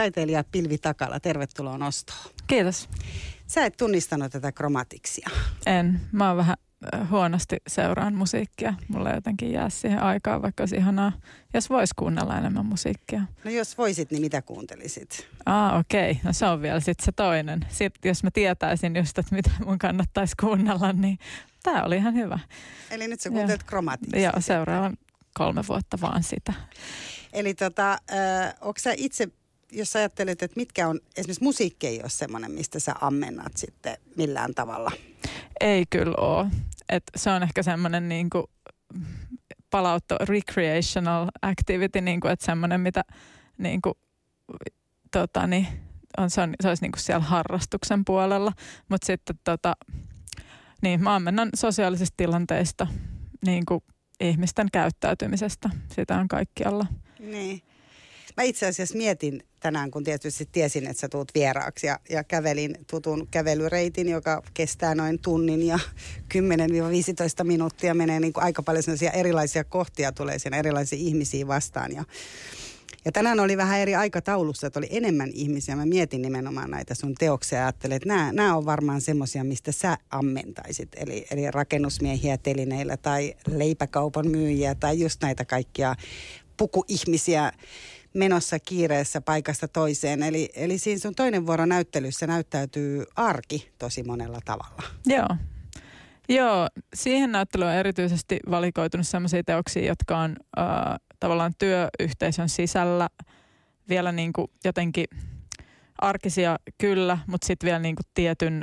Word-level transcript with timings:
taiteilija 0.00 0.44
Pilvi 0.52 0.78
Takala, 0.78 1.20
tervetuloa 1.20 1.78
nostoon. 1.78 2.18
Kiitos. 2.46 2.88
Sä 3.46 3.64
et 3.64 3.76
tunnistanut 3.76 4.32
tätä 4.32 4.52
kromatiksia. 4.52 5.30
En. 5.66 6.00
Mä 6.12 6.28
oon 6.28 6.36
vähän 6.36 6.56
huonosti 7.10 7.56
seuraan 7.66 8.14
musiikkia. 8.14 8.74
Mulla 8.88 9.10
jotenkin 9.10 9.52
jää 9.52 9.70
siihen 9.70 10.02
aikaan, 10.02 10.42
vaikka 10.42 10.62
olisi 10.62 10.76
ihanaa, 10.76 11.12
jos 11.54 11.70
vois 11.70 11.90
kuunnella 11.94 12.38
enemmän 12.38 12.66
musiikkia. 12.66 13.22
No 13.44 13.50
jos 13.50 13.78
voisit, 13.78 14.10
niin 14.10 14.20
mitä 14.20 14.42
kuuntelisit? 14.42 15.28
Ah, 15.46 15.78
okei. 15.78 16.10
Okay. 16.10 16.22
No 16.24 16.32
se 16.32 16.46
on 16.46 16.62
vielä 16.62 16.80
sitten 16.80 17.04
se 17.04 17.12
toinen. 17.12 17.66
Sitten 17.68 18.08
jos 18.10 18.22
mä 18.22 18.30
tietäisin 18.30 18.96
just, 18.96 19.18
että 19.18 19.34
mitä 19.34 19.50
mun 19.64 19.78
kannattaisi 19.78 20.34
kuunnella, 20.40 20.92
niin 20.92 21.18
tämä 21.62 21.82
oli 21.84 21.96
ihan 21.96 22.14
hyvä. 22.14 22.38
Eli 22.90 23.08
nyt 23.08 23.20
sä 23.20 23.30
kuuntelet 23.30 23.62
kromatiksia. 23.62 24.20
Joo, 24.20 24.32
seuraavan 24.38 24.96
kolme 25.34 25.62
vuotta 25.68 25.98
vaan 26.00 26.22
sitä. 26.22 26.52
Eli 27.32 27.54
tota, 27.54 27.92
äh, 27.92 28.54
onko 28.60 28.78
sä 28.78 28.92
itse, 28.96 29.28
jos 29.72 29.90
sä 29.90 29.98
ajattelet, 29.98 30.42
että 30.42 30.60
mitkä 30.60 30.88
on, 30.88 31.00
esimerkiksi 31.16 31.44
musiikki 31.44 31.86
ei 31.86 32.00
ole 32.00 32.08
semmoinen, 32.08 32.52
mistä 32.52 32.80
sä 32.80 32.94
ammennat 33.00 33.56
sitten 33.56 33.96
millään 34.16 34.54
tavalla? 34.54 34.92
Ei 35.60 35.84
kyllä 35.90 36.16
ole. 36.16 36.46
Et 36.88 37.02
se 37.16 37.30
on 37.30 37.42
ehkä 37.42 37.62
semmoinen 37.62 38.08
niin 38.08 38.30
kuin 38.30 38.44
palautto, 39.70 40.16
recreational 40.20 41.28
activity, 41.42 42.00
niin 42.00 42.20
kuin, 42.20 42.32
että 42.32 42.46
semmoinen, 42.46 42.80
mitä 42.80 43.04
niin 43.58 43.82
kuin, 43.82 43.94
tota, 45.10 45.46
niin, 45.46 45.66
on, 46.18 46.30
se, 46.30 46.40
on, 46.40 46.54
se 46.60 46.68
olisi 46.68 46.82
niin 46.82 46.92
kuin 46.92 47.00
siellä 47.00 47.24
harrastuksen 47.24 48.04
puolella. 48.04 48.52
Mutta 48.88 49.06
sitten 49.06 49.38
tota, 49.44 49.76
niin, 50.82 51.02
mä 51.02 51.14
ammennan 51.14 51.48
sosiaalisista 51.54 52.14
tilanteista, 52.16 52.86
niin 53.46 53.66
kuin 53.66 53.84
ihmisten 54.20 54.68
käyttäytymisestä. 54.72 55.70
Sitä 55.92 56.16
on 56.16 56.28
kaikkialla. 56.28 56.86
Niin. 57.18 57.62
Mä 58.36 58.42
itse 58.42 58.66
asiassa 58.66 58.96
mietin 58.96 59.42
tänään, 59.60 59.90
kun 59.90 60.04
tietysti 60.04 60.48
tiesin, 60.52 60.86
että 60.86 61.00
sä 61.00 61.08
tuut 61.08 61.32
vieraaksi 61.34 61.86
ja, 61.86 61.98
ja 62.10 62.24
kävelin 62.24 62.74
tutun 62.90 63.28
kävelyreitin, 63.30 64.08
joka 64.08 64.42
kestää 64.54 64.94
noin 64.94 65.18
tunnin 65.18 65.66
ja 65.66 65.78
10-15 67.42 67.44
minuuttia. 67.44 67.94
Menee 67.94 68.20
niin 68.20 68.32
kuin 68.32 68.44
aika 68.44 68.62
paljon 68.62 68.84
erilaisia 69.12 69.64
kohtia, 69.64 70.12
tulee 70.12 70.38
siinä 70.38 70.56
erilaisia 70.56 70.98
ihmisiä 70.98 71.46
vastaan 71.46 71.92
ja 71.92 72.04
ja 73.04 73.12
tänään 73.12 73.40
oli 73.40 73.56
vähän 73.56 73.80
eri 73.80 73.94
aikataulussa, 73.94 74.66
että 74.66 74.78
oli 74.78 74.88
enemmän 74.90 75.30
ihmisiä. 75.32 75.76
Mä 75.76 75.86
mietin 75.86 76.22
nimenomaan 76.22 76.70
näitä 76.70 76.94
sun 76.94 77.14
teoksia 77.14 77.58
ja 77.58 77.64
ajattelin, 77.64 77.96
että 77.96 78.08
nämä, 78.08 78.32
nämä 78.32 78.56
on 78.56 78.66
varmaan 78.66 79.00
semmoisia, 79.00 79.44
mistä 79.44 79.72
sä 79.72 79.98
ammentaisit. 80.10 80.88
Eli, 80.96 81.26
eli 81.30 81.50
rakennusmiehiä 81.50 82.38
telineillä 82.38 82.96
tai 82.96 83.34
leipäkaupan 83.48 84.28
myyjiä 84.28 84.74
tai 84.74 85.00
just 85.00 85.22
näitä 85.22 85.44
kaikkia 85.44 85.94
pukuihmisiä 86.56 87.52
menossa 88.14 88.58
kiireessä 88.58 89.20
paikasta 89.20 89.68
toiseen. 89.68 90.22
Eli, 90.22 90.48
eli 90.54 90.78
siinä 90.78 91.00
sun 91.00 91.14
toinen 91.14 91.46
vuoro 91.46 91.66
näyttelyssä 91.66 92.26
näyttäytyy 92.26 93.04
arki 93.16 93.72
tosi 93.78 94.02
monella 94.02 94.38
tavalla. 94.44 94.82
Joo. 95.06 95.28
Joo, 96.28 96.68
siihen 96.94 97.32
näyttelyyn 97.32 97.70
on 97.70 97.76
erityisesti 97.76 98.40
valikoitunut 98.50 99.06
sellaisia 99.06 99.44
teoksia, 99.44 99.86
jotka 99.86 100.18
on 100.18 100.36
äh, 100.58 100.64
tavallaan 101.20 101.52
työyhteisön 101.58 102.48
sisällä 102.48 103.08
vielä 103.88 104.12
niin 104.12 104.32
kuin 104.32 104.48
jotenkin 104.64 105.04
arkisia 105.98 106.58
kyllä, 106.78 107.18
mutta 107.26 107.46
sitten 107.46 107.66
vielä 107.66 107.78
niin 107.78 107.96
kuin 107.96 108.06
tietyn 108.14 108.62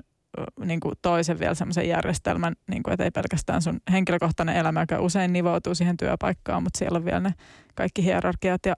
niin 0.65 0.79
kuin 0.79 0.95
toisen 1.01 1.39
vielä 1.39 1.55
semmoisen 1.55 1.87
järjestelmän, 1.89 2.53
niin 2.69 2.83
kuin, 2.83 2.93
että 2.93 3.03
ei 3.03 3.11
pelkästään 3.11 3.61
sun 3.61 3.79
henkilökohtainen 3.91 4.55
elämä, 4.55 4.81
joka 4.81 5.01
usein 5.01 5.33
nivoutuu 5.33 5.75
siihen 5.75 5.97
työpaikkaan, 5.97 6.63
mutta 6.63 6.77
siellä 6.77 6.97
on 6.97 7.05
vielä 7.05 7.19
ne 7.19 7.33
kaikki 7.75 8.03
hierarkiat 8.03 8.65
ja, 8.65 8.75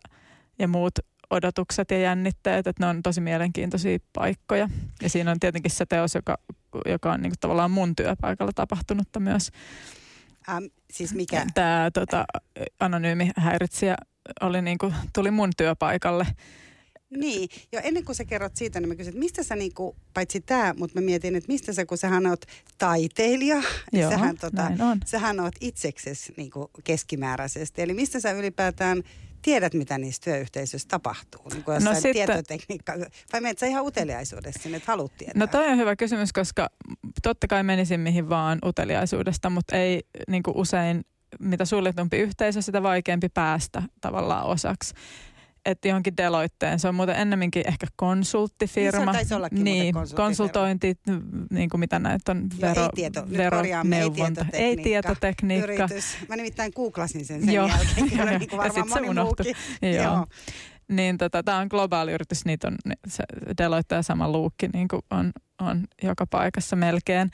ja 0.59 0.67
muut 0.67 0.93
odotukset 1.29 1.91
ja 1.91 1.99
jännitteet, 1.99 2.67
että 2.67 2.85
ne 2.85 2.89
on 2.89 3.03
tosi 3.03 3.21
mielenkiintoisia 3.21 3.97
paikkoja. 4.13 4.69
Ja 5.01 5.09
siinä 5.09 5.31
on 5.31 5.39
tietenkin 5.39 5.71
se 5.71 5.85
teos, 5.85 6.15
joka, 6.15 6.37
joka 6.85 7.11
on 7.11 7.21
niin 7.21 7.31
kuin 7.31 7.39
tavallaan 7.39 7.71
mun 7.71 7.95
työpaikalla 7.95 8.51
tapahtunutta 8.55 9.19
myös. 9.19 9.51
Ähm, 10.49 10.63
siis 10.91 11.13
mikä? 11.13 11.45
Tämä 11.53 11.91
tota, 11.93 12.25
anonyymi 12.79 13.31
häiritsijä 13.37 13.95
oli 14.41 14.61
niin 14.61 14.77
kuin, 14.77 14.95
tuli 15.13 15.31
mun 15.31 15.49
työpaikalle. 15.57 16.27
Niin, 17.17 17.49
jo 17.71 17.79
ennen 17.83 18.05
kuin 18.05 18.15
sä 18.15 18.25
kerrot 18.25 18.55
siitä, 18.55 18.79
niin 18.79 18.89
mä 18.89 18.95
kysyn, 18.95 19.11
että 19.11 19.19
mistä 19.19 19.43
sä 19.43 19.55
niinku, 19.55 19.95
paitsi 20.13 20.41
tämä, 20.41 20.73
mutta 20.77 20.99
mä 20.99 21.05
mietin, 21.05 21.35
että 21.35 21.51
mistä 21.51 21.73
sä, 21.73 21.85
kun 21.85 21.97
sähän 21.97 22.27
oot 22.27 22.45
taiteilija, 22.77 23.61
Joo, 23.93 24.11
sähän, 24.11 24.37
tota, 24.37 24.71
on. 24.79 24.99
sähän 25.05 25.39
oot 25.39 25.55
itseksesi 25.61 26.33
niinku 26.37 26.71
keskimääräisesti. 26.83 27.81
Eli 27.81 27.93
mistä 27.93 28.19
sä 28.19 28.31
ylipäätään 28.31 29.03
tiedät, 29.41 29.73
mitä 29.73 29.97
niissä 29.97 30.21
työyhteisöissä 30.23 30.87
tapahtuu? 30.87 31.41
Niin 31.53 31.63
kuin 31.63 31.83
no 31.83 31.93
sitten, 31.93 32.13
tietotekniikka, 32.13 32.93
vai 33.33 33.41
menet 33.41 33.57
sä 33.57 33.65
ihan 33.65 33.85
uteliaisuudesta 33.85 34.63
sinne, 34.63 34.77
että 34.77 34.91
haluat 34.91 35.11
tietää? 35.17 35.39
No 35.39 35.47
toi 35.47 35.67
on 35.67 35.77
hyvä 35.77 35.95
kysymys, 35.95 36.33
koska 36.33 36.69
totta 37.23 37.47
kai 37.47 37.63
menisin 37.63 37.99
mihin 37.99 38.29
vaan 38.29 38.59
uteliaisuudesta, 38.65 39.49
mutta 39.49 39.75
ei 39.75 40.03
niin 40.27 40.43
kuin 40.43 40.57
usein 40.57 41.03
mitä 41.39 41.65
suljetumpi 41.65 42.17
yhteisö, 42.17 42.61
sitä 42.61 42.83
vaikeampi 42.83 43.29
päästä 43.29 43.83
tavallaan 44.01 44.45
osaksi 44.45 44.93
että 45.65 45.87
johonkin 45.87 46.17
Deloitteen. 46.17 46.79
Se 46.79 46.87
on 46.87 46.95
muuten 46.95 47.15
ennemminkin 47.15 47.67
ehkä 47.67 47.87
konsulttifirma. 47.95 49.11
Niin, 49.11 49.27
se 49.27 49.35
ollakin 49.35 49.63
niin 49.63 49.95
konsultointi, 50.15 50.95
niin 51.51 51.69
kuin 51.69 51.79
mitä 51.79 51.99
näitä 51.99 52.31
on, 52.31 52.47
vero, 52.61 52.83
ei 52.83 52.89
tieto, 52.95 53.25
veroneuvonta. 53.37 54.45
Ei 54.53 54.77
tietotekniikka. 54.77 55.71
Yritys. 55.73 56.17
Mä 56.29 56.35
nimittäin 56.35 56.71
googlasin 56.75 57.25
sen 57.25 57.45
sen 57.45 57.53
Joo. 57.53 57.67
jälkeen, 57.67 58.09
kyllä 58.09 58.25
niin 58.39 58.49
kuin 58.49 58.57
varmaan 58.57 58.89
moni 58.89 59.13
muukin. 59.23 59.55
Joo. 59.81 60.03
Joo. 60.03 60.25
Niin 60.89 61.17
tota, 61.17 61.43
tämä 61.43 61.57
on 61.57 61.67
globaali 61.69 62.11
yritys, 62.11 62.45
niitä 62.45 62.67
on 62.67 62.75
se 63.07 63.23
Deloitte 63.57 63.95
ja 63.95 64.01
sama 64.01 64.31
luukki 64.31 64.67
niin 64.67 64.87
kuin 64.87 65.01
on, 65.11 65.31
on 65.61 65.83
joka 66.03 66.25
paikassa 66.27 66.75
melkein. 66.75 67.31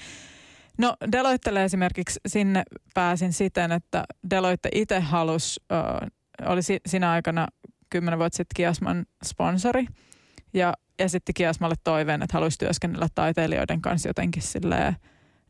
No 0.78 0.96
Deloittelle 1.12 1.64
esimerkiksi 1.64 2.20
sinne 2.28 2.64
pääsin 2.94 3.34
siten, 3.34 3.72
että 3.72 4.04
Deloitte 4.30 4.70
itse 4.74 5.00
halusi, 5.00 5.60
äh, 5.72 6.10
oli 6.46 6.64
si- 6.64 6.80
siinä 6.88 7.12
aikana 7.12 7.48
kymmenen 7.90 8.20
vuotta 8.20 8.38
sitten 8.38 8.56
Kiasman 8.56 9.06
sponsori. 9.26 9.86
Ja 10.54 10.74
esitti 11.00 11.34
Kiasmalle 11.34 11.76
toiveen, 11.84 12.22
että 12.22 12.34
haluaisi 12.34 12.58
työskennellä 12.58 13.08
taiteilijoiden 13.16 13.82
kanssa 13.82 14.10
jotenkin 14.10 14.44
silleen, 14.44 14.96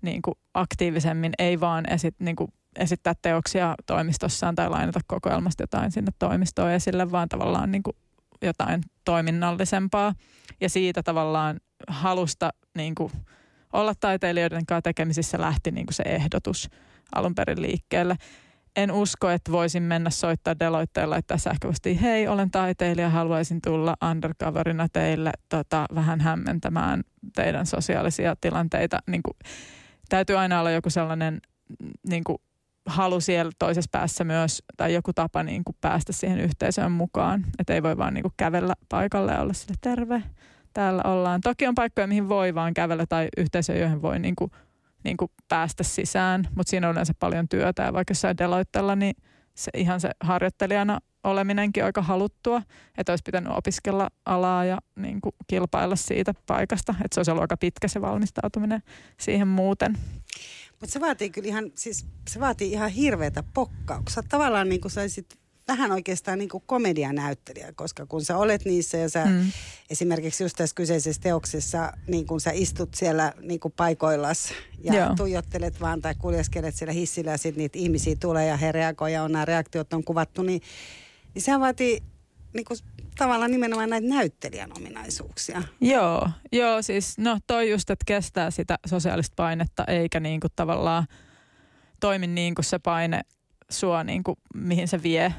niin 0.01 0.22
kuin 0.22 0.35
aktiivisemmin, 0.53 1.34
ei 1.40 1.59
vaan 1.59 1.90
esit, 1.90 2.16
niin 2.19 2.35
kuin 2.35 2.53
esittää 2.75 3.13
teoksia 3.22 3.75
toimistossaan 3.85 4.56
tai 4.56 4.69
lainata 4.69 5.00
kokoelmasta 5.07 5.63
jotain 5.63 5.91
sinne 5.91 6.12
toimistoon 6.19 6.72
esille, 6.72 7.12
vaan 7.12 7.29
tavallaan 7.29 7.72
niin 7.72 7.84
kuin 7.84 7.97
jotain 8.41 8.81
toiminnallisempaa. 9.06 10.13
Ja 10.62 10.69
siitä 10.69 11.03
tavallaan 11.03 11.59
halusta 11.88 12.50
niin 12.78 12.96
kuin 12.96 13.12
olla 13.73 13.94
taiteilijoiden 14.00 14.66
kanssa 14.66 14.81
tekemisissä 14.81 15.41
lähti 15.41 15.72
niin 15.72 15.85
kuin 15.85 15.94
se 15.94 16.03
ehdotus 16.03 16.69
alun 17.16 17.35
perin 17.35 17.62
liikkeelle 17.62 18.16
en 18.75 18.91
usko, 18.91 19.30
että 19.30 19.52
voisin 19.52 19.84
mennä 19.84 20.09
soittaa 20.09 20.59
Deloitte 20.59 21.02
ja 21.02 21.09
laittaa 21.09 21.38
sähköpostiin, 21.38 21.97
hei, 21.97 22.28
olen 22.28 22.52
taiteilija, 22.52 23.09
haluaisin 23.09 23.62
tulla 23.62 23.96
undercoverina 24.12 24.88
teille 24.94 25.31
tota, 25.50 25.86
vähän 25.96 26.22
hämmentämään 26.22 27.03
teidän 27.35 27.66
sosiaalisia 27.66 28.35
tilanteita. 28.41 29.00
Niin 29.08 29.24
kuin, 29.24 29.38
täytyy 30.09 30.38
aina 30.38 30.59
olla 30.59 30.72
joku 30.72 30.90
sellainen 30.90 31.41
niin 32.09 32.24
kuin, 32.24 32.38
halu 32.85 33.19
siellä 33.19 33.52
toisessa 33.59 33.90
päässä 33.91 34.24
myös, 34.24 34.64
tai 34.78 34.94
joku 34.94 35.14
tapa 35.14 35.44
niin 35.44 35.64
kuin, 35.64 35.75
päästä 35.81 36.14
siihen 36.14 36.40
yhteisöön 36.40 36.91
mukaan. 36.91 37.46
Että 37.59 37.74
ei 37.74 37.84
voi 37.84 37.97
vaan 37.97 38.14
niin 38.14 38.22
kuin, 38.22 38.34
kävellä 38.38 38.74
paikalle 38.90 39.31
ja 39.31 39.41
olla 39.41 39.53
sille 39.53 39.75
terve, 39.81 40.24
täällä 40.74 41.02
ollaan. 41.06 41.41
Toki 41.41 41.68
on 41.68 41.75
paikkoja, 41.75 42.08
mihin 42.08 42.30
voi 42.30 42.56
vaan 42.56 42.74
kävellä, 42.74 43.06
tai 43.09 43.28
yhteisöjä, 43.38 43.80
joihin 43.80 44.02
voi 44.02 44.19
niin 44.19 44.35
kuin, 44.35 44.52
niin 45.06 45.18
kuin 45.18 45.32
päästä 45.48 45.84
sisään, 45.84 46.48
mutta 46.56 46.70
siinä 46.70 46.88
on 46.88 46.92
yleensä 46.92 47.14
paljon 47.20 47.50
työtä 47.50 47.84
ja 47.84 47.94
vaikka 47.94 48.12
jossain 48.12 48.38
Deloittella, 48.38 48.96
niin 48.96 49.16
se, 49.56 49.72
ihan 49.74 50.02
se 50.02 50.10
harjoittelijana 50.20 51.00
oleminenkin 51.24 51.84
aika 51.86 52.02
haluttua, 52.02 52.62
että 52.98 53.12
olisi 53.12 53.24
pitänyt 53.24 53.54
opiskella 53.56 54.10
alaa 54.26 54.66
ja 54.66 54.78
niin 54.96 55.22
kuin 55.22 55.36
kilpailla 55.48 55.96
siitä 55.96 56.34
paikasta, 56.47 56.96
että 57.06 57.16
se 57.16 57.20
olisi 57.20 57.32
ollut 57.32 57.41
aika 57.41 57.58
pitkä 57.58 57.88
se 57.88 58.02
valmistautuminen 58.02 58.82
siihen 59.20 59.47
muuten. 59.47 59.97
Mutta 60.79 60.94
se 60.94 61.02
vaatii 61.02 61.29
kyllä 61.29 61.47
ihan, 61.47 61.72
siis 61.76 62.06
se 62.29 62.40
vaatii 62.40 62.72
ihan 62.72 62.90
hirveätä 62.90 63.44
pokkauksia. 63.53 64.24
Tavallaan 64.29 64.70
niin 64.70 64.82
kuin 64.82 64.91
saisit 64.91 65.40
vähän 65.67 65.91
oikeastaan 65.91 66.40
niin 66.40 66.50
kuin 66.50 66.64
komedianäyttelijä, 66.66 67.73
koska 67.73 68.06
kun 68.06 68.26
sä 68.26 68.38
olet 68.38 68.66
niissä 68.66 68.97
ja 68.97 69.09
sä 69.09 69.26
mm. 69.26 69.52
esimerkiksi 69.90 70.44
just 70.44 70.58
tässä 70.58 70.76
kyseisessä 70.76 71.22
teoksessa, 71.22 71.91
niin 72.08 72.26
kun 72.26 72.41
sä 72.41 72.52
istut 72.53 72.94
siellä 72.94 73.34
niin 73.41 73.59
kuin 73.59 73.73
paikoillas 73.78 74.53
ja 74.84 74.94
Joo. 74.94 75.14
tuijottelet 75.17 75.82
vaan 75.82 76.02
tai 76.02 76.16
kuljeskelet 76.16 76.76
siellä 76.76 76.94
hissillä 76.94 77.32
ja 77.32 77.38
sitten 77.38 77.62
niitä 77.62 77.79
ihmisiä 77.79 78.16
tulee 78.20 78.47
ja 78.47 78.58
he 78.58 78.72
reagoivat 78.72 79.14
ja 79.14 79.23
on 79.23 79.32
nämä 79.32 79.46
reaktiot 79.46 79.94
on 79.94 80.03
kuvattu, 80.03 80.44
niin, 80.44 80.62
niin 81.34 81.41
se 81.41 81.59
vaatii 81.59 82.03
niin 82.53 82.66
kuin, 82.66 82.78
tavallaan 83.17 83.52
nimenomaan 83.52 83.90
näitä 83.90 84.08
näyttelijän 84.08 84.72
ominaisuuksia. 84.78 85.62
Joo, 85.82 86.29
joo 86.52 86.82
siis 86.82 87.17
no 87.17 87.40
toi 87.47 87.72
just, 87.72 87.90
että 87.90 88.03
kestää 88.08 88.52
sitä 88.52 88.79
sosiaalista 88.85 89.34
painetta 89.35 89.85
eikä 89.85 90.20
niin 90.20 90.40
kuin 90.40 90.52
tavallaan 90.56 91.08
toimi 92.00 92.28
niin 92.28 92.56
kuin 92.56 92.66
se 92.66 92.79
paine 92.79 93.22
sua, 93.70 94.03
niin 94.03 94.23
kuin, 94.23 94.38
mihin 94.53 94.88
se 94.88 95.03
vie 95.03 95.34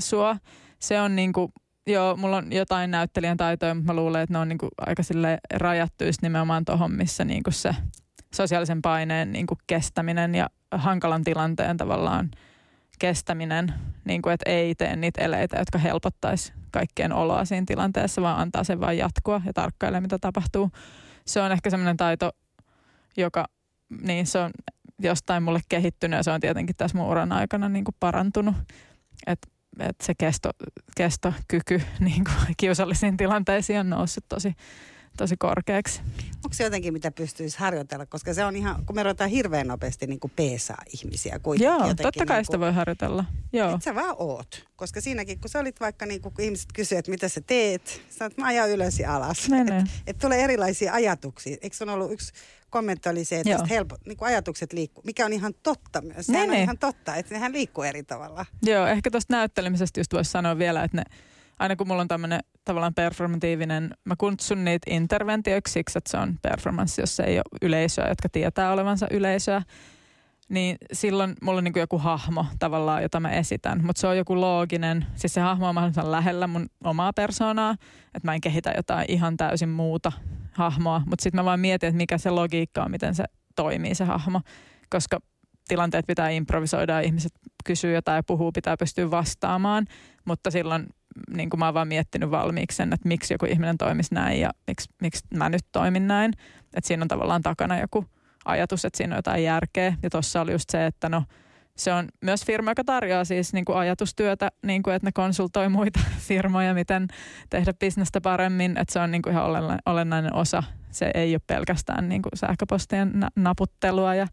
sua. 0.00 0.36
Se 0.78 1.00
on 1.00 1.16
niin 1.16 1.32
kuin, 1.32 1.52
joo, 1.86 2.16
mulla 2.16 2.36
on 2.36 2.52
jotain 2.52 2.90
näyttelijän 2.90 3.36
taitoja, 3.36 3.74
mutta 3.74 3.92
mä 3.92 3.96
luulen, 3.96 4.22
että 4.22 4.32
ne 4.32 4.38
on 4.38 4.48
niinku 4.48 4.68
aika 4.86 5.02
sille 5.02 5.38
rajattu 5.54 6.04
just 6.04 6.22
nimenomaan 6.22 6.64
tuohon, 6.64 6.92
missä 6.92 7.24
niinku 7.24 7.50
se 7.50 7.74
sosiaalisen 8.34 8.82
paineen 8.82 9.32
niinku 9.32 9.58
kestäminen 9.66 10.34
ja 10.34 10.50
hankalan 10.70 11.24
tilanteen 11.24 11.76
tavallaan 11.76 12.30
kestäminen, 12.98 13.74
niinku, 14.04 14.28
että 14.28 14.50
ei 14.50 14.74
tee 14.74 14.96
niitä 14.96 15.24
eleitä, 15.24 15.58
jotka 15.58 15.78
helpottaisi 15.78 16.52
kaikkien 16.70 17.12
oloa 17.12 17.44
siinä 17.44 17.64
tilanteessa, 17.66 18.22
vaan 18.22 18.40
antaa 18.40 18.64
sen 18.64 18.80
vain 18.80 18.98
jatkua 18.98 19.42
ja 19.46 19.52
tarkkailee, 19.52 20.00
mitä 20.00 20.18
tapahtuu. 20.18 20.70
Se 21.26 21.40
on 21.40 21.52
ehkä 21.52 21.70
semmoinen 21.70 21.96
taito, 21.96 22.30
joka, 23.16 23.44
niin 24.02 24.26
se 24.26 24.38
on 24.38 24.50
jostain 24.98 25.42
mulle 25.42 25.60
kehittynyt 25.68 26.16
ja 26.16 26.22
se 26.22 26.30
on 26.30 26.40
tietenkin 26.40 26.76
tässä 26.76 26.98
mun 26.98 27.06
uran 27.06 27.32
aikana 27.32 27.68
niin 27.68 27.84
kuin 27.84 27.94
parantunut. 28.00 28.54
Että 29.26 29.48
et 29.80 30.00
se 30.00 30.14
kesto, 30.14 30.50
kestokyky 30.96 31.82
niin 32.00 32.24
kuin 32.24 32.54
kiusallisiin 32.56 33.16
tilanteisiin 33.16 33.80
on 33.80 33.90
noussut 33.90 34.24
tosi, 34.28 34.56
tosi 35.18 35.36
korkeaksi. 35.36 36.00
Onko 36.36 36.54
se 36.54 36.64
jotenkin, 36.64 36.92
mitä 36.92 37.10
pystyisi 37.10 37.58
harjoitella? 37.58 38.06
Koska 38.06 38.34
se 38.34 38.44
on 38.44 38.56
ihan, 38.56 38.86
kun 38.86 38.96
me 38.96 39.02
ruvetaan 39.02 39.30
hirveän 39.30 39.66
nopeasti 39.66 40.06
niin 40.06 40.20
kuin 40.20 40.32
peesaa 40.36 40.82
ihmisiä. 40.92 41.40
Joo, 41.58 41.94
totta 41.94 42.26
kai 42.26 42.36
niin 42.36 42.44
sitä 42.44 42.60
voi 42.60 42.72
harjoitella. 42.72 43.24
Joo. 43.52 43.74
Et 43.74 43.82
sä 43.82 43.94
vaan 43.94 44.16
oot. 44.18 44.64
Koska 44.76 45.00
siinäkin, 45.00 45.40
kun 45.40 45.50
sä 45.50 45.58
olit 45.58 45.80
vaikka, 45.80 46.06
niin 46.06 46.22
kuin, 46.22 46.34
kun 46.34 46.44
ihmiset 46.44 46.68
kysyvät, 46.74 46.98
että 46.98 47.10
mitä 47.10 47.28
sä 47.28 47.40
teet, 47.46 48.02
sä 48.10 48.24
oot, 48.24 48.36
mä 48.36 48.46
ajan 48.46 48.70
ylös 48.70 49.00
ja 49.00 49.16
alas. 49.16 49.48
Että 49.60 49.86
et 50.06 50.18
tulee 50.18 50.44
erilaisia 50.44 50.92
ajatuksia. 50.92 51.56
Eikö 51.62 51.76
se 51.76 51.84
on 51.84 51.90
ollut 51.90 52.12
yksi 52.12 52.32
kommentti 52.70 53.08
oli 53.08 53.24
se, 53.24 53.40
että 53.40 53.66
helpo, 53.70 53.96
niin 54.06 54.16
kuin 54.16 54.28
ajatukset 54.28 54.72
liikkuu, 54.72 55.02
mikä 55.06 55.26
on 55.26 55.32
ihan 55.32 55.54
totta 55.62 56.00
myös. 56.00 56.26
Sehän 56.26 56.40
ne, 56.40 56.52
on 56.52 56.56
ne. 56.56 56.62
ihan 56.62 56.78
totta, 56.78 57.16
että 57.16 57.34
nehän 57.34 57.52
liikkuu 57.52 57.84
eri 57.84 58.02
tavalla. 58.02 58.46
Joo, 58.62 58.86
ehkä 58.86 59.10
tuosta 59.10 59.36
näyttelemisestä 59.36 60.00
just 60.00 60.12
voisi 60.12 60.30
sanoa 60.30 60.58
vielä, 60.58 60.84
että 60.84 60.96
ne, 60.96 61.04
aina 61.58 61.76
kun 61.76 61.88
mulla 61.88 62.00
on 62.00 62.08
tämmöinen 62.08 62.40
tavallaan 62.64 62.94
performatiivinen, 62.94 63.90
mä 64.04 64.14
kutsun 64.18 64.64
niitä 64.64 64.90
interventioiksi 64.90 65.72
siksi, 65.72 65.98
että 65.98 66.10
se 66.10 66.16
on 66.16 66.38
performance, 66.42 67.02
jos 67.02 67.20
ei 67.20 67.36
ole 67.36 67.44
yleisöä, 67.62 68.08
jotka 68.08 68.28
tietää 68.28 68.72
olevansa 68.72 69.06
yleisöä, 69.10 69.62
niin 70.48 70.76
silloin 70.92 71.34
mulla 71.42 71.58
on 71.58 71.64
niin 71.64 71.72
joku 71.76 71.98
hahmo 71.98 72.46
tavallaan, 72.58 73.02
jota 73.02 73.20
mä 73.20 73.30
esitän. 73.30 73.86
Mutta 73.86 74.00
se 74.00 74.06
on 74.06 74.16
joku 74.16 74.40
looginen, 74.40 75.06
siis 75.14 75.34
se 75.34 75.40
hahmo 75.40 75.68
on 75.68 75.74
mahdollisimman 75.74 76.12
lähellä 76.12 76.46
mun 76.46 76.66
omaa 76.84 77.12
persoonaa, 77.12 77.72
että 78.14 78.28
mä 78.28 78.34
en 78.34 78.40
kehitä 78.40 78.72
jotain 78.76 79.04
ihan 79.08 79.36
täysin 79.36 79.68
muuta 79.68 80.12
hahmoa, 80.52 81.02
mutta 81.06 81.22
sitten 81.22 81.40
mä 81.40 81.44
vaan 81.44 81.60
mietin, 81.60 81.88
että 81.88 81.96
mikä 81.96 82.18
se 82.18 82.30
logiikka 82.30 82.82
on, 82.84 82.90
miten 82.90 83.14
se 83.14 83.24
toimii 83.56 83.94
se 83.94 84.04
hahmo, 84.04 84.40
koska 84.90 85.18
tilanteet 85.68 86.06
pitää 86.06 86.30
improvisoida 86.30 86.92
ja 86.92 87.00
ihmiset 87.00 87.32
kysyy 87.64 87.94
jotain 87.94 88.16
ja 88.16 88.22
puhuu, 88.22 88.52
pitää 88.52 88.76
pystyä 88.76 89.10
vastaamaan, 89.10 89.86
mutta 90.24 90.50
silloin 90.50 90.86
niin 91.34 91.50
kuin 91.50 91.58
mä 91.58 91.64
oon 91.64 91.74
vaan 91.74 91.88
miettinyt 91.88 92.30
valmiiksi 92.30 92.76
sen, 92.76 92.92
että 92.92 93.08
miksi 93.08 93.34
joku 93.34 93.46
ihminen 93.46 93.78
toimisi 93.78 94.14
näin 94.14 94.40
ja 94.40 94.50
miksi, 94.66 94.88
miksi 95.02 95.24
mä 95.34 95.48
nyt 95.48 95.66
toimin 95.72 96.08
näin. 96.08 96.32
Että 96.74 96.88
siinä 96.88 97.02
on 97.02 97.08
tavallaan 97.08 97.42
takana 97.42 97.80
joku 97.80 98.04
ajatus, 98.44 98.84
että 98.84 98.96
siinä 98.96 99.14
on 99.14 99.18
jotain 99.18 99.44
järkeä. 99.44 99.94
Ja 100.02 100.10
tuossa 100.10 100.40
oli 100.40 100.52
just 100.52 100.70
se, 100.70 100.86
että 100.86 101.08
no 101.08 101.22
se 101.76 101.92
on 101.92 102.08
myös 102.24 102.44
firma, 102.44 102.70
joka 102.70 102.84
tarjoaa 102.84 103.24
siis 103.24 103.52
niin 103.52 103.64
kuin 103.64 103.78
ajatustyötä, 103.78 104.50
niin 104.62 104.82
kuin, 104.82 104.94
että 104.94 105.06
ne 105.06 105.12
konsultoi 105.12 105.68
muita 105.78 106.00
firmoja, 106.18 106.74
miten 106.74 107.08
tehdä 107.50 107.72
bisnestä 107.72 108.20
paremmin. 108.20 108.78
Että 108.78 108.92
se 108.92 108.98
on 108.98 109.10
niin 109.10 109.22
kuin 109.22 109.32
ihan 109.32 109.80
olennainen 109.86 110.34
osa. 110.34 110.62
Se 110.90 111.10
ei 111.14 111.34
ole 111.34 111.40
pelkästään 111.46 112.08
niin 112.08 112.22
kuin 112.22 112.32
sähköpostien 112.34 113.12
naputtelua 113.36 114.14
ja, 114.14 114.26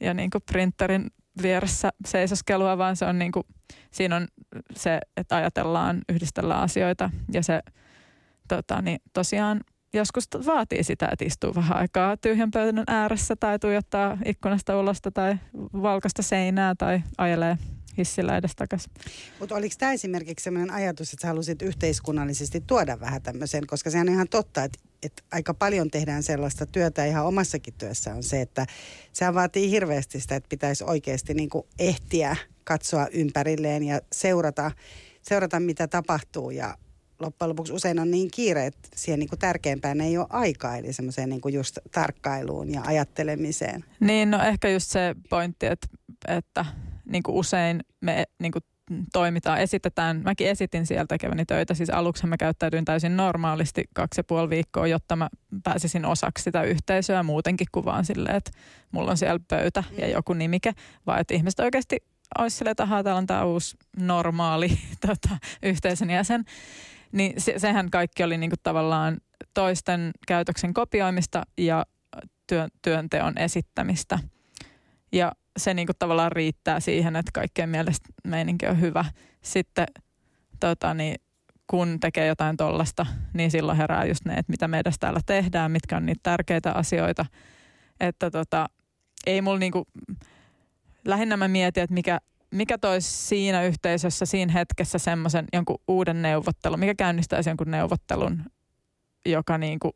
ja 0.00 0.14
niin 0.14 0.30
kuin 0.30 0.42
printerin 0.52 1.10
vieressä 1.42 1.90
seisoskelua, 2.06 2.78
vaan 2.78 2.96
se 2.96 3.04
on 3.04 3.18
niin 3.18 3.32
kuin, 3.32 3.46
siinä 3.90 4.16
on 4.16 4.28
se, 4.76 5.00
että 5.16 5.36
ajatellaan, 5.36 6.02
yhdistellään 6.08 6.60
asioita. 6.60 7.10
Ja 7.32 7.42
se 7.42 7.60
tota, 8.48 8.82
niin 8.82 9.00
tosiaan 9.12 9.60
joskus 9.92 10.28
vaatii 10.46 10.84
sitä, 10.84 11.08
että 11.12 11.24
istuu 11.24 11.54
vähän 11.54 11.76
aikaa 11.76 12.16
tyhjän 12.16 12.50
pöydän 12.50 12.84
ääressä 12.86 13.36
tai 13.36 13.58
tuijottaa 13.58 14.18
ikkunasta 14.24 14.80
ulosta 14.80 15.10
tai 15.10 15.36
valkasta 15.82 16.22
seinää 16.22 16.74
tai 16.78 17.02
ajelee 17.18 17.58
hissillä 17.98 18.36
edestakaisin. 18.36 18.92
Mutta 19.40 19.54
oliko 19.54 19.74
tämä 19.78 19.92
esimerkiksi 19.92 20.44
sellainen 20.44 20.74
ajatus, 20.74 21.12
että 21.12 21.22
sä 21.22 21.28
halusit 21.28 21.62
yhteiskunnallisesti 21.62 22.60
tuoda 22.66 23.00
vähän 23.00 23.22
tämmöisen, 23.22 23.66
koska 23.66 23.90
sehän 23.90 24.08
on 24.08 24.14
ihan 24.14 24.28
totta, 24.28 24.64
että, 24.64 24.78
että 25.02 25.22
aika 25.32 25.54
paljon 25.54 25.90
tehdään 25.90 26.22
sellaista 26.22 26.66
työtä 26.66 27.04
ihan 27.04 27.26
omassakin 27.26 27.74
työssä 27.78 28.14
on 28.14 28.22
se, 28.22 28.40
että 28.40 28.66
sehän 29.12 29.34
vaatii 29.34 29.70
hirveästi 29.70 30.20
sitä, 30.20 30.36
että 30.36 30.48
pitäisi 30.48 30.84
oikeasti 30.84 31.34
niin 31.34 31.50
kuin 31.50 31.66
ehtiä 31.78 32.36
katsoa 32.64 33.06
ympärilleen 33.12 33.82
ja 33.82 34.00
seurata, 34.12 34.70
seurata 35.22 35.60
mitä 35.60 35.88
tapahtuu 35.88 36.50
ja 36.50 36.78
loppujen 37.20 37.48
lopuksi 37.48 37.72
usein 37.72 37.98
on 37.98 38.10
niin 38.10 38.30
kiire, 38.30 38.66
että 38.66 38.88
siihen 38.96 39.18
niin 39.18 39.28
kuin 39.28 39.38
tärkeimpään 39.38 40.00
ei 40.00 40.18
ole 40.18 40.26
aikaa, 40.30 40.76
eli 40.76 40.92
semmoiseen 40.92 41.28
niin 41.28 41.40
kuin 41.40 41.54
just 41.54 41.78
tarkkailuun 41.92 42.72
ja 42.72 42.82
ajattelemiseen. 42.84 43.84
Niin, 44.00 44.30
no 44.30 44.42
ehkä 44.42 44.68
just 44.68 44.90
se 44.90 45.14
pointti, 45.30 45.66
että, 45.66 45.86
että 46.28 46.64
niin 47.04 47.22
kuin 47.22 47.36
usein 47.36 47.80
me 48.00 48.24
niin 48.38 48.52
kuin 48.52 48.62
toimitaan, 49.12 49.60
esitetään. 49.60 50.20
Mäkin 50.24 50.48
esitin 50.48 50.86
sieltä 50.86 51.08
tekeväni 51.08 51.44
töitä. 51.44 51.74
Siis 51.74 51.90
aluksi 51.90 52.26
mä 52.26 52.36
käyttäydyin 52.36 52.84
täysin 52.84 53.16
normaalisti 53.16 53.84
kaksi 53.94 54.18
ja 54.18 54.24
puoli 54.24 54.50
viikkoa, 54.50 54.86
jotta 54.86 55.16
mä 55.16 55.28
pääsisin 55.64 56.04
osaksi 56.04 56.44
sitä 56.44 56.62
yhteisöä 56.62 57.22
muutenkin 57.22 57.66
kuin 57.72 57.84
vaan 57.84 58.04
silleen, 58.04 58.36
että 58.36 58.50
mulla 58.92 59.10
on 59.10 59.16
siellä 59.16 59.40
pöytä 59.48 59.84
ja 59.98 60.08
joku 60.08 60.32
nimike, 60.32 60.72
vaan 61.06 61.20
että 61.20 61.34
ihmiset 61.34 61.60
oikeasti 61.60 61.96
olisi 62.38 62.56
silleen, 62.56 62.70
että 62.70 62.86
täällä 62.86 63.14
on 63.14 63.26
tämä 63.26 63.44
uusi 63.44 63.76
normaali 63.96 64.78
tota, 65.06 65.38
yhteisön 65.62 66.10
jäsen. 66.10 66.44
Niin 67.12 67.40
se, 67.40 67.54
sehän 67.56 67.90
kaikki 67.90 68.24
oli 68.24 68.38
niinku 68.38 68.56
tavallaan 68.62 69.16
toisten 69.54 70.10
käytöksen 70.26 70.74
kopioimista 70.74 71.42
ja 71.58 71.86
työn, 72.46 72.70
työnteon 72.82 73.38
esittämistä. 73.38 74.18
Ja 75.12 75.32
se 75.56 75.74
niinku 75.74 75.92
tavallaan 75.98 76.32
riittää 76.32 76.80
siihen, 76.80 77.16
että 77.16 77.30
kaikkien 77.34 77.68
mielestä 77.68 78.08
meininki 78.24 78.66
on 78.66 78.80
hyvä. 78.80 79.04
Sitten 79.42 79.86
tota, 80.60 80.94
niin, 80.94 81.16
kun 81.66 82.00
tekee 82.00 82.26
jotain 82.26 82.56
tollasta, 82.56 83.06
niin 83.34 83.50
silloin 83.50 83.78
herää 83.78 84.04
just 84.04 84.24
ne, 84.24 84.34
että 84.34 84.50
mitä 84.50 84.68
meidän 84.68 84.92
täällä 85.00 85.20
tehdään, 85.26 85.70
mitkä 85.72 85.96
on 85.96 86.06
niitä 86.06 86.20
tärkeitä 86.22 86.72
asioita. 86.72 87.26
Että 88.00 88.30
tota, 88.30 88.66
ei 89.26 89.40
mulla 89.40 89.58
niinku, 89.58 89.86
lähinnä 91.04 91.36
mä 91.36 91.48
mietin, 91.48 91.82
että 91.82 91.94
mikä 91.94 92.20
mikä 92.54 92.78
toisi 92.78 93.08
siinä 93.10 93.62
yhteisössä, 93.62 94.26
siinä 94.26 94.52
hetkessä 94.52 94.98
semmoisen 94.98 95.44
jonkun 95.52 95.78
uuden 95.88 96.22
neuvottelun, 96.22 96.80
mikä 96.80 96.94
käynnistäisi 96.94 97.50
jonkun 97.50 97.70
neuvottelun, 97.70 98.42
joka 99.26 99.58
niin 99.58 99.78
kuin, 99.78 99.92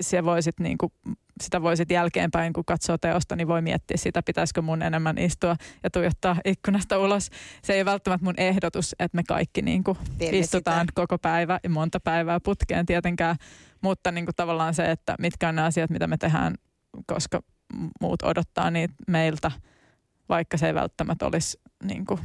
se 0.00 0.24
voisit 0.24 0.60
niin 0.60 0.78
kuin, 0.78 0.92
sitä 1.40 1.62
voisit 1.62 1.90
jälkeenpäin, 1.90 2.52
kun 2.52 2.64
katsoo 2.64 2.98
teosta, 2.98 3.36
niin 3.36 3.48
voi 3.48 3.62
miettiä 3.62 3.96
sitä, 3.96 4.22
pitäisikö 4.22 4.62
mun 4.62 4.82
enemmän 4.82 5.18
istua 5.18 5.56
ja 5.82 5.90
tuijottaa 5.90 6.36
ikkunasta 6.44 6.98
ulos. 6.98 7.30
Se 7.62 7.72
ei 7.72 7.84
välttämättä 7.84 8.24
mun 8.24 8.34
ehdotus, 8.36 8.96
että 8.98 9.16
me 9.16 9.22
kaikki 9.28 9.62
niin 9.62 9.84
kuin 9.84 9.98
istutaan 10.20 10.80
sitä. 10.80 10.92
koko 10.94 11.18
päivä 11.18 11.60
ja 11.64 11.70
monta 11.70 12.00
päivää 12.00 12.40
putkeen 12.40 12.86
tietenkään, 12.86 13.36
mutta 13.80 14.12
niin 14.12 14.26
kuin 14.26 14.36
tavallaan 14.36 14.74
se, 14.74 14.90
että 14.90 15.14
mitkä 15.18 15.48
on 15.48 15.54
ne 15.54 15.62
asiat, 15.62 15.90
mitä 15.90 16.06
me 16.06 16.16
tehdään, 16.16 16.54
koska 17.06 17.40
muut 18.00 18.22
odottaa 18.22 18.70
niitä 18.70 18.94
meiltä, 19.08 19.50
vaikka 20.28 20.56
se 20.56 20.66
ei 20.66 20.74
välttämättä 20.74 21.26
olisi 21.26 21.60
niin 21.84 22.06
kuin 22.06 22.20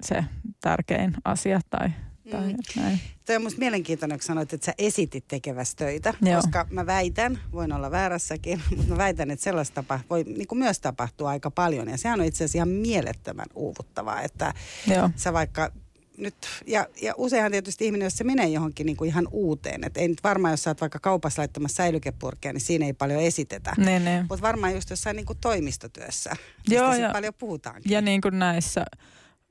se 0.00 0.24
tärkein 0.60 1.14
asia 1.24 1.60
tai, 1.70 1.90
tai 2.30 2.52
mm. 2.52 2.82
näin. 2.82 3.00
Tämä 3.24 3.36
on 3.36 3.42
minusta 3.42 3.58
mielenkiintoinen, 3.58 4.18
kun 4.18 4.24
sanoit, 4.24 4.52
että 4.52 4.64
sä 4.66 4.74
esitit 4.78 5.28
tekevässä 5.28 5.76
töitä, 5.76 6.14
Joo. 6.22 6.36
koska 6.36 6.66
mä 6.70 6.86
väitän, 6.86 7.38
voin 7.52 7.72
olla 7.72 7.90
väärässäkin, 7.90 8.62
mutta 8.76 8.92
mä 8.92 8.98
väitän, 8.98 9.30
että 9.30 9.44
sellaista 9.44 9.74
tapa, 9.74 10.00
voi 10.10 10.24
niin 10.24 10.46
kuin 10.46 10.58
myös 10.58 10.80
tapahtua 10.80 11.30
aika 11.30 11.50
paljon. 11.50 11.88
Ja 11.88 11.98
sehän 11.98 12.20
on 12.20 12.26
itse 12.26 12.44
asiassa 12.44 12.58
ihan 12.58 12.68
mielettömän 12.68 13.46
uuvuttavaa, 13.54 14.22
että 14.22 14.54
Joo. 14.86 15.10
sä 15.16 15.32
vaikka 15.32 15.72
nyt, 16.18 16.34
ja, 16.66 16.86
ja 17.02 17.14
useinhan 17.16 17.52
tietysti 17.52 17.86
ihminen, 17.86 18.06
jos 18.06 18.16
se 18.16 18.24
menee 18.24 18.48
johonkin 18.48 18.86
niin 18.86 18.96
kuin 18.96 19.08
ihan 19.08 19.28
uuteen, 19.30 19.84
että 19.84 20.00
ei 20.00 20.08
nyt 20.08 20.24
varmaan, 20.24 20.52
jos 20.52 20.62
sä 20.62 20.70
oot 20.70 20.80
vaikka 20.80 20.98
kaupassa 20.98 21.40
laittamassa 21.40 21.76
säilykepurkkia, 21.76 22.52
niin 22.52 22.60
siinä 22.60 22.86
ei 22.86 22.92
paljon 22.92 23.20
esitetä. 23.20 23.72
Ne, 23.78 23.98
ne. 23.98 24.24
Mutta 24.28 24.42
varmaan 24.42 24.74
just 24.74 24.90
jossain 24.90 25.16
niin 25.16 25.26
kuin 25.26 25.38
toimistotyössä, 25.40 26.36
Joo, 26.68 26.94
ja, 26.94 27.10
paljon 27.12 27.34
puhutaankin. 27.34 27.92
Ja 27.92 28.00
niin 28.00 28.20
kuin 28.20 28.38
näissä 28.38 28.84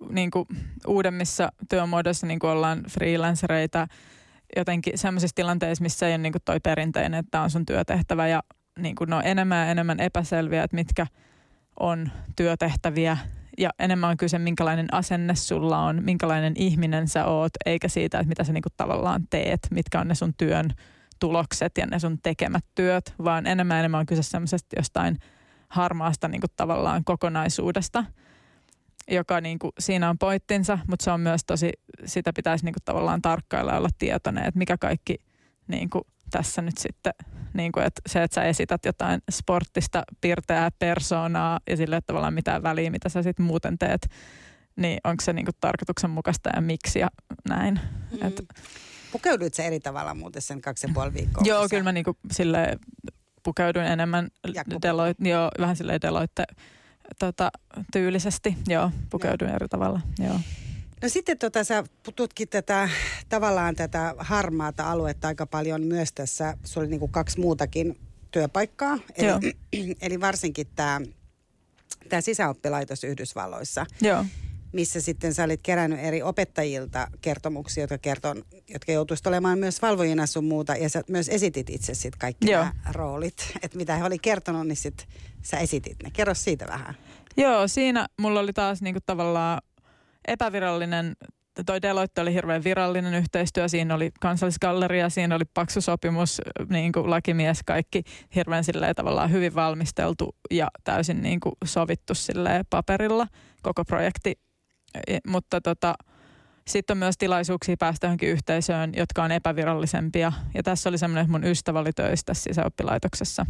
niin 0.09 0.31
kuin 0.31 0.45
uudemmissa 0.87 1.49
työmuodoissa 1.69 2.27
niin 2.27 2.39
kuin 2.39 2.51
ollaan 2.51 2.83
freelancereita, 2.89 3.87
jotenkin 4.55 4.97
sellaisissa 4.97 5.35
tilanteissa, 5.35 5.81
missä 5.81 6.07
ei 6.07 6.11
ole 6.11 6.17
niin 6.17 6.33
kuin 6.33 6.41
toi 6.45 6.59
perinteinen, 6.59 7.19
että 7.19 7.31
tämä 7.31 7.43
on 7.43 7.49
sun 7.49 7.65
työtehtävä 7.65 8.27
ja 8.27 8.43
niin 8.79 8.95
kuin 8.95 9.09
ne 9.09 9.15
on 9.15 9.25
enemmän 9.25 9.65
ja 9.65 9.71
enemmän 9.71 9.99
epäselviä, 9.99 10.63
että 10.63 10.75
mitkä 10.75 11.07
on 11.79 12.11
työtehtäviä 12.35 13.17
ja 13.57 13.69
enemmän 13.79 14.09
on 14.09 14.17
kyse, 14.17 14.39
minkälainen 14.39 14.93
asenne 14.93 15.35
sulla 15.35 15.79
on, 15.79 16.03
minkälainen 16.03 16.53
ihminen 16.55 17.07
sä 17.07 17.25
oot, 17.25 17.51
eikä 17.65 17.87
siitä, 17.87 18.19
että 18.19 18.29
mitä 18.29 18.43
sä 18.43 18.53
niinku 18.53 18.69
tavallaan 18.77 19.23
teet, 19.29 19.59
mitkä 19.71 19.99
on 19.99 20.07
ne 20.07 20.15
sun 20.15 20.33
työn 20.37 20.69
tulokset 21.19 21.77
ja 21.77 21.85
ne 21.85 21.99
sun 21.99 22.17
tekemät 22.23 22.65
työt, 22.75 23.13
vaan 23.23 23.47
enemmän 23.47 23.79
enemmän 23.79 23.99
on 23.99 24.05
kyse 24.05 24.23
semmoisesta 24.23 24.75
jostain 24.79 25.17
harmaasta 25.69 26.27
niinku 26.27 26.47
tavallaan 26.55 27.03
kokonaisuudesta. 27.03 28.03
Joka 29.11 29.41
niin 29.41 29.59
kuin, 29.59 29.71
siinä 29.79 30.09
on 30.09 30.17
pointtinsa, 30.17 30.79
mutta 30.87 31.03
se 31.03 31.11
on 31.11 31.19
myös 31.19 31.41
tosi, 31.47 31.71
sitä 32.05 32.33
pitäisi 32.33 32.65
niin 32.65 32.73
kuin, 32.73 32.83
tavallaan 32.85 33.21
tarkkailla 33.21 33.71
ja 33.71 33.77
olla 33.77 33.89
tietoinen, 33.97 34.45
että 34.45 34.57
mikä 34.57 34.77
kaikki 34.77 35.17
niin 35.67 35.89
kuin, 35.89 36.03
tässä 36.31 36.61
nyt 36.61 36.77
sitten, 36.77 37.13
niin 37.53 37.71
kuin, 37.71 37.85
että 37.85 38.01
se, 38.07 38.23
että 38.23 38.35
sä 38.35 38.43
esität 38.43 38.85
jotain 38.85 39.21
sporttista 39.31 40.03
pirteää 40.21 40.69
persoonaa 40.79 41.59
ja 41.69 41.77
sille 41.77 41.95
että 41.95 42.07
tavallaan 42.07 42.33
mitään 42.33 42.63
väliä, 42.63 42.89
mitä 42.89 43.09
sä 43.09 43.23
sitten 43.23 43.45
muuten 43.45 43.77
teet, 43.77 44.09
niin 44.75 44.99
onko 45.03 45.23
se 45.23 45.33
niin 45.33 45.45
kuin, 45.45 45.55
tarkoituksenmukaista 45.61 46.49
ja 46.55 46.61
miksi 46.61 46.99
ja 46.99 47.07
näin. 47.49 47.79
Mm. 48.11 48.27
Et, 48.27 48.43
Pukeuduit 49.11 49.53
se 49.53 49.67
eri 49.67 49.79
tavalla 49.79 50.13
muuten 50.13 50.41
sen 50.41 50.61
kaksi 50.61 50.87
ja 50.87 50.93
puoli 50.93 51.13
viikkoa? 51.13 51.43
Joo, 51.45 51.67
kyllä 51.69 51.83
mä 51.83 51.91
niin 51.91 52.03
kuin, 52.03 52.17
sille 52.31 52.79
pukeuduin 53.43 53.85
enemmän 53.85 54.29
Deloitte, 54.81 55.29
joo, 55.29 55.49
vähän 55.59 55.75
silleen 55.75 56.01
Deloitte 56.01 56.43
tota, 57.19 57.51
tyylisesti. 57.93 58.57
Joo, 58.67 58.91
pukeuduin 59.09 59.55
eri 59.55 59.67
tavalla. 59.67 60.01
Joo. 60.19 60.39
No 61.01 61.09
sitten 61.09 61.37
tota, 61.37 61.63
sä 61.63 61.83
tutkit 62.15 62.49
tätä, 62.49 62.89
tavallaan 63.29 63.75
tätä 63.75 64.15
harmaata 64.17 64.91
aluetta 64.91 65.27
aika 65.27 65.45
paljon 65.45 65.81
myös 65.81 66.13
tässä. 66.13 66.57
Sulla 66.63 66.83
oli 66.85 66.91
niinku 66.91 67.07
kaksi 67.07 67.39
muutakin 67.39 67.97
työpaikkaa. 68.31 68.99
Eli, 69.15 69.27
Joo. 69.27 69.39
eli 70.01 70.21
varsinkin 70.21 70.67
tämä 70.75 71.01
tämä 72.09 72.21
sisäoppilaitos 72.21 73.03
Yhdysvalloissa. 73.03 73.85
Joo. 74.01 74.25
Missä 74.75 75.01
sitten 75.01 75.33
sä 75.33 75.43
olit 75.43 75.59
kerännyt 75.63 75.99
eri 75.99 76.21
opettajilta 76.21 77.07
kertomuksia, 77.21 77.83
jotka, 77.83 77.97
kerton, 77.97 78.43
jotka 78.69 78.91
joutuisivat 78.91 79.27
olemaan 79.27 79.59
myös 79.59 79.81
valvojina 79.81 80.25
sun 80.25 80.45
muuta. 80.45 80.75
Ja 80.75 80.89
sä 80.89 81.01
myös 81.09 81.29
esitit 81.29 81.69
itse 81.69 81.93
sitten 81.93 82.19
kaikki 82.19 82.51
Joo. 82.51 82.63
nämä 82.63 82.73
roolit. 82.91 83.51
Että 83.61 83.77
mitä 83.77 83.95
he 83.95 84.03
oli 84.03 84.19
kertonut, 84.19 84.67
niin 84.67 84.75
sitten 84.75 85.07
sä 85.41 85.57
esitit 85.57 86.03
ne. 86.03 86.09
Kerro 86.13 86.33
siitä 86.33 86.65
vähän. 86.67 86.95
Joo, 87.37 87.67
siinä 87.67 88.07
mulla 88.19 88.39
oli 88.39 88.53
taas 88.53 88.81
niinku 88.81 88.99
tavallaan 89.05 89.61
epävirallinen, 90.27 91.15
toi 91.65 91.81
Deloitte 91.81 92.21
oli 92.21 92.33
hirveän 92.33 92.63
virallinen 92.63 93.13
yhteistyö, 93.13 93.67
siinä 93.67 93.95
oli 93.95 94.11
kansallisgalleria, 94.21 95.09
siinä 95.09 95.35
oli 95.35 95.45
paksu 95.53 95.81
sopimus, 95.81 96.41
niin 96.69 96.91
kuin 96.91 97.09
lakimies, 97.09 97.59
kaikki 97.65 98.03
hirveän 98.35 98.63
silleen 98.63 98.95
tavallaan 98.95 99.31
hyvin 99.31 99.55
valmisteltu 99.55 100.35
ja 100.51 100.67
täysin 100.83 101.21
niin 101.21 101.39
kuin 101.39 101.55
sovittu 101.65 102.15
silleen 102.15 102.65
paperilla 102.69 103.27
koko 103.61 103.85
projekti. 103.85 104.44
E, 105.07 105.17
mutta 105.27 105.61
tota, 105.61 105.95
sitten 106.67 106.93
on 106.93 106.97
myös 106.97 107.17
tilaisuuksia 107.17 107.75
päästä 107.79 108.07
johonkin 108.07 108.29
yhteisöön, 108.29 108.93
jotka 108.97 109.23
on 109.23 109.31
epävirallisempia. 109.31 110.31
Ja 110.53 110.63
tässä 110.63 110.89
oli 110.89 110.97
semmoinen, 110.97 111.21
että 111.21 111.31
mun 111.31 111.43
ystävä 111.43 111.79
oli 111.79 111.91
töissä 111.91 112.25
tässä 112.25 112.43
sisäoppilaitoksessa. 112.43 113.45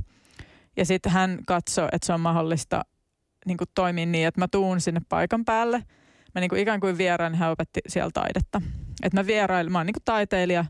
Ja 0.77 0.85
sitten 0.85 1.11
hän 1.11 1.39
katsoi, 1.47 1.89
että 1.91 2.05
se 2.05 2.13
on 2.13 2.21
mahdollista 2.21 2.81
niin 3.45 3.57
toimia 3.75 4.05
niin, 4.05 4.27
että 4.27 4.41
mä 4.41 4.47
tuun 4.47 4.81
sinne 4.81 5.01
paikan 5.09 5.45
päälle– 5.45 5.83
mä 6.35 6.41
niin 6.41 6.49
kuin 6.49 6.61
ikään 6.61 6.79
kuin 6.79 6.97
vieraan, 6.97 7.31
niin 7.31 7.39
hän 7.39 7.51
opetti 7.51 7.79
siellä 7.87 8.11
taidetta. 8.13 8.61
Että 9.03 9.17
mä 9.19 9.27
vierailen, 9.27 9.71
mä 9.71 9.79
oon 9.79 9.85
niin 9.85 9.95
taiteilija 10.05 10.65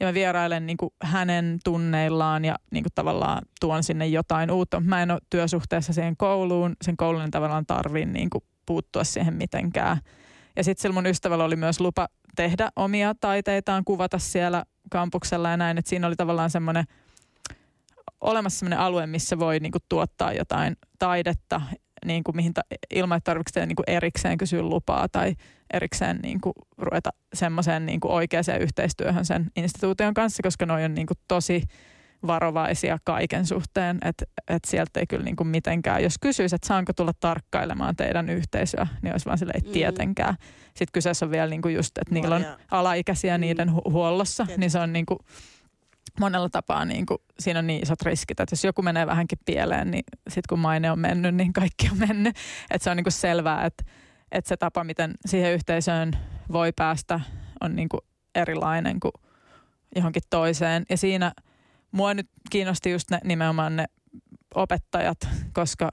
ja 0.00 0.06
mä 0.06 0.14
vierailen 0.14 0.66
niin 0.66 0.76
hänen 1.02 1.58
tunneillaan 1.64 2.44
ja 2.44 2.56
niin 2.70 2.84
tavallaan 2.94 3.42
tuon 3.60 3.82
sinne 3.82 4.06
jotain 4.06 4.50
uutta. 4.50 4.80
Mä 4.80 5.02
en 5.02 5.10
ole 5.10 5.20
työsuhteessa 5.30 5.92
siihen 5.92 6.16
kouluun, 6.16 6.76
sen 6.82 6.96
koulun 6.96 7.30
tavallaan 7.30 7.66
tarviin 7.66 8.12
niin 8.12 8.30
puuttua 8.66 9.04
siihen 9.04 9.34
mitenkään. 9.34 9.98
Ja 10.56 10.64
sitten 10.64 10.82
sillä 10.82 10.94
mun 10.94 11.06
ystävällä 11.06 11.44
oli 11.44 11.56
myös 11.56 11.80
lupa 11.80 12.08
tehdä 12.36 12.70
omia 12.76 13.14
taiteitaan, 13.20 13.84
kuvata 13.84 14.18
siellä 14.18 14.64
kampuksella 14.90 15.50
ja 15.50 15.56
näin. 15.56 15.78
Että 15.78 15.88
siinä 15.88 16.06
oli 16.06 16.16
tavallaan 16.16 16.50
semmoinen 16.50 16.84
olemassa 18.20 18.58
semmoinen 18.58 18.78
alue, 18.78 19.06
missä 19.06 19.38
voi 19.38 19.60
niinku 19.60 19.78
tuottaa 19.88 20.32
jotain 20.32 20.76
taidetta 20.98 21.60
niin 22.04 22.24
kuin 22.24 22.36
mihin 22.36 22.54
ta, 22.54 22.60
ilman, 22.94 23.16
että 23.16 23.30
tarvitsee 23.30 23.66
niin 23.66 23.76
kuin 23.76 23.90
erikseen 23.90 24.38
kysyä 24.38 24.62
lupaa 24.62 25.08
tai 25.08 25.34
erikseen 25.72 26.18
niin 26.22 26.40
kuin 26.40 26.52
ruveta 26.78 27.10
semmoiseen 27.34 27.86
niin 27.86 28.00
kuin 28.00 28.12
oikeaan 28.12 28.60
yhteistyöhön 28.60 29.24
sen 29.24 29.50
instituution 29.56 30.14
kanssa, 30.14 30.42
koska 30.42 30.66
ne 30.66 30.72
on 30.72 30.94
niin 30.94 31.06
kuin 31.06 31.18
tosi 31.28 31.62
varovaisia 32.26 32.98
kaiken 33.04 33.46
suhteen, 33.46 33.98
että 34.04 34.24
et 34.48 34.64
sieltä 34.64 35.00
ei 35.00 35.06
kyllä 35.06 35.24
niin 35.24 35.36
kuin 35.36 35.48
mitenkään, 35.48 36.02
jos 36.02 36.18
kysyisi, 36.20 36.54
että 36.54 36.68
saanko 36.68 36.92
tulla 36.92 37.12
tarkkailemaan 37.20 37.96
teidän 37.96 38.30
yhteisöä, 38.30 38.86
niin 39.02 39.14
olisi 39.14 39.26
vaan 39.26 39.38
silleen, 39.38 39.62
mm. 39.66 39.72
tietenkään. 39.72 40.34
Sitten 40.66 40.92
kyseessä 40.92 41.26
on 41.26 41.30
vielä 41.30 41.50
niin 41.50 41.62
kuin 41.62 41.74
just, 41.74 41.98
että 41.98 42.14
niillä 42.14 42.36
on 42.36 42.46
alaikäisiä 42.70 43.38
mm. 43.38 43.40
niiden 43.40 43.68
hu- 43.68 43.90
huollossa, 43.90 44.44
Tietenkin. 44.44 44.60
niin 44.60 44.70
se 44.70 44.78
on 44.78 44.92
niin 44.92 45.06
kuin, 45.06 45.18
monella 46.20 46.48
tapaa 46.48 46.84
niin 46.84 47.06
kuin, 47.06 47.18
siinä 47.38 47.58
on 47.58 47.66
niin 47.66 47.82
isot 47.82 48.02
riskit, 48.02 48.40
että 48.40 48.52
jos 48.52 48.64
joku 48.64 48.82
menee 48.82 49.06
vähänkin 49.06 49.38
pieleen, 49.44 49.90
niin 49.90 50.04
sitten 50.28 50.48
kun 50.48 50.58
maine 50.58 50.90
on 50.90 50.98
mennyt, 50.98 51.34
niin 51.34 51.52
kaikki 51.52 51.88
on 51.92 51.98
mennyt. 51.98 52.36
Että 52.70 52.84
se 52.84 52.90
on 52.90 52.96
niin 52.96 53.04
kuin 53.04 53.12
selvää, 53.12 53.64
että, 53.64 53.84
että 54.32 54.48
se 54.48 54.56
tapa, 54.56 54.84
miten 54.84 55.14
siihen 55.26 55.52
yhteisöön 55.52 56.12
voi 56.52 56.72
päästä, 56.72 57.20
on 57.60 57.76
niin 57.76 57.88
kuin 57.88 58.00
erilainen 58.34 59.00
kuin 59.00 59.12
johonkin 59.96 60.22
toiseen. 60.30 60.84
Ja 60.90 60.96
siinä 60.96 61.32
mua 61.96 62.14
nyt 62.14 62.28
kiinnosti 62.50 62.90
just 62.90 63.10
ne, 63.10 63.18
nimenomaan 63.24 63.76
ne 63.76 63.84
opettajat, 64.54 65.28
koska 65.52 65.90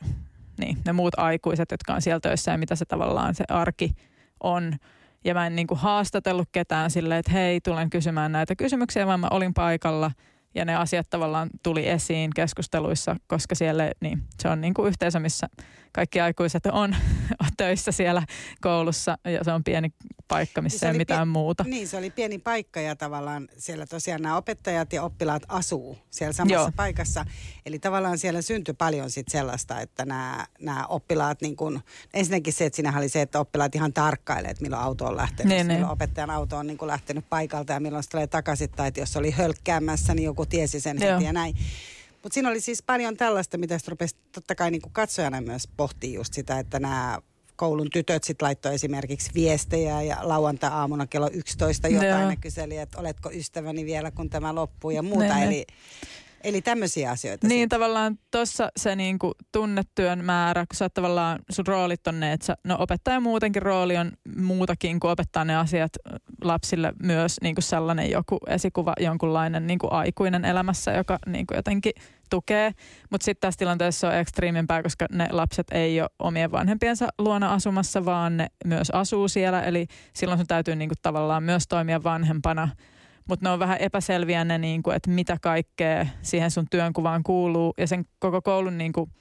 niin, 0.59 0.77
ne 0.85 0.93
muut 0.93 1.19
aikuiset, 1.19 1.71
jotka 1.71 1.93
on 1.93 2.01
siellä 2.01 2.19
töissä 2.19 2.51
ja 2.51 2.57
mitä 2.57 2.75
se 2.75 2.85
tavallaan 2.85 3.35
se 3.35 3.43
arki 3.49 3.91
on– 4.39 4.73
ja 5.25 5.33
mä 5.33 5.47
en 5.47 5.55
niin 5.55 5.67
kuin 5.67 5.79
haastatellut 5.79 6.49
ketään 6.51 6.91
silleen, 6.91 7.19
että 7.19 7.31
hei, 7.31 7.61
tulen 7.61 7.89
kysymään 7.89 8.31
näitä 8.31 8.55
kysymyksiä, 8.55 9.07
vaan 9.07 9.19
mä 9.19 9.27
olin 9.31 9.53
paikalla. 9.53 10.11
Ja 10.55 10.65
ne 10.65 10.75
asiat 10.75 11.09
tavallaan 11.09 11.49
tuli 11.63 11.89
esiin 11.89 12.31
keskusteluissa, 12.35 13.15
koska 13.27 13.55
siellä 13.55 13.91
niin, 14.01 14.23
se 14.39 14.49
on 14.49 14.61
niin 14.61 14.73
kuin 14.73 14.87
yhteisö, 14.87 15.19
missä 15.19 15.47
kaikki 15.93 16.21
aikuiset 16.21 16.65
on 16.65 16.95
töissä 17.57 17.91
siellä 17.91 18.23
koulussa 18.61 19.17
ja 19.25 19.43
se 19.43 19.51
on 19.51 19.63
pieni 19.63 19.93
paikka, 20.27 20.61
missä 20.61 20.91
ei 20.91 20.97
mitään 20.97 21.27
pie- 21.27 21.31
muuta. 21.31 21.63
Niin, 21.63 21.87
se 21.87 21.97
oli 21.97 22.09
pieni 22.09 22.39
paikka 22.39 22.81
ja 22.81 22.95
tavallaan 22.95 23.47
siellä 23.57 23.85
tosiaan 23.85 24.21
nämä 24.21 24.37
opettajat 24.37 24.93
ja 24.93 25.03
oppilaat 25.03 25.43
asuu 25.47 25.97
siellä 26.09 26.33
samassa 26.33 26.55
Joo. 26.55 26.71
paikassa. 26.75 27.25
Eli 27.65 27.79
tavallaan 27.79 28.17
siellä 28.17 28.41
syntyi 28.41 28.73
paljon 28.73 29.09
sit 29.09 29.27
sellaista, 29.27 29.81
että 29.81 30.05
nämä, 30.05 30.45
nämä 30.59 30.85
oppilaat, 30.85 31.41
niin 31.41 31.55
kun, 31.55 31.81
ensinnäkin 32.13 32.53
se, 32.53 32.65
että 32.65 32.75
siinä 32.75 32.97
oli 32.97 33.09
se, 33.09 33.21
että 33.21 33.39
oppilaat 33.39 33.75
ihan 33.75 33.93
tarkkailee, 33.93 34.51
että 34.51 34.61
milloin 34.61 34.83
auto 34.83 35.05
on 35.05 35.17
lähtenyt, 35.17 35.49
niin, 35.49 35.67
milloin 35.67 35.81
niin. 35.81 35.91
opettajan 35.91 36.29
auto 36.29 36.57
on 36.57 36.67
niin 36.67 36.77
lähtenyt 36.81 37.25
paikalta 37.29 37.73
ja 37.73 37.79
milloin 37.79 38.03
se 38.03 38.09
tulee 38.09 38.27
takaisin, 38.27 38.69
tai 38.69 38.87
että 38.87 38.99
jos 38.99 39.17
oli 39.17 39.31
hölkkäämässä, 39.31 40.13
niin 40.15 40.25
joku 40.25 40.45
tiesi 40.45 40.79
sen 40.79 40.97
Joo. 41.01 41.13
heti 41.13 41.25
ja 41.25 41.33
näin. 41.33 41.55
Mutta 42.23 42.33
siinä 42.33 42.49
oli 42.49 42.61
siis 42.61 42.83
paljon 42.83 43.17
tällaista, 43.17 43.57
mitä 43.57 43.77
sitten 43.77 43.91
rupesi 43.91 44.15
totta 44.31 44.55
kai 44.55 44.71
niin 44.71 44.81
kuin 44.81 44.93
katsojana 44.93 45.41
myös 45.41 45.67
pohtii 45.77 46.13
just 46.13 46.33
sitä, 46.33 46.59
että 46.59 46.79
nämä 46.79 47.19
koulun 47.55 47.89
tytöt 47.89 48.23
sitten 48.23 48.45
laittoi 48.45 48.75
esimerkiksi 48.75 49.31
viestejä 49.33 50.01
ja 50.01 50.17
lauantai-aamuna 50.21 51.07
kello 51.07 51.29
11 51.33 51.87
jotain 51.87 52.27
ne 52.27 52.37
kyseli, 52.37 52.77
että 52.77 52.99
oletko 52.99 53.31
ystäväni 53.31 53.85
vielä, 53.85 54.11
kun 54.11 54.29
tämä 54.29 54.55
loppuu 54.55 54.91
ja 54.91 55.01
muuta. 55.01 55.35
Ne, 55.35 55.43
Eli 55.43 55.65
Eli 56.43 56.61
tämmöisiä 56.61 57.11
asioita. 57.11 57.47
Niin 57.47 57.63
sitten. 57.63 57.69
tavallaan 57.69 58.19
tuossa 58.31 58.69
se 58.77 58.95
niinku 58.95 59.31
tunnetyön 59.51 60.25
määrä, 60.25 60.65
kun 60.65 60.77
sä 60.77 60.89
tavallaan, 60.89 61.39
sun 61.51 61.67
roolit 61.67 62.07
on 62.07 62.19
ne, 62.19 62.33
että 62.33 62.45
sä, 62.45 62.57
no 62.63 62.75
opettaja 62.79 63.19
muutenkin 63.19 63.61
rooli 63.61 63.97
on 63.97 64.11
muutakin 64.37 64.99
kuin 64.99 65.11
opettaa 65.11 65.45
ne 65.45 65.55
asiat 65.55 65.91
lapsille 66.43 66.93
myös 67.03 67.37
niinku 67.41 67.61
sellainen 67.61 68.11
joku 68.11 68.37
esikuva, 68.47 68.93
jonkunlainen 68.99 69.67
niinku 69.67 69.87
aikuinen 69.91 70.45
elämässä, 70.45 70.91
joka 70.91 71.19
niinku 71.25 71.53
jotenkin 71.53 71.93
tukee. 72.29 72.73
Mutta 73.09 73.25
sitten 73.25 73.47
tässä 73.47 73.57
tilanteessa 73.57 74.07
on 74.07 74.15
ekstriimimpää, 74.15 74.83
koska 74.83 75.05
ne 75.11 75.27
lapset 75.31 75.67
ei 75.71 76.01
ole 76.01 76.09
omien 76.19 76.51
vanhempiensa 76.51 77.07
luona 77.17 77.53
asumassa, 77.53 78.05
vaan 78.05 78.37
ne 78.37 78.47
myös 78.65 78.89
asuu 78.89 79.27
siellä. 79.27 79.61
Eli 79.61 79.87
silloin 80.13 80.39
sun 80.39 80.47
täytyy 80.47 80.75
niinku 80.75 80.95
tavallaan 81.01 81.43
myös 81.43 81.67
toimia 81.67 82.03
vanhempana– 82.03 82.69
mutta 83.29 83.45
ne 83.45 83.49
on 83.49 83.59
vähän 83.59 83.77
epäselviä 83.79 84.43
ne, 84.43 84.57
niin 84.57 84.83
kuin, 84.83 84.95
että 84.95 85.09
mitä 85.09 85.37
kaikkea 85.41 86.07
siihen 86.21 86.51
sun 86.51 86.67
työnkuvaan 86.71 87.23
kuuluu 87.23 87.73
ja 87.77 87.87
sen 87.87 88.05
koko 88.19 88.41
koulun 88.41 88.77
niin 88.77 88.93
kuin, 88.93 89.11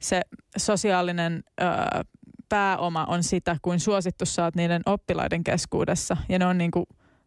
se 0.00 0.22
sosiaalinen 0.56 1.42
ö, 1.60 1.64
pääoma 2.48 3.04
on 3.04 3.22
sitä, 3.22 3.56
kuin 3.62 3.80
suosittu 3.80 4.26
saat 4.26 4.54
niiden 4.54 4.82
oppilaiden 4.86 5.44
keskuudessa. 5.44 6.16
Ja 6.28 6.38
ne 6.38 6.46
on 6.46 6.58
niin 6.58 6.70
kuin, 6.70 6.86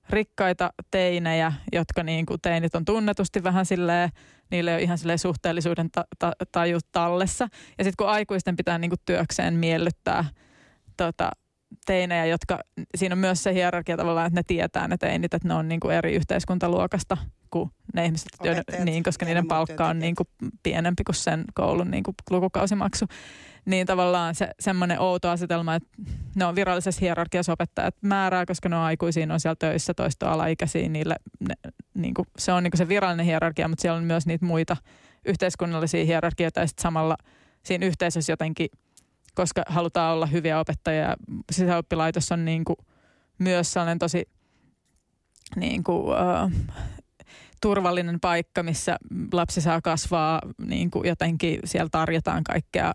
rikkaita 0.09 0.73
teinejä, 0.91 1.53
jotka 1.71 2.03
niin 2.03 2.25
kuin 2.25 2.41
teinit 2.41 2.75
on 2.75 2.85
tunnetusti 2.85 3.43
vähän 3.43 3.65
silleen, 3.65 4.09
niille 4.51 4.73
on 4.73 4.79
ihan 4.79 4.97
silleen 4.97 5.19
suhteellisuuden 5.19 5.91
ta- 5.91 6.05
ta- 6.19 6.33
taju 6.51 6.79
tallessa. 6.91 7.47
Ja 7.77 7.83
sitten 7.83 7.97
kun 7.97 8.09
aikuisten 8.09 8.55
pitää 8.55 8.77
niin 8.77 8.89
kuin 8.89 8.99
työkseen 9.05 9.53
miellyttää 9.53 10.25
tota, 10.97 11.31
teinejä, 11.85 12.25
jotka, 12.25 12.59
siinä 12.95 13.13
on 13.13 13.19
myös 13.19 13.43
se 13.43 13.53
hierarkia 13.53 13.97
tavallaan, 13.97 14.27
että 14.27 14.39
ne 14.39 14.43
tietää 14.47 14.87
ne 14.87 14.97
teinit, 14.97 15.33
että 15.33 15.47
ne 15.47 15.53
on 15.53 15.67
niin 15.67 15.79
kuin 15.79 15.95
eri 15.95 16.15
yhteiskuntaluokasta 16.15 17.17
kuin 17.49 17.71
ne 17.93 18.05
ihmiset, 18.05 18.27
joiden, 18.43 18.63
niin, 18.83 19.03
koska 19.03 19.25
niiden 19.25 19.47
palkka 19.47 19.87
on 19.87 19.99
niin 19.99 20.15
kuin 20.15 20.27
pienempi 20.63 21.03
kuin 21.03 21.15
sen 21.15 21.43
koulun 21.53 21.91
niin 21.91 22.03
kuin 22.03 22.15
lukukausimaksu. 22.29 23.05
Niin 23.65 23.87
tavallaan 23.87 24.35
se 24.35 24.49
semmoinen 24.59 24.99
outo 24.99 25.29
asetelma, 25.29 25.75
että 25.75 25.89
ne 26.35 26.45
on 26.45 26.55
virallisessa 26.55 27.01
hierarkiassa 27.01 27.53
opettajat 27.53 27.95
määrää, 28.01 28.45
koska 28.45 28.69
ne 28.69 28.75
on 28.75 28.81
aikuisia, 28.81 29.25
ne 29.25 29.33
on 29.33 29.39
siellä 29.39 29.55
töissä, 29.59 29.93
toista 29.93 30.31
alaikäisiä, 30.31 30.89
niille 30.89 31.15
ne, 31.39 31.55
niin 31.93 32.13
kuin, 32.13 32.27
se 32.37 32.51
on 32.51 32.63
niin 32.63 32.71
kuin 32.71 32.77
se 32.77 32.87
virallinen 32.87 33.25
hierarkia, 33.25 33.67
mutta 33.67 33.81
siellä 33.81 33.97
on 33.97 34.03
myös 34.03 34.25
niitä 34.25 34.45
muita 34.45 34.77
yhteiskunnallisia 35.25 36.05
hierarkioita 36.05 36.59
ja 36.59 36.67
sitten 36.67 36.83
samalla 36.83 37.17
siinä 37.63 37.85
yhteisössä 37.85 38.31
jotenkin– 38.31 38.67
koska 39.37 39.63
halutaan 39.67 40.13
olla 40.13 40.25
hyviä 40.25 40.59
opettajia. 40.59 41.15
Sisäoppilaitos 41.51 42.31
on 42.31 42.45
niin 42.45 42.65
kuin 42.65 42.77
myös 43.37 43.73
sellainen 43.73 43.99
tosi 43.99 44.29
niin 45.55 45.83
kuin, 45.83 46.01
uh, 46.01 46.51
turvallinen 47.61 48.19
paikka, 48.19 48.63
missä 48.63 48.97
lapsi 49.33 49.61
saa 49.61 49.81
kasvaa 49.81 50.41
niin 50.57 50.91
kuin 50.91 51.07
jotenkin, 51.07 51.59
siellä 51.65 51.89
tarjotaan 51.91 52.43
kaikkea 52.43 52.91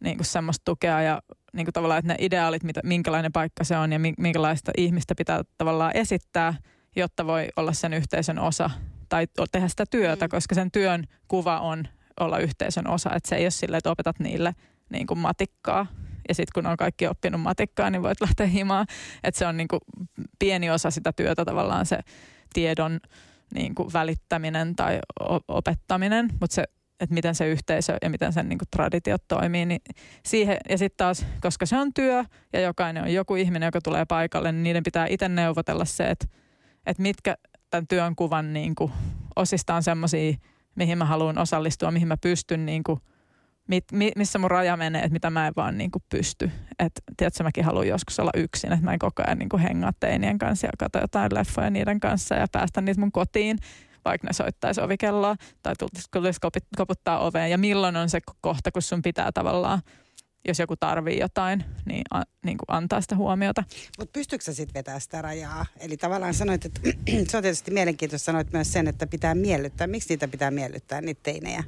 niin 0.00 0.16
kuin 0.16 0.26
semmoista 0.26 0.64
tukea 0.64 1.02
ja 1.02 1.22
niin 1.52 1.66
kuin 1.66 1.72
tavallaan, 1.72 1.98
että 1.98 2.12
ne 2.12 2.16
ideaalit, 2.18 2.62
mitä, 2.62 2.80
minkälainen 2.84 3.32
paikka 3.32 3.64
se 3.64 3.76
on 3.76 3.92
ja 3.92 3.98
minkälaista 4.18 4.72
ihmistä 4.76 5.14
pitää 5.14 5.42
tavallaan 5.58 5.96
esittää, 5.96 6.54
jotta 6.96 7.26
voi 7.26 7.48
olla 7.56 7.72
sen 7.72 7.92
yhteisön 7.92 8.38
osa 8.38 8.70
tai 9.08 9.26
tehdä 9.52 9.68
sitä 9.68 9.84
työtä, 9.90 10.26
mm. 10.26 10.30
koska 10.30 10.54
sen 10.54 10.70
työn 10.70 11.04
kuva 11.28 11.60
on 11.60 11.84
olla 12.20 12.38
yhteisön 12.38 12.86
osa. 12.86 13.10
Että 13.14 13.28
se 13.28 13.36
ei 13.36 13.44
ole 13.44 13.50
silleen, 13.50 13.78
että 13.78 13.90
opetat 13.90 14.18
niille 14.18 14.54
niin 14.90 15.06
kuin 15.06 15.18
matikkaa 15.18 15.86
ja 16.28 16.34
sitten 16.34 16.62
kun 16.62 16.70
on 16.70 16.76
kaikki 16.76 17.06
oppinut 17.06 17.40
matikkaa, 17.40 17.90
niin 17.90 18.02
voit 18.02 18.20
lähteä 18.20 18.46
himaan. 18.46 18.86
Että 19.24 19.38
se 19.38 19.46
on 19.46 19.56
niin 19.56 19.68
kuin 19.68 19.80
pieni 20.38 20.70
osa 20.70 20.90
sitä 20.90 21.12
työtä 21.12 21.44
tavallaan 21.44 21.86
se 21.86 21.98
tiedon 22.52 23.00
niin 23.54 23.74
kuin 23.74 23.92
välittäminen 23.92 24.76
tai 24.76 24.98
opettaminen, 25.48 26.28
mutta 26.40 26.54
se 26.54 26.64
että 27.00 27.14
miten 27.14 27.34
se 27.34 27.48
yhteisö 27.48 27.96
ja 28.02 28.10
miten 28.10 28.32
sen 28.32 28.48
niin 28.48 28.58
kuin, 28.58 28.68
traditiot 28.70 29.22
toimii. 29.28 29.66
Niin 29.66 29.80
siihen, 30.26 30.56
ja 30.68 30.78
sitten 30.78 30.96
taas, 30.96 31.26
koska 31.40 31.66
se 31.66 31.76
on 31.76 31.94
työ 31.94 32.24
ja 32.52 32.60
jokainen 32.60 33.02
on 33.02 33.12
joku 33.12 33.34
ihminen, 33.34 33.66
joka 33.66 33.80
tulee 33.80 34.04
paikalle, 34.04 34.52
niin 34.52 34.62
niiden 34.62 34.82
pitää 34.82 35.06
itse 35.10 35.28
neuvotella 35.28 35.84
se, 35.84 36.10
että, 36.10 36.26
että 36.86 37.02
mitkä 37.02 37.36
tämän 37.70 37.86
työn 37.86 38.16
kuvan 38.16 38.52
niin 38.52 38.74
kuin, 38.74 38.92
osista 39.36 39.74
on 39.74 39.82
semmoisia, 39.82 40.34
mihin 40.74 40.98
mä 40.98 41.04
haluan 41.04 41.38
osallistua, 41.38 41.90
mihin 41.90 42.08
mä 42.08 42.16
pystyn 42.16 42.66
niin 42.66 42.82
kuin, 42.84 43.00
mit, 43.70 43.84
mi, 43.92 44.12
missä 44.16 44.38
mun 44.38 44.50
raja 44.50 44.76
menee, 44.76 45.02
että 45.02 45.12
mitä 45.12 45.30
mä 45.30 45.46
en 45.46 45.52
vaan 45.56 45.78
niin 45.78 45.90
kuin 45.90 46.02
pysty. 46.08 46.50
Että 46.78 47.00
tiedätkö, 47.16 47.44
mäkin 47.44 47.64
haluan 47.64 47.88
joskus 47.88 48.20
olla 48.20 48.30
yksin, 48.34 48.72
että 48.72 48.84
mä 48.84 48.92
en 48.92 48.98
koko 48.98 49.22
ajan 49.26 49.38
niin 49.38 49.48
kuin 49.48 49.62
hengaa 49.62 49.92
teinien 50.00 50.38
kanssa 50.38 50.66
ja 50.66 50.72
katso 50.78 50.98
jotain 50.98 51.34
leffoja 51.34 51.70
niiden 51.70 52.00
kanssa 52.00 52.34
ja 52.34 52.46
päästä 52.52 52.80
niitä 52.80 53.00
mun 53.00 53.12
kotiin 53.12 53.58
vaikka 54.04 54.26
ne 54.26 54.32
soittaisi 54.32 54.80
ovikelloa 54.80 55.36
tai 55.62 55.74
tulisi 56.12 56.40
koputtaa 56.76 57.18
oveen 57.18 57.50
ja 57.50 57.58
milloin 57.58 57.96
on 57.96 58.10
se 58.10 58.20
kohta, 58.40 58.72
kun 58.72 58.82
sun 58.82 59.02
pitää 59.02 59.32
tavallaan 59.32 59.80
jos 60.48 60.58
joku 60.58 60.76
tarvii 60.76 61.18
jotain, 61.18 61.64
niin, 61.84 62.02
a, 62.10 62.22
niin 62.44 62.58
kuin 62.58 62.76
antaa 62.76 63.00
sitä 63.00 63.16
huomiota. 63.16 63.64
Mutta 63.98 64.12
pystyykö 64.12 64.44
sä 64.44 64.54
sitten 64.54 64.74
vetämään 64.74 65.00
sitä 65.00 65.22
rajaa? 65.22 65.66
Eli 65.80 65.96
tavallaan 65.96 66.34
sanoit, 66.34 66.64
että 66.64 66.80
se 67.28 67.36
on 67.36 67.42
tietysti 67.42 67.70
mielenkiintoista, 67.70 68.24
sanoit 68.24 68.52
myös 68.52 68.72
sen, 68.72 68.88
että 68.88 69.06
pitää 69.06 69.34
miellyttää. 69.34 69.86
Miksi 69.86 70.08
niitä 70.08 70.28
pitää 70.28 70.50
miellyttää, 70.50 71.00
niitä 71.00 71.20
teinejä? 71.22 71.64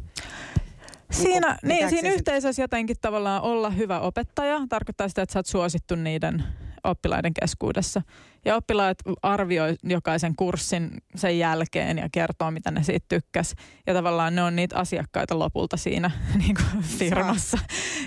Siinä, 1.12 1.58
niin, 1.62 1.68
niin 1.68 1.90
siinä 1.90 2.08
yhteisössä 2.08 2.62
jotenkin 2.62 2.96
tavallaan 3.00 3.42
olla 3.42 3.70
hyvä 3.70 4.00
opettaja 4.00 4.60
tarkoittaa 4.68 5.08
sitä, 5.08 5.22
että 5.22 5.32
sä 5.32 5.38
oot 5.38 5.46
suosittu 5.46 5.94
niiden 5.94 6.44
oppilaiden 6.84 7.34
keskuudessa. 7.34 8.02
Ja 8.44 8.56
oppilaat 8.56 8.98
arvioi 9.22 9.76
jokaisen 9.82 10.36
kurssin 10.36 10.90
sen 11.14 11.38
jälkeen 11.38 11.98
ja 11.98 12.08
kertoo, 12.12 12.50
mitä 12.50 12.70
ne 12.70 12.82
siitä 12.82 13.06
tykkäs. 13.08 13.54
Ja 13.86 13.94
tavallaan 13.94 14.34
ne 14.34 14.42
on 14.42 14.56
niitä 14.56 14.76
asiakkaita 14.76 15.38
lopulta 15.38 15.76
siinä 15.76 16.10
niin 16.46 16.54
kuin 16.54 16.82
firmassa. 16.82 17.58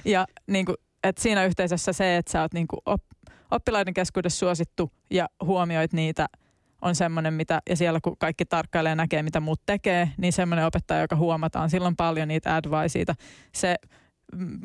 Ja 0.06 0.28
niin 0.48 0.66
kuin, 0.66 0.76
että 1.04 1.22
siinä 1.22 1.46
yhteisössä 1.46 1.94
se, 1.94 2.18
että 2.18 2.32
sä 2.32 2.42
oot 2.42 2.54
niin 2.54 2.68
kuin 2.68 2.98
oppilaiden 3.52 3.94
keskuudessa 3.94 4.40
suosittu 4.40 4.92
ja 5.12 5.30
huomioit 5.42 5.94
niitä– 5.94 6.28
on 6.82 6.96
semmoinen, 6.96 7.34
mitä, 7.34 7.62
ja 7.70 7.76
siellä 7.76 8.00
kun 8.04 8.18
kaikki 8.18 8.46
tarkkailee 8.46 8.96
näkee, 8.96 9.24
mitä 9.24 9.40
muut 9.40 9.62
tekee, 9.66 10.12
niin 10.18 10.34
semmoinen 10.34 10.66
opettaja, 10.66 11.02
joka 11.02 11.16
huomataan, 11.16 11.70
silloin 11.70 11.96
paljon 11.96 12.28
niitä 12.28 12.56
adviceita. 12.56 13.16
Se 13.56 13.76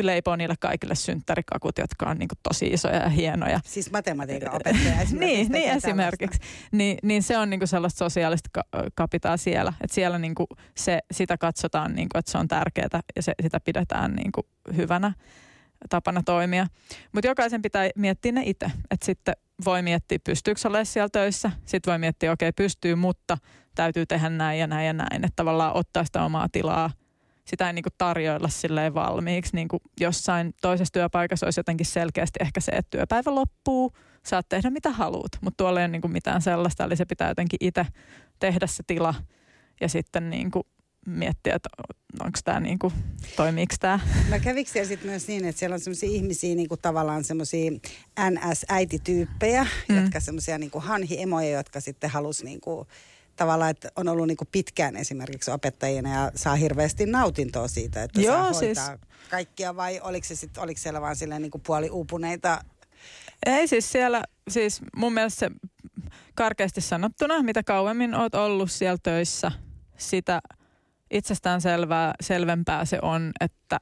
leipoo 0.03 0.37
niille 0.37 0.55
kaikille 0.61 0.95
synttärikakut, 0.95 1.79
jotka 1.79 2.11
on 2.11 2.19
niin 2.19 2.29
tosi 2.43 2.67
isoja 2.67 2.97
ja 2.97 3.09
hienoja. 3.09 3.61
Siis 3.65 3.91
matematiikan 3.91 4.55
opettaja 4.55 5.01
esimerkiksi. 5.03 5.19
niin, 5.19 5.53
niin 5.53 5.71
esimerkiksi. 5.71 6.41
Niin, 6.73 6.99
niin 7.03 7.23
se 7.23 7.39
on 7.39 7.51
niin 7.51 7.69
sellaista 7.69 7.99
sosiaalista 7.99 8.51
ka- 8.53 8.65
kapitaa 8.95 9.37
siellä. 9.37 9.73
Että 9.81 9.95
siellä 9.95 10.19
niin 10.19 10.35
se, 10.77 10.99
sitä 11.13 11.39
katsotaan, 11.39 11.95
niin 11.95 12.09
kuin, 12.13 12.19
että 12.19 12.33
se 12.33 12.39
on 12.39 12.49
tärkeää 12.49 13.01
ja 13.17 13.23
se, 13.23 13.33
sitä 13.43 13.61
pidetään 13.61 14.13
niin 14.17 14.33
hyvänä 14.77 15.13
tapana 15.89 16.23
toimia. 16.25 16.67
Mutta 17.13 17.29
jokaisen 17.29 17.63
pitää 17.63 17.91
miettiä 17.97 18.33
ne 18.33 18.43
itse. 18.45 18.67
Että 18.91 19.07
sitten 19.07 19.35
voi 19.65 19.83
miettiä, 19.83 20.19
pystyykö 20.25 20.61
olemaan 20.65 20.87
siellä 20.87 21.09
töissä. 21.13 21.51
Sitten 21.65 21.91
voi 21.91 21.99
miettiä, 21.99 22.33
okei, 22.33 22.49
okay, 22.49 22.65
pystyy, 22.65 22.95
mutta 22.95 23.39
täytyy 23.75 24.07
tehdä 24.07 24.29
näin 24.29 24.59
ja 24.59 24.67
näin 24.67 24.87
ja 24.87 24.93
näin. 24.93 25.25
Että 25.25 25.37
tavallaan 25.37 25.77
ottaa 25.77 26.05
sitä 26.05 26.25
omaa 26.25 26.49
tilaa 26.53 26.91
sitä 27.51 27.67
ei 27.67 27.73
niin 27.73 27.83
kuin 27.83 27.93
tarjoilla 27.99 28.49
silleen 28.49 28.95
valmiiksi. 28.95 29.57
Niin 29.57 29.69
kuin 29.69 29.81
jossain 30.01 30.55
toisessa 30.63 30.93
työpaikassa 30.93 31.47
olisi 31.47 31.61
jotenkin 31.61 31.87
selkeästi 31.87 32.39
ehkä 32.43 32.61
se, 32.61 32.73
että 32.73 32.91
työpäivä 32.91 33.35
loppuu, 33.35 33.93
saat 34.27 34.49
tehdä 34.49 34.71
mitä 34.71 34.91
haluat, 34.91 35.33
mutta 35.41 35.57
tuolla 35.57 35.81
ei 35.81 35.85
ole 35.85 35.89
niin 35.89 36.03
kuin 36.03 36.13
mitään 36.13 36.43
sellaista, 36.43 36.85
eli 36.85 36.97
se 36.97 37.05
pitää 37.05 37.29
jotenkin 37.29 37.57
itse 37.61 37.87
tehdä 38.39 38.67
se 38.67 38.83
tila 38.87 39.15
ja 39.81 39.89
sitten 39.89 40.31
niin 40.31 40.51
kuin 40.51 40.65
miettiä, 41.07 41.55
että 41.55 41.69
onko 42.25 42.39
tämä 42.45 42.61
niin 42.61 42.79
kuin, 42.79 42.95
toimiiko 43.37 43.75
tämä. 43.81 44.01
Mä 44.29 44.39
kävikö 44.39 44.71
siellä 44.71 44.89
sitten 44.89 45.11
myös 45.11 45.29
niin, 45.29 45.45
että 45.45 45.59
siellä 45.59 45.75
on 45.75 45.81
sellaisia 45.81 46.09
ihmisiä 46.09 46.55
niin 46.55 46.69
kuin 46.69 46.81
tavallaan 46.81 47.25
semmoisia 47.25 47.71
NS-äitityyppejä, 48.31 49.67
mm. 49.89 50.03
jotka 50.03 50.21
semmoisia 50.21 50.59
niin 50.59 50.71
hanhi-emoja, 50.75 51.51
jotka 51.51 51.81
sitten 51.81 52.11
halusi 52.11 52.45
niin 52.45 52.61
kuin, 52.61 52.89
tavallaan, 53.37 53.71
että 53.71 53.89
on 53.97 54.09
ollut 54.09 54.27
niin 54.27 54.37
kuin 54.37 54.49
pitkään 54.53 54.97
esimerkiksi 54.97 55.51
opettajina 55.51 56.13
ja 56.13 56.33
saa 56.35 56.57
hirveästi 56.57 57.07
nautintoa 57.07 57.69
siitä, 57.69 58.03
että 58.03 58.21
Joo, 58.21 58.35
saa 58.35 58.53
hoitaa 58.53 58.87
siis... 58.87 58.99
kaikkia 59.31 59.77
vai 59.77 60.01
oliko, 60.01 60.27
se 60.27 60.35
sit, 60.35 60.59
oliko 60.59 60.81
siellä 60.81 61.01
vaan 61.01 61.17
silleen 61.17 61.43
niin 61.43 61.51
kuin 61.51 61.63
puoli 61.67 61.91
uupuneita? 61.91 62.65
Ei 63.47 63.69
siis 63.69 63.93
siellä, 63.93 64.23
siis 64.49 64.81
mun 64.97 65.13
mielestä 65.13 65.41
se 65.41 65.51
karkeasti 66.35 66.81
sanottuna, 66.81 67.43
mitä 67.43 67.63
kauemmin 67.63 68.15
oot 68.15 68.35
ollut 68.35 68.71
siellä 68.71 68.99
töissä, 69.03 69.53
sitä 69.97 70.41
itsestään 71.11 71.61
selvää, 71.61 72.15
selvempää 72.21 72.85
se 72.85 72.99
on, 73.03 73.31
että 73.41 73.81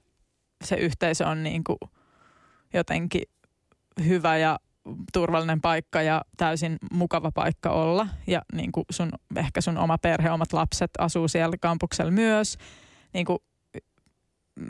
se 0.65 0.77
yhteisö 0.77 1.27
on 1.27 1.43
niin 1.43 1.65
kuin 1.65 1.79
jotenkin 2.75 3.23
hyvä 4.07 4.37
ja 4.37 4.59
turvallinen 5.13 5.61
paikka 5.61 6.03
ja 6.03 6.23
täysin 6.37 6.77
mukava 6.93 7.33
paikka 7.35 7.71
olla. 7.71 8.09
Ja 8.27 8.43
niin 8.53 8.73
kuin 8.73 8.85
sun, 8.91 9.13
ehkä 9.37 9.61
sun 9.61 9.79
oma 9.79 9.99
perhe, 9.99 10.31
omat 10.31 10.53
lapset 10.53 10.91
asuu 10.99 11.29
siellä 11.29 11.57
kampuksella 11.61 12.11
myös. 12.11 12.59
Niin 13.15 13.27
kuin, 13.27 13.39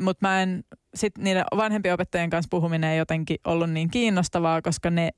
mutta 0.00 0.28
mä 0.28 0.42
en, 0.42 0.64
sit 0.94 1.18
niiden 1.18 1.44
vanhempien 1.56 1.94
opettajien 1.94 2.30
kanssa 2.30 2.48
puhuminen 2.50 2.90
ei 2.90 2.98
jotenkin 2.98 3.36
ollut 3.46 3.70
niin 3.70 3.90
kiinnostavaa, 3.90 4.62
koska 4.62 4.90
ne, 4.90 5.10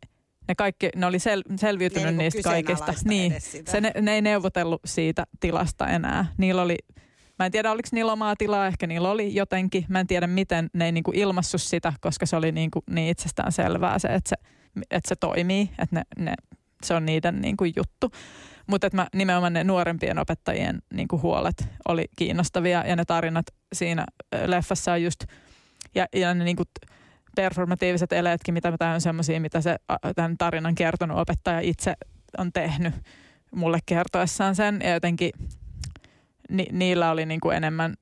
ne 0.49 0.55
kaikki, 0.55 0.89
ne 0.97 1.07
oli 1.07 1.19
sel, 1.19 1.43
selviytynyt 1.57 2.17
ne 2.17 2.23
niistä 2.23 2.43
kaikista. 2.43 2.93
Niin, 3.05 3.35
se, 3.65 3.81
ne, 3.81 3.93
ne 4.01 4.15
ei 4.15 4.23
neuvotellut 4.23 4.81
siitä 4.85 5.25
tilasta 5.41 5.87
enää. 5.87 6.27
Niillä 6.39 6.63
oli, 6.63 6.77
mä 7.41 7.47
en 7.47 7.53
tiedä 7.53 7.71
oliko 7.71 7.89
niillä 7.93 8.13
omaa 8.13 8.37
tilaa, 8.37 8.67
ehkä 8.67 8.87
niillä 8.87 9.11
oli 9.11 9.35
jotenkin. 9.35 9.85
Mä 9.89 10.01
en 10.01 10.07
tiedä 10.07 10.27
miten 10.27 10.71
ne 10.73 10.85
ei 10.85 10.93
niinku 10.93 11.13
ilmassu 11.15 11.59
sitä, 11.59 11.93
koska 12.01 12.27
se 12.27 12.37
oli 12.37 12.53
niinku 12.53 12.83
niin 12.91 13.09
itsestään 13.09 13.53
selvää 13.53 13.99
se, 13.99 14.09
että 14.09 14.29
se 14.29 14.37
että 14.91 15.09
se 15.09 15.17
toimii, 15.17 15.71
että 15.79 15.97
ne, 15.97 16.03
ne, 16.19 16.35
se 16.85 16.95
on 16.95 17.07
niiden 17.07 17.41
niin 17.41 17.57
kuin 17.57 17.73
juttu. 17.77 18.11
Mutta 18.67 18.87
että 18.87 19.07
nimenomaan 19.15 19.53
ne 19.53 19.65
nuorempien 19.65 20.19
opettajien 20.19 20.83
niin 20.95 21.09
kuin 21.09 21.23
huolet 21.23 21.69
oli 21.89 22.05
kiinnostavia 22.17 22.87
ja 22.87 22.97
ne 22.97 23.05
tarinat 23.05 23.47
siinä 23.73 24.05
leffassa 24.47 24.93
on 24.93 25.03
just, 25.03 25.25
ja, 25.95 26.07
ja 26.15 26.35
ne 26.35 26.45
niin 26.45 26.57
kuin 26.57 26.69
performatiiviset 27.37 28.13
eleetkin, 28.13 28.55
mitä 28.55 28.73
tämä 28.79 28.95
on 28.95 29.01
semmoisia, 29.01 29.41
mitä 29.41 29.61
se 29.61 29.77
tämän 30.17 30.39
tarinan 30.39 30.75
kertonut 30.75 31.19
opettaja 31.19 31.61
itse 31.61 31.95
on 32.39 32.53
tehnyt 32.53 32.95
mulle 33.55 33.79
kertoessaan 33.87 34.55
sen. 34.55 34.81
Ja 34.85 34.91
jotenkin 34.93 35.31
ni, 36.51 36.67
niillä 36.73 37.11
oli 37.11 37.27
niin 37.27 37.41
kuin 37.41 37.57
enemmän 37.57 37.95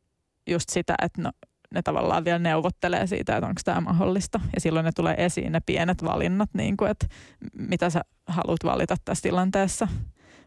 just 0.47 0.69
sitä, 0.69 0.95
että 1.03 1.23
no, 1.23 1.33
ne 1.75 1.83
tavallaan 1.83 2.25
vielä 2.25 2.39
neuvottelee 2.39 3.07
siitä, 3.07 3.37
että 3.37 3.47
onko 3.47 3.61
tämä 3.65 3.81
mahdollista. 3.81 4.41
Ja 4.55 4.61
silloin 4.61 4.85
ne 4.85 4.93
tulee 4.93 5.15
esiin 5.25 5.53
ne 5.53 5.61
pienet 5.67 6.05
valinnat, 6.05 6.51
niin 6.53 6.77
kuin, 6.77 6.91
että 6.91 7.07
mitä 7.53 7.91
sä 7.91 8.01
haluat 8.27 8.65
valita 8.65 8.97
tässä 9.05 9.23
tilanteessa. 9.23 9.89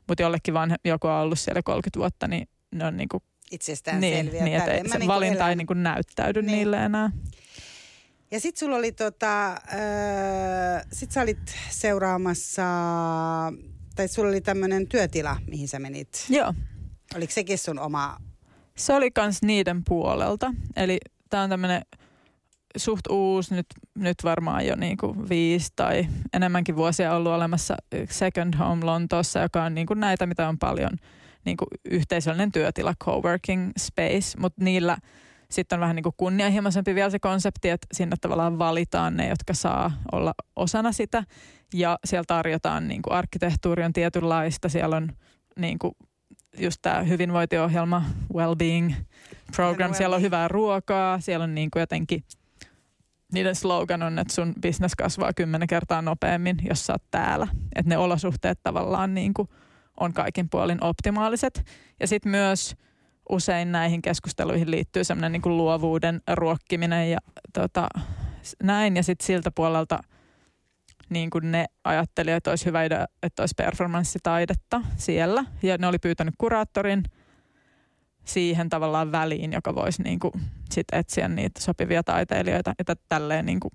Mutta 0.08 0.22
jollekin 0.22 0.54
vaan 0.54 0.76
joku 0.86 1.08
on 1.08 1.14
ollut 1.14 1.40
siellä 1.40 1.62
30 1.64 2.00
vuotta, 2.00 2.28
niin 2.28 2.48
ne 2.72 2.86
on 2.86 2.98
niin 2.98 3.10
kuin, 3.10 3.24
itsestään 3.52 4.02
niin, 4.02 4.26
selviä. 4.26 4.44
Niin, 4.44 4.58
että 4.58 4.90
se 4.92 4.98
niin 4.98 5.08
valinta 5.08 5.38
elän. 5.38 5.50
ei 5.50 5.56
niin 5.56 5.68
kuin 5.68 5.84
näyttäydy 5.84 6.42
niin. 6.42 6.56
niille 6.56 6.86
enää. 6.86 7.12
Ja 8.32 8.40
sit 8.40 8.58
sulla 8.58 8.76
oli 8.76 8.92
tota, 8.92 9.52
äh, 9.52 10.86
sit 10.94 11.12
sä 11.12 11.22
olit 11.22 11.56
seuraamassa, 11.70 12.64
tai 13.96 14.08
sulla 14.08 14.30
oli 14.30 14.42
tämmöinen 14.42 14.88
työtila, 14.88 15.38
mihin 15.48 15.68
sä 15.68 15.80
menit. 15.80 16.26
Joo. 16.30 16.54
Oliko 17.16 17.34
sekin 17.34 17.58
sun 17.58 17.80
oma 17.80 18.18
se 18.78 18.94
oli 18.94 19.12
kans 19.12 19.42
niiden 19.42 19.82
puolelta. 19.88 20.54
Eli 20.76 20.98
tämä 21.30 21.44
on 21.44 21.50
tämmöinen 21.50 21.82
suht 22.78 23.08
uusi, 23.10 23.56
nyt, 23.56 23.66
nyt 23.96 24.18
varmaan 24.24 24.66
jo 24.66 24.76
niinku 24.76 25.16
viisi 25.30 25.74
tai 25.76 26.08
enemmänkin 26.34 26.76
vuosia 26.76 27.16
ollut 27.16 27.32
olemassa 27.32 27.76
Second 28.10 28.54
Home 28.60 28.86
Lontoossa, 28.86 29.40
joka 29.40 29.64
on 29.64 29.74
niinku 29.76 29.94
näitä, 29.94 30.26
mitä 30.26 30.48
on 30.48 30.60
paljon 30.60 30.92
niinku 31.46 31.66
yhteisöllinen 31.86 32.52
työtila, 32.52 32.94
coworking 33.04 33.72
space, 33.80 34.38
mutta 34.40 34.64
niillä 34.64 34.98
Sitten 35.52 35.76
on 35.76 35.82
vähän 35.82 35.96
niin 35.96 36.04
kuin 36.04 36.16
kunnianhimoisempi 36.18 36.96
vielä 36.96 37.10
se 37.10 37.20
konsepti, 37.20 37.70
että 37.70 37.88
sinne 37.94 38.16
tavallaan 38.22 38.60
valitaan 38.60 39.18
ne, 39.18 39.30
jotka 39.30 39.54
saa 39.54 39.92
olla 40.12 40.34
osana 40.56 40.92
sitä. 40.92 41.24
Ja 41.74 42.00
siellä 42.06 42.24
tarjotaan 42.28 42.88
niin 42.88 43.02
kuin 43.02 43.14
arkkitehtuuri 43.14 43.84
on 43.84 43.94
tietynlaista, 43.94 44.70
siellä 44.70 44.96
on 44.98 45.12
niin 45.60 45.80
kuin 45.80 45.94
just 46.58 46.80
tämä 46.82 47.04
hyvinvointiohjelma, 47.04 48.04
well-being 48.34 48.94
program, 49.56 49.94
siellä 49.94 50.16
on 50.16 50.22
hyvää 50.22 50.48
ruokaa, 50.48 51.20
siellä 51.20 51.44
on 51.44 51.56
niin 51.56 51.72
kuin 51.72 51.80
jotenkin, 51.80 52.24
niiden 53.34 53.56
slogan 53.56 54.04
on, 54.04 54.20
että 54.20 54.34
sun 54.34 54.54
business 54.62 54.96
kasvaa 54.96 55.34
kymmenen 55.34 55.68
kertaa 55.68 56.02
nopeammin, 56.02 56.58
jos 56.70 56.86
sä 56.86 56.94
oot 56.94 57.04
täällä. 57.12 57.48
Että 57.76 57.90
ne 57.90 57.98
olosuhteet 57.98 58.60
tavallaan 58.64 59.14
niin 59.14 59.34
kuin 59.34 59.50
on 60.00 60.14
kaikin 60.14 60.50
puolin 60.50 60.84
optimaaliset. 60.84 61.66
Ja 62.00 62.08
sitten 62.08 62.32
myös 62.32 62.76
usein 63.30 63.72
näihin 63.72 64.02
keskusteluihin 64.02 64.72
liittyy 64.72 65.04
semmoinen 65.04 65.32
niin 65.32 65.58
luovuuden 65.58 66.22
ruokkiminen 66.34 67.12
ja 67.12 67.18
tota, 67.54 67.88
näin. 68.64 68.96
Ja 68.96 69.04
sitten 69.04 69.26
siltä 69.26 69.52
puolelta 69.52 70.00
niin 71.12 71.30
kuin 71.30 71.52
ne 71.52 71.66
ajatteli, 71.84 72.32
että 72.32 72.50
olisi 72.50 72.66
hyvä 72.66 72.86
että 73.24 73.42
olisi 73.42 73.54
performanssitaidetta 73.58 74.82
siellä. 74.98 75.46
Ja 75.64 75.78
ne 75.78 75.88
oli 75.88 76.00
pyytänyt 76.00 76.34
kuraattorin 76.38 77.04
siihen 78.26 78.70
tavallaan 78.70 79.12
väliin, 79.12 79.54
joka 79.54 79.76
voisi 79.76 80.04
niin 80.04 80.20
kuin 80.20 80.34
sit 80.72 80.88
etsiä 80.92 81.28
niitä 81.28 81.62
sopivia 81.62 82.04
taiteilijoita. 82.04 82.74
Ja 82.88 82.96
tälleen 83.10 83.46
niin 83.46 83.60
kuin 83.60 83.72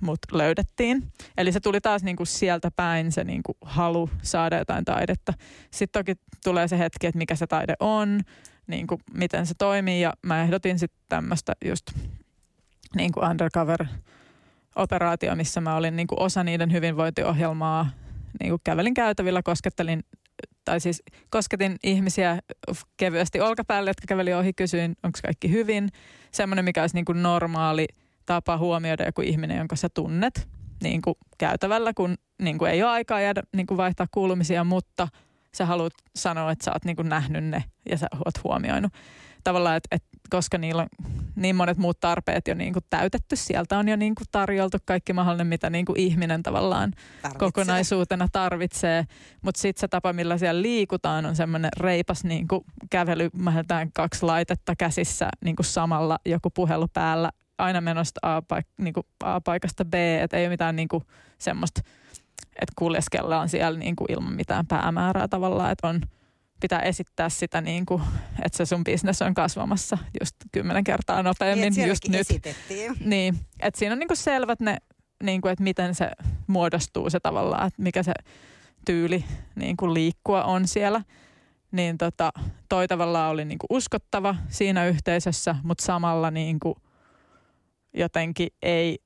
mut 0.00 0.18
löydettiin. 0.32 1.12
Eli 1.36 1.52
se 1.52 1.60
tuli 1.60 1.80
taas 1.80 2.02
niin 2.02 2.16
kuin 2.16 2.26
sieltä 2.26 2.70
päin 2.76 3.12
se 3.12 3.24
niin 3.24 3.42
kuin 3.42 3.56
halu 3.60 4.10
saada 4.22 4.58
jotain 4.58 4.84
taidetta. 4.84 5.32
Sitten 5.70 6.00
toki 6.00 6.20
tulee 6.44 6.68
se 6.68 6.78
hetki, 6.78 7.06
että 7.06 7.18
mikä 7.18 7.34
se 7.34 7.46
taide 7.46 7.74
on, 7.80 8.20
niin 8.66 8.86
kuin 8.86 9.00
miten 9.14 9.46
se 9.46 9.54
toimii. 9.58 10.00
Ja 10.00 10.12
mä 10.22 10.42
ehdotin 10.42 10.78
sitten 10.78 11.00
tämmöistä 11.08 11.52
just 11.64 11.84
niin 12.96 13.12
kuin 13.12 13.28
undercover 13.28 13.86
operaatio, 14.76 15.34
missä 15.34 15.60
mä 15.60 15.76
olin 15.76 15.96
niin 15.96 16.06
kuin 16.06 16.20
osa 16.20 16.44
niiden 16.44 16.72
hyvinvointiohjelmaa. 16.72 17.90
Niin 18.40 18.50
kuin 18.50 18.60
kävelin 18.64 18.94
käytävillä, 18.94 19.42
koskettelin 19.42 20.04
tai 20.64 20.80
siis 20.80 21.02
kosketin 21.30 21.76
ihmisiä 21.84 22.38
kevyesti 22.96 23.40
olkapäälle, 23.40 23.90
jotka 23.90 24.04
käveli 24.08 24.34
ohi, 24.34 24.52
kysyin, 24.52 24.96
onko 25.02 25.18
kaikki 25.22 25.50
hyvin. 25.50 25.88
Semmoinen, 26.30 26.64
mikä 26.64 26.80
olisi 26.80 26.94
niin 26.94 27.04
kuin 27.04 27.22
normaali– 27.22 27.86
tapa 28.26 28.58
huomioida 28.58 29.04
joku 29.04 29.22
ihminen, 29.22 29.58
jonka 29.58 29.76
sä 29.76 29.88
tunnet 29.94 30.48
niin 30.82 31.02
kuin 31.02 31.14
käytävällä, 31.38 31.92
kun 31.94 32.16
niin 32.42 32.58
kuin 32.58 32.70
ei 32.70 32.82
ole 32.82 32.90
aikaa 32.90 33.20
jäädä 33.20 33.42
niin 33.56 33.66
kuin 33.66 33.78
vaihtaa 33.78 34.06
kuulumisia, 34.10 34.64
mutta 34.64 35.08
sä 35.54 35.66
haluat 35.66 35.92
sanoa, 36.16 36.52
että 36.52 36.64
sä 36.64 36.72
oot 36.72 36.84
niin 36.84 36.96
kuin 36.96 37.08
nähnyt 37.08 37.44
ne 37.44 37.64
ja 37.90 37.98
sä 37.98 38.06
oot 38.14 38.44
huomioinut. 38.44 38.92
Tavallaan, 39.44 39.76
että, 39.76 39.96
että 39.96 40.08
koska 40.30 40.58
niillä 40.58 40.82
on 40.82 40.88
niin 41.36 41.56
monet 41.56 41.78
muut 41.78 42.00
tarpeet 42.00 42.48
jo 42.48 42.54
niin 42.54 42.72
kuin 42.72 42.84
täytetty, 42.90 43.36
sieltä 43.36 43.78
on 43.78 43.88
jo 43.88 43.96
niin 43.96 44.14
kuin 44.14 44.26
tarjoltu 44.32 44.78
kaikki 44.84 45.12
mahdollinen, 45.12 45.46
mitä 45.46 45.70
niin 45.70 45.84
kuin 45.84 46.00
ihminen 46.00 46.42
tavallaan 46.42 46.90
tarvitsee. 46.90 47.38
kokonaisuutena 47.38 48.28
tarvitsee. 48.32 49.04
Mutta 49.42 49.60
sitten 49.60 49.80
se 49.80 49.88
tapa, 49.88 50.12
millä 50.12 50.38
siellä 50.38 50.62
liikutaan, 50.62 51.26
on 51.26 51.36
semmoinen 51.36 51.70
reipas 51.80 52.24
niin 52.24 52.48
kuin 52.48 52.64
kävely, 52.90 53.30
mä 53.36 53.64
kaksi 53.94 54.26
laitetta 54.26 54.76
käsissä 54.78 55.28
niin 55.44 55.56
kuin 55.56 55.66
samalla, 55.66 56.18
joku 56.26 56.50
puhelu 56.50 56.86
päällä, 56.92 57.30
aina 57.58 57.80
menosta 57.80 58.20
A-paik- 58.22 58.74
niin 58.78 58.94
kuin 58.94 59.06
A-paikasta 59.24 59.84
B, 59.84 59.94
että 59.94 60.36
ei 60.36 60.44
ole 60.44 60.50
mitään 60.50 60.76
niin 60.76 60.88
kuin 60.88 61.04
semmoista, 61.38 61.80
että 62.46 62.72
kuljeskellaan 62.78 63.48
siellä 63.48 63.78
niin 63.78 63.96
kuin 63.96 64.12
ilman 64.12 64.32
mitään 64.32 64.66
päämäärää 64.66 65.28
tavallaan, 65.28 65.72
että 65.72 65.88
on, 65.88 66.00
pitää 66.62 66.80
esittää 66.80 67.28
sitä 67.28 67.60
niin 67.60 67.86
kuin, 67.86 68.02
että 68.42 68.56
se 68.56 68.66
sun 68.66 68.84
business 68.84 69.22
on 69.22 69.34
kasvamassa 69.34 69.98
just 70.20 70.36
kymmenen 70.52 70.84
kertaa 70.84 71.22
nopeammin 71.22 71.72
niin, 71.72 71.88
just 71.88 72.08
nyt. 72.08 72.20
Esitettiin. 72.20 72.94
Niin, 73.04 73.34
että 73.60 73.78
siinä 73.78 73.92
on 73.92 73.98
niin 73.98 74.08
kuin 74.08 74.16
selvät 74.16 74.60
ne, 74.60 74.76
niin 75.22 75.40
kuin, 75.40 75.52
että 75.52 75.64
miten 75.64 75.94
se 75.94 76.10
muodostuu 76.46 77.10
se 77.10 77.20
tavallaan, 77.20 77.66
että 77.66 77.82
mikä 77.82 78.02
se 78.02 78.12
tyyli 78.86 79.24
niin 79.54 79.76
kuin 79.76 79.94
liikkua 79.94 80.44
on 80.44 80.68
siellä. 80.68 81.02
Niin 81.72 81.98
tota, 81.98 82.32
toi 82.68 82.88
tavallaan 82.88 83.30
oli 83.30 83.44
niin 83.44 83.58
kuin 83.58 83.76
uskottava 83.76 84.36
siinä 84.48 84.86
yhteisössä, 84.86 85.56
mutta 85.62 85.84
samalla 85.84 86.30
niin 86.30 86.60
kuin– 86.60 86.74
jotenkin 87.94 88.48
ei 88.62 88.98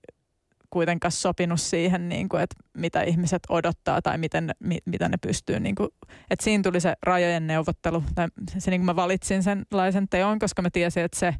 kuitenkaan 0.76 1.12
sopinut 1.12 1.60
siihen, 1.60 2.08
niin 2.08 2.28
kuin, 2.28 2.42
että 2.42 2.56
mitä 2.76 3.02
ihmiset 3.02 3.42
odottaa 3.48 4.02
tai 4.02 4.18
miten, 4.18 4.50
mi, 4.60 4.78
mitä 4.84 5.08
ne 5.08 5.16
pystyy. 5.16 5.60
Niin 5.60 5.74
kuin, 5.74 5.88
että 6.30 6.44
siinä 6.44 6.62
tuli 6.62 6.80
se 6.80 6.94
rajojen 7.02 7.46
neuvottelu. 7.46 8.02
Tai 8.14 8.28
se, 8.58 8.70
niin 8.70 8.80
kuin 8.80 8.86
mä 8.86 8.96
valitsin 8.96 9.42
senlaisen 9.42 10.08
teon, 10.08 10.38
koska 10.38 10.62
mä 10.62 10.70
tiesin, 10.72 11.04
että 11.04 11.18
se 11.18 11.34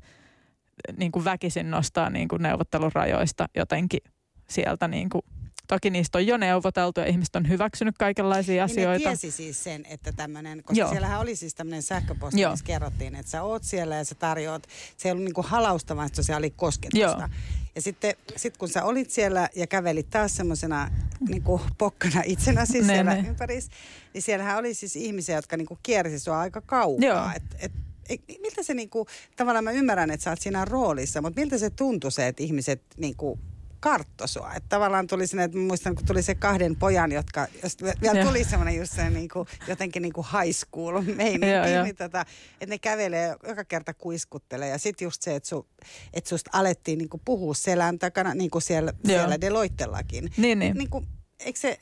niin 0.96 1.12
kuin 1.12 1.25
väkisin 1.25 1.70
nostaa 1.70 2.11
niin 2.11 2.29
kuin 2.29 2.42
neuvottelurajoista 2.42 3.49
jotenkin 3.57 4.01
sieltä 4.49 4.88
niin 4.88 5.09
kuin 5.09 5.22
Toki 5.67 5.91
niistä 5.91 6.19
on 6.19 6.27
jo 6.27 6.37
neuvoteltu 6.37 7.01
ja 7.01 7.07
ihmiset 7.07 7.37
on 7.37 7.49
hyväksynyt 7.49 7.99
kaikenlaisia 7.99 8.55
niin 8.55 8.63
asioita. 8.63 9.09
Ne 9.09 9.17
tiesi 9.17 9.31
siis 9.31 9.65
sen, 9.65 9.87
että 9.91 10.13
tämmöinen, 10.13 10.63
koska 10.63 10.81
Joo. 10.81 10.91
siellähän 10.91 11.21
oli 11.21 11.37
siis 11.37 11.55
tämmöinen 11.55 11.83
sähköposti, 11.83 12.41
Joo. 12.41 12.51
missä 12.51 12.65
kerrottiin, 12.65 13.15
että 13.15 13.31
sä 13.31 13.43
oot 13.43 13.65
siellä 13.65 13.97
ja 13.97 14.05
sä 14.05 14.15
tarjoat, 14.15 14.67
se 14.97 15.09
ei 15.09 15.13
ollut 15.13 15.25
niinku 15.25 15.43
halaustavaa 15.43 16.09
sosiaali 16.13 16.51
kosketusta. 16.51 16.99
Joo. 16.99 17.29
Ja 17.75 17.83
sitten 17.83 18.15
sit 18.37 18.57
kun 18.57 18.69
sä 18.69 18.85
olit 18.85 19.11
siellä 19.11 19.49
ja 19.55 19.67
kävelit 19.67 20.11
taas 20.11 20.37
semmoisena 20.37 20.91
niinku 21.29 21.61
pokkana 21.79 22.23
itsenäsi 22.25 22.73
siis 22.73 22.87
siellä 22.87 23.15
ne. 23.15 23.29
ympärissä, 23.29 23.71
niin 24.15 24.23
siellähän 24.23 24.59
oli 24.59 24.75
siis 24.75 24.97
ihmisiä, 24.97 25.37
jotka 25.37 25.57
niinku 25.57 25.79
kiersi 25.83 26.19
sua 26.19 26.41
aika 26.41 26.61
kaukaa. 26.61 27.35
Et, 27.35 27.43
et, 27.59 27.73
et, 28.09 28.21
miltä 28.43 28.63
se 28.63 28.75
niinku, 28.75 29.07
tavallaan 29.37 29.65
mä 29.65 29.71
ymmärrän, 29.71 30.11
että 30.11 30.25
sä 30.25 30.31
oot 30.31 30.41
siinä 30.41 30.65
roolissa, 30.65 31.23
mutta 31.23 31.41
miltä 31.41 31.59
se 31.59 31.71
tuntui 31.71 32.13
se, 32.13 32.27
että 32.27 32.43
ihmiset 32.43 32.83
niinku 32.97 33.39
kartto 33.81 34.27
sua. 34.27 34.53
Että 34.57 34.69
tavallaan 34.69 35.07
tuli 35.07 35.27
sinne, 35.27 35.45
että 35.45 35.59
muistan, 35.59 35.95
kun 35.95 36.07
tuli 36.07 36.23
se 36.23 36.35
kahden 36.35 36.77
pojan, 36.77 37.12
jotka, 37.12 37.47
jos 37.62 37.77
vielä 38.03 38.25
tuli 38.25 38.45
semmoinen 38.45 38.77
just 38.77 38.93
se 38.93 39.11
niin 39.11 39.29
kuin, 39.29 39.49
jotenkin 39.69 40.03
niin 40.03 40.12
kuin 40.12 40.27
high 40.33 40.57
school 40.57 41.03
meininki, 41.03 41.83
niin 41.85 41.97
tota, 41.97 42.21
että 42.61 42.67
ne 42.67 42.79
kävelee 42.79 43.37
joka 43.49 43.65
kerta 43.65 43.95
kuiskuttelee. 43.95 44.69
Ja 44.69 44.79
sitten 44.79 45.07
just 45.07 45.23
se, 45.23 45.35
että, 45.37 45.49
su, 45.49 45.67
että 46.15 46.29
susta 46.29 46.51
alettiin 46.53 46.99
niin 46.99 47.09
kuin 47.09 47.23
puhua 47.25 47.55
selän 47.55 47.99
takana, 47.99 48.35
niin 48.35 48.51
kuin 48.51 48.62
siellä, 48.62 48.93
siellä 49.07 49.41
Deloittellakin. 49.41 50.31
Niin, 50.37 50.59
niin. 50.59 50.77
niin 50.77 50.91
kuin, 50.91 51.07
eikö 51.41 51.59
se, 51.59 51.79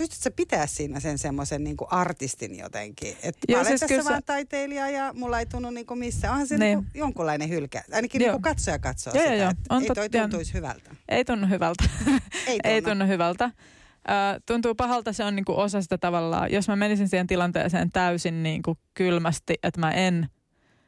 pystytkö 0.00 0.30
pitää 0.36 0.66
siinä 0.66 1.00
sen 1.00 1.18
semmoisen 1.18 1.64
niin 1.64 1.76
artistin 1.90 2.58
jotenkin? 2.58 3.16
Että 3.22 3.52
mä 3.52 3.56
olen 3.56 3.66
siis 3.66 3.80
tässä 3.80 4.04
vaan 4.04 4.16
se... 4.16 4.26
taiteilija 4.26 4.90
ja 4.90 5.12
mulla 5.14 5.38
ei 5.38 5.46
tunnu 5.46 5.70
niin 5.70 5.86
missä. 5.94 6.30
Onhan 6.30 6.46
se 6.46 6.58
niin. 6.58 6.78
niin 6.78 6.90
jonkunlainen 6.94 7.48
hylkä. 7.48 7.82
Ainakin 7.92 8.18
niin 8.18 8.30
kuin 8.30 8.42
katsoja 8.42 8.78
katsoo 8.78 9.12
joo, 9.14 9.22
sitä, 9.22 9.34
joo, 9.34 9.52
On 9.70 9.82
ei 9.82 9.88
toi 9.88 10.10
tuntuisi 10.10 10.54
hyvältä. 10.54 10.90
Ei 11.08 11.24
tunnu 11.24 11.46
hyvältä. 11.46 11.84
ei, 12.06 12.20
tunnu. 12.46 12.60
ei 12.64 12.82
tunnu 12.82 13.06
hyvältä. 13.06 13.44
Uh, 13.44 14.42
tuntuu 14.46 14.74
pahalta, 14.74 15.12
se 15.12 15.24
on 15.24 15.36
niin 15.36 15.44
kuin 15.44 15.58
osa 15.58 15.82
sitä 15.82 15.98
tavallaan. 15.98 16.52
Jos 16.52 16.68
mä 16.68 16.76
menisin 16.76 17.08
siihen 17.08 17.26
tilanteeseen 17.26 17.92
täysin 17.92 18.42
niin 18.42 18.62
kuin 18.62 18.78
kylmästi, 18.94 19.54
että 19.62 19.80
mä 19.80 19.90
en 19.90 20.28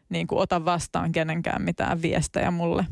niin 0.08 0.26
kuin 0.26 0.38
ota 0.38 0.64
vastaan 0.64 1.12
kenenkään 1.12 1.62
mitään 1.62 2.02
viestejä 2.02 2.50
mulle, 2.50 2.84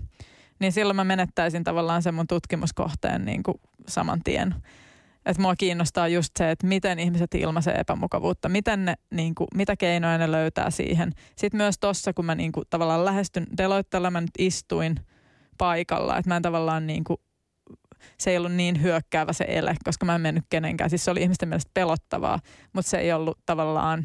niin 0.59 0.73
silloin 0.73 0.97
mä 0.97 1.05
menettäisin 1.05 1.65
tavallaan 1.65 2.03
sen 2.03 2.15
mun 2.15 2.27
tutkimuskohteen 2.27 3.25
niin 3.25 3.43
kuin 3.43 3.61
saman 3.89 4.21
tien. 4.25 4.55
Että 5.31 5.43
mua 5.43 5.57
kiinnostaa 5.57 6.09
just 6.09 6.31
se, 6.39 6.51
että 6.51 6.67
miten 6.67 6.99
ihmiset 6.99 7.35
ilmaisee 7.35 7.75
epämukavuutta, 7.75 8.49
miten 8.49 8.85
ne, 8.85 8.95
niin 9.11 9.35
kuin, 9.35 9.49
mitä 9.55 9.77
keinoja 9.77 10.19
ne 10.19 10.33
löytää 10.33 10.71
siihen. 10.71 11.13
Sitten 11.37 11.59
myös 11.59 11.75
tossa, 11.81 12.13
kun 12.13 12.25
mä 12.25 12.35
niin 12.35 12.53
kuin, 12.53 12.65
tavallaan 12.71 13.05
lähestyn 13.05 13.47
Deloittella, 13.57 14.11
mä 14.11 14.21
nyt 14.21 14.31
istuin 14.39 14.97
paikalla, 15.59 16.19
että 16.19 16.29
mä 16.29 16.37
en 16.37 16.43
tavallaan 16.43 16.87
niin 16.87 17.05
kuin, 17.05 17.17
se 18.19 18.31
ei 18.31 18.37
ollut 18.37 18.53
niin 18.53 18.83
hyökkäävä 18.83 19.33
se 19.33 19.45
ele, 19.49 19.75
koska 19.85 20.07
mä 20.07 20.15
en 20.15 20.21
mennyt 20.21 20.45
kenenkään. 20.51 20.91
Siis 20.91 21.05
se 21.05 21.11
oli 21.11 21.23
ihmisten 21.23 21.49
mielestä 21.49 21.71
pelottavaa, 21.75 22.39
mutta 22.73 22.91
se 22.91 22.99
ei 22.99 23.13
ollut 23.13 23.39
tavallaan 23.47 24.05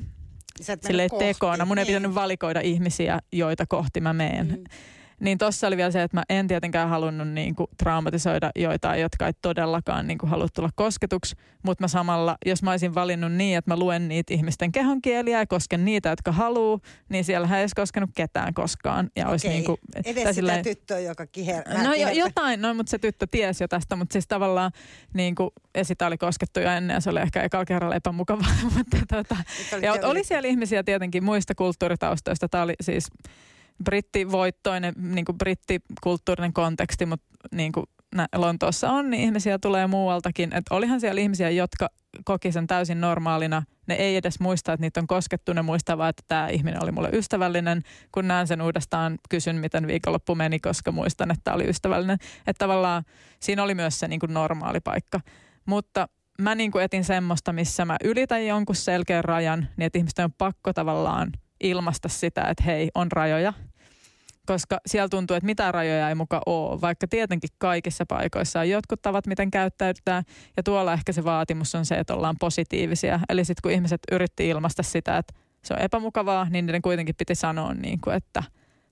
sille 0.61 1.07
tekoona. 1.19 1.65
Mun 1.65 1.77
ei 1.77 1.85
pitänyt 1.85 2.09
niin. 2.09 2.15
valikoida 2.15 2.59
ihmisiä, 2.59 3.19
joita 3.31 3.65
kohti 3.65 4.01
mä 4.01 4.13
meen. 4.13 4.47
Mm. 4.47 4.63
Niin 5.19 5.37
tossa 5.37 5.67
oli 5.67 5.77
vielä 5.77 5.91
se, 5.91 6.03
että 6.03 6.17
mä 6.17 6.23
en 6.29 6.47
tietenkään 6.47 6.89
halunnut 6.89 7.27
niin 7.27 7.55
kuin 7.55 7.67
traumatisoida 7.77 8.51
joitain, 8.55 9.01
jotka 9.01 9.27
ei 9.27 9.33
todellakaan 9.41 10.07
niin 10.07 10.17
kuin 10.17 10.29
halua 10.29 10.47
tulla 10.53 10.69
kosketuksi. 10.75 11.35
Mutta 11.63 11.83
mä 11.83 11.87
samalla, 11.87 12.37
jos 12.45 12.63
mä 12.63 12.71
olisin 12.71 12.95
valinnut 12.95 13.31
niin, 13.31 13.57
että 13.57 13.71
mä 13.71 13.79
luen 13.79 14.07
niitä 14.07 14.33
ihmisten 14.33 14.71
kehonkieliä 14.71 15.39
ja 15.39 15.47
kosken 15.47 15.85
niitä, 15.85 16.09
jotka 16.09 16.31
haluaa, 16.31 16.79
niin 17.09 17.23
siellä 17.23 17.57
ei 17.57 17.63
olisi 17.63 17.75
koskenut 17.75 18.09
ketään 18.15 18.53
koskaan. 18.53 19.09
Ja 19.15 19.27
olisi 19.27 19.49
niin 19.49 19.63
kuin, 19.63 19.77
Edes 19.95 20.15
sitä 20.15 20.33
silleen, 20.33 20.63
tyttöä, 20.63 20.99
joka 20.99 21.25
kiher... 21.25 21.63
No 21.83 21.93
jo, 21.93 22.09
jotain, 22.09 22.61
no 22.61 22.73
mutta 22.73 22.89
se 22.89 22.97
tyttö 22.97 23.27
tiesi 23.31 23.63
jo 23.63 23.67
tästä, 23.67 23.95
mutta 23.95 24.13
siis 24.13 24.27
tavallaan 24.27 24.71
niin 25.13 25.35
kuin, 25.35 25.49
ja 25.77 25.85
sitä 25.85 26.07
oli 26.07 26.17
koskettu 26.17 26.59
jo 26.59 26.69
ennen 26.69 26.95
ja 26.95 27.01
se 27.01 27.09
oli 27.09 27.19
ehkä 27.19 27.43
ekalla 27.43 27.65
kerralla 27.65 27.95
epämukavaa. 27.95 28.55
mutta 28.77 28.97
tota, 29.09 29.37
ja 29.81 29.93
oli 30.03 30.23
siellä 30.23 30.47
ihmisiä 30.47 30.83
tietenkin 30.83 31.23
muista 31.23 31.55
kulttuuritaustoista. 31.55 32.49
Tämä 32.49 32.63
oli 32.63 32.73
siis 32.81 33.07
brittivoittoinen, 33.83 34.93
niin 34.97 35.25
kuin 35.25 35.37
brittikulttuurinen 35.37 36.53
konteksti, 36.53 37.05
mutta 37.05 37.25
niin 37.51 37.71
kuin 37.71 37.85
Lontoossa 38.35 38.91
on, 38.91 39.09
niin 39.09 39.23
ihmisiä 39.23 39.59
tulee 39.59 39.87
muualtakin. 39.87 40.53
Että 40.53 40.75
olihan 40.75 40.99
siellä 40.99 41.21
ihmisiä, 41.21 41.49
jotka 41.49 41.89
koki 42.23 42.51
sen 42.51 42.67
täysin 42.67 43.01
normaalina. 43.01 43.63
Ne 43.87 43.95
ei 43.95 44.15
edes 44.15 44.39
muista, 44.39 44.73
että 44.73 44.81
niitä 44.81 44.99
on 44.99 45.07
koskettu. 45.07 45.53
Ne 45.53 45.61
muistaa 45.61 45.97
vaan, 45.97 46.09
että 46.09 46.23
tämä 46.27 46.47
ihminen 46.47 46.83
oli 46.83 46.91
mulle 46.91 47.09
ystävällinen. 47.13 47.81
Kun 48.11 48.27
näen 48.27 48.47
sen 48.47 48.61
uudestaan, 48.61 49.17
kysyn, 49.29 49.55
miten 49.55 49.87
viikonloppu 49.87 50.35
meni, 50.35 50.59
koska 50.59 50.91
muistan, 50.91 51.31
että 51.31 51.53
oli 51.53 51.69
ystävällinen. 51.69 52.17
Että 52.47 52.65
tavallaan 52.65 53.03
siinä 53.39 53.63
oli 53.63 53.75
myös 53.75 53.99
se 53.99 54.07
niin 54.07 54.19
kuin 54.19 54.33
normaali 54.33 54.79
paikka. 54.79 55.19
Mutta 55.65 56.07
mä 56.41 56.55
niin 56.55 56.71
kuin 56.71 56.83
etin 56.83 57.03
semmoista, 57.03 57.53
missä 57.53 57.85
mä 57.85 57.97
ylitän 58.03 58.47
jonkun 58.47 58.75
selkeän 58.75 59.23
rajan, 59.23 59.67
niin 59.77 59.85
että 59.85 59.99
ihmisten 59.99 60.25
on 60.25 60.33
pakko 60.37 60.73
tavallaan 60.73 61.31
ilmaista 61.59 62.09
sitä, 62.09 62.41
että 62.41 62.63
hei, 62.63 62.89
on 62.95 63.11
rajoja– 63.11 63.53
koska 64.45 64.79
siellä 64.85 65.09
tuntuu, 65.09 65.35
että 65.35 65.45
mitään 65.45 65.73
rajoja 65.73 66.09
ei 66.09 66.15
muka 66.15 66.41
ole, 66.45 66.81
vaikka 66.81 67.07
tietenkin 67.07 67.49
kaikissa 67.57 68.05
paikoissa 68.05 68.59
on 68.59 68.69
jotkut 68.69 69.01
tavat, 69.01 69.27
miten 69.27 69.51
käyttäydytään, 69.51 70.23
ja 70.57 70.63
tuolla 70.63 70.93
ehkä 70.93 71.11
se 71.11 71.23
vaatimus 71.23 71.75
on 71.75 71.85
se, 71.85 71.95
että 71.95 72.13
ollaan 72.13 72.35
positiivisia. 72.39 73.19
Eli 73.29 73.45
sitten 73.45 73.61
kun 73.63 73.71
ihmiset 73.71 74.01
yritti 74.11 74.49
ilmaista 74.49 74.83
sitä, 74.83 75.17
että 75.17 75.33
se 75.63 75.73
on 75.73 75.79
epämukavaa, 75.79 76.47
niin 76.49 76.65
niiden 76.65 76.81
kuitenkin 76.81 77.15
piti 77.15 77.35
sanoa, 77.35 77.73
niin 77.73 78.01
kuin, 78.01 78.15
että 78.15 78.43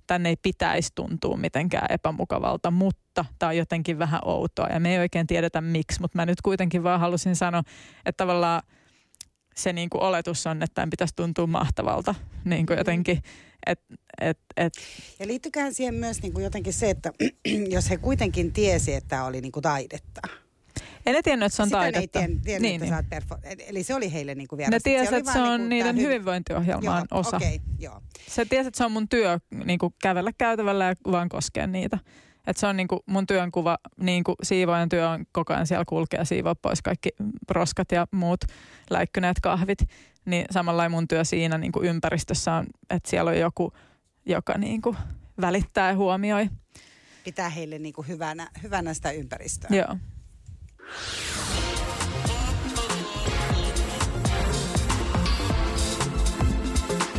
tänne 0.08 0.30
ei 0.30 0.36
pitäisi 0.42 0.92
tuntua 0.96 1.38
mitenkään 1.38 1.88
epämukavalta, 1.90 2.72
mutta 2.72 3.26
tämä 3.40 3.50
on 3.50 3.58
jotenkin 3.58 4.00
vähän 4.00 4.20
outoa, 4.26 4.68
ja 4.68 4.80
me 4.80 4.94
ei 4.94 5.00
oikein 5.00 5.28
tiedetä 5.28 5.62
miksi, 5.62 6.02
mutta 6.02 6.18
mä 6.18 6.26
nyt 6.26 6.42
kuitenkin 6.42 6.84
vaan 6.84 7.00
halusin 7.00 7.36
sanoa, 7.36 7.64
että 8.06 8.24
tavallaan 8.24 8.62
se 9.56 9.74
niin 9.74 9.90
kuin 9.90 10.02
oletus 10.02 10.48
on, 10.48 10.64
että 10.64 10.74
tämän 10.74 10.90
pitäisi 10.90 11.16
tuntua 11.16 11.48
mahtavalta 11.48 12.16
niin 12.46 12.66
kuin 12.66 12.78
jotenkin, 12.78 13.24
et, 13.66 13.80
et, 14.22 14.40
et. 14.58 14.74
Ja 15.20 15.28
liittyköhän 15.28 15.74
siihen 15.74 15.96
myös 15.96 16.22
niin 16.22 16.34
kuin 16.34 16.44
jotenkin 16.44 16.74
se, 16.74 16.90
että 16.90 17.12
jos 17.76 17.90
he 17.90 17.98
kuitenkin 17.98 18.54
tiesi, 18.54 18.94
että 18.94 19.08
tämä 19.08 19.26
oli 19.26 19.42
niin 19.42 19.52
kuin 19.52 19.64
taidetta. 19.64 20.22
En 21.06 21.14
ne 21.14 21.22
tiennyt, 21.22 21.46
että 21.46 21.56
se 21.56 21.62
on 21.62 21.68
Sitä 21.68 21.78
taidetta. 21.78 22.20
Ei 22.20 22.28
tiennyt, 22.28 22.62
niin, 22.62 22.84
että 22.84 22.96
niin. 23.02 23.10
Perfo- 23.10 23.64
Eli 23.68 23.84
se 23.84 23.96
oli 23.96 24.14
heille 24.14 24.36
niin 24.36 24.48
kuin 24.48 24.70
Ne 24.70 24.80
tiesi, 24.80 25.16
että 25.16 25.34
se 25.34 25.40
on 25.40 25.60
niin 25.60 25.70
niiden 25.70 25.98
hyvinvointiohjelman 25.98 27.06
joo, 27.12 27.20
osa. 27.20 27.38
Okay, 27.38 27.60
joo. 27.80 28.02
Se 28.28 28.46
tiesi, 28.46 28.68
että 28.68 28.78
se 28.78 28.86
on 28.86 28.92
mun 28.92 29.10
työ 29.10 29.40
niin 29.66 29.80
kuin 29.80 29.94
kävellä 30.02 30.32
käytävällä 30.38 30.86
ja 30.86 30.96
vaan 31.12 31.30
koskea 31.30 31.68
niitä. 31.68 31.98
Että 32.48 32.60
se 32.60 32.68
on 32.68 32.78
niin 32.78 32.88
kuin 32.88 33.00
mun 33.06 33.28
työnkuva, 33.28 33.78
niin 33.98 34.24
kuin 34.24 34.36
siivoajan 34.44 34.90
työ 34.90 35.10
on 35.10 35.26
koko 35.32 35.54
ajan 35.54 35.68
siellä 35.68 35.86
kulkea 35.88 36.20
ja 36.22 36.26
siivoa 36.26 36.56
pois 36.56 36.82
kaikki 36.82 37.10
roskat 37.50 37.92
ja 37.92 38.08
muut 38.12 38.46
läikkyneet 38.90 39.40
kahvit. 39.42 39.80
Niin 40.26 40.46
samalla 40.52 40.90
mun 40.90 41.08
työ 41.08 41.24
siinä 41.24 41.58
niin 41.58 41.72
kuin 41.72 41.86
ympäristössä 41.86 42.54
on, 42.54 42.66
että 42.90 43.10
siellä 43.10 43.32
on 43.32 43.40
joku, 43.40 43.74
joka 44.26 44.58
niin 44.58 44.82
kuin 44.82 44.98
välittää 45.42 45.90
ja 45.90 45.96
huomioi. 45.96 46.50
Pitää 47.24 47.50
heille 47.50 47.80
niin 47.80 47.94
kuin 47.94 48.08
hyvänä, 48.08 48.50
hyvänä 48.64 48.94
sitä 48.94 49.12
ympäristöä. 49.12 49.70
Joo. 49.72 49.98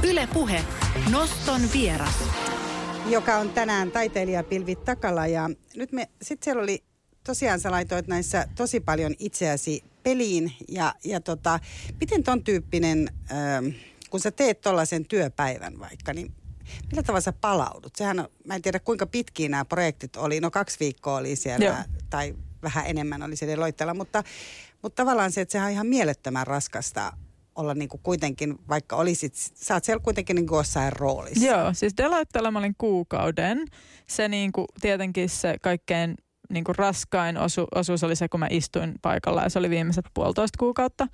Yle 0.03 0.29
Puhe. 0.33 0.65
Noston 1.11 1.61
vieras. 1.73 2.54
Joka 3.09 3.37
on 3.37 3.51
tänään 3.51 3.91
taiteilija 3.91 4.43
Pilvi 4.43 4.77
Takala 4.77 5.27
ja 5.27 5.51
nyt 5.77 5.93
me, 5.93 6.09
sitten 6.23 6.45
siellä 6.45 6.63
oli, 6.63 6.85
tosiaan 7.25 7.61
sä 7.61 7.71
laitoit 7.71 8.07
näissä 8.07 8.47
tosi 8.55 8.81
paljon 8.81 9.15
itseäsi 9.19 9.85
peliin 10.03 10.53
ja, 10.69 10.95
ja 11.05 11.21
tota, 11.21 11.61
miten 12.01 12.23
ton 12.23 12.45
tyyppinen, 12.45 13.11
ähm, 13.31 13.67
kun 14.11 14.21
sä 14.21 14.31
teet 14.31 14.61
tollaisen 14.61 15.07
työpäivän 15.07 15.79
vaikka, 15.79 16.13
niin 16.13 16.33
millä 16.91 17.03
tavalla 17.03 17.21
sä 17.21 17.33
palaudut? 17.33 17.97
Sehän 17.97 18.21
on, 18.21 18.29
mä 18.47 18.55
en 18.55 18.63
tiedä 18.63 18.79
kuinka 18.79 19.07
pitkiä 19.07 19.49
nämä 19.49 19.65
projektit 19.65 20.17
oli, 20.17 20.41
no 20.41 20.51
kaksi 20.51 20.81
viikkoa 20.81 21.17
oli 21.17 21.37
siellä 21.37 21.65
Joo. 21.65 21.77
tai 22.11 22.35
vähän 22.63 22.87
enemmän 22.87 23.23
oli 23.23 23.37
siellä 23.37 23.61
loitteella, 23.61 23.95
mutta, 23.95 24.23
mutta 24.83 25.03
tavallaan 25.03 25.33
se, 25.33 25.41
että 25.41 25.53
sehän 25.53 25.67
on 25.67 25.73
ihan 25.73 25.87
mielettömän 25.87 26.47
raskasta 26.47 27.13
olla 27.57 27.75
niin 27.75 27.89
kuin 27.89 28.01
kuitenkin, 28.03 28.59
vaikka 28.69 28.97
olisit, 28.97 29.35
sä 29.35 29.75
oot 29.75 29.85
siellä 29.85 30.03
kuitenkin 30.03 30.37
niin 30.37 30.47
kuin 30.47 30.57
jossain 30.57 30.93
roolissa. 30.93 31.47
Joo, 31.47 31.75
siis 31.75 31.97
Deloittella 31.97 32.51
mä 32.51 32.59
olin 32.59 32.75
kuukauden. 32.79 33.65
Se 34.07 34.29
niin 34.29 34.53
kuin, 34.53 34.67
tietenkin 34.81 35.29
se 35.29 35.57
kaikkein 35.63 36.15
niin 36.51 36.65
kuin 36.65 36.77
raskain 36.77 37.39
osu, 37.39 37.67
osuus 37.75 38.05
oli 38.05 38.17
se, 38.17 38.29
kun 38.29 38.41
mä 38.41 38.47
istuin 38.51 38.95
paikalla 39.03 39.43
ja 39.43 39.49
se 39.49 39.59
oli 39.59 39.71
viimeiset 39.71 40.05
puolitoista 40.15 40.59
kuukautta. 40.59 41.07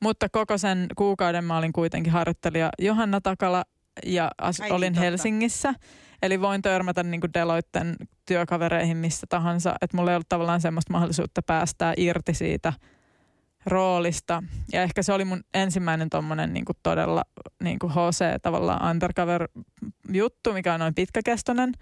Mutta 0.00 0.28
koko 0.28 0.58
sen 0.58 0.86
kuukauden 0.96 1.44
mä 1.44 1.58
olin 1.58 1.72
kuitenkin 1.72 2.12
harjoittelija 2.12 2.70
Johanna 2.78 3.20
Takala 3.20 3.64
ja 4.06 4.30
as, 4.38 4.60
Ai 4.60 4.66
niin, 4.66 4.74
olin 4.74 4.92
totta. 4.92 5.00
Helsingissä. 5.00 5.74
Eli 6.22 6.40
voin 6.40 6.62
törmätä 6.62 7.02
niin 7.02 7.20
kuin 7.20 7.34
Deloitten 7.34 7.96
työkavereihin 8.26 8.96
missä 8.96 9.26
tahansa. 9.28 9.74
Että 9.80 9.96
mulla 9.96 10.10
ei 10.10 10.14
ollut 10.14 10.28
tavallaan 10.28 10.60
semmoista 10.60 10.92
mahdollisuutta 10.92 11.42
päästää 11.42 11.94
irti 11.96 12.34
siitä 12.34 12.72
roolista. 13.68 14.42
Ja 14.72 14.82
ehkä 14.82 15.02
se 15.02 15.12
oli 15.12 15.24
mun 15.24 15.44
ensimmäinen 15.54 16.10
tommonen 16.10 16.54
niin 16.54 16.64
kuin 16.64 16.76
todella 16.82 17.22
niin 17.62 17.78
kuin 17.78 17.92
HC 17.92 18.42
tavallaan 18.42 18.90
undercover-juttu, 18.90 20.52
mikä 20.52 20.74
on 20.74 20.80
noin 20.80 20.94
pitkäkestoinen. 20.94 21.72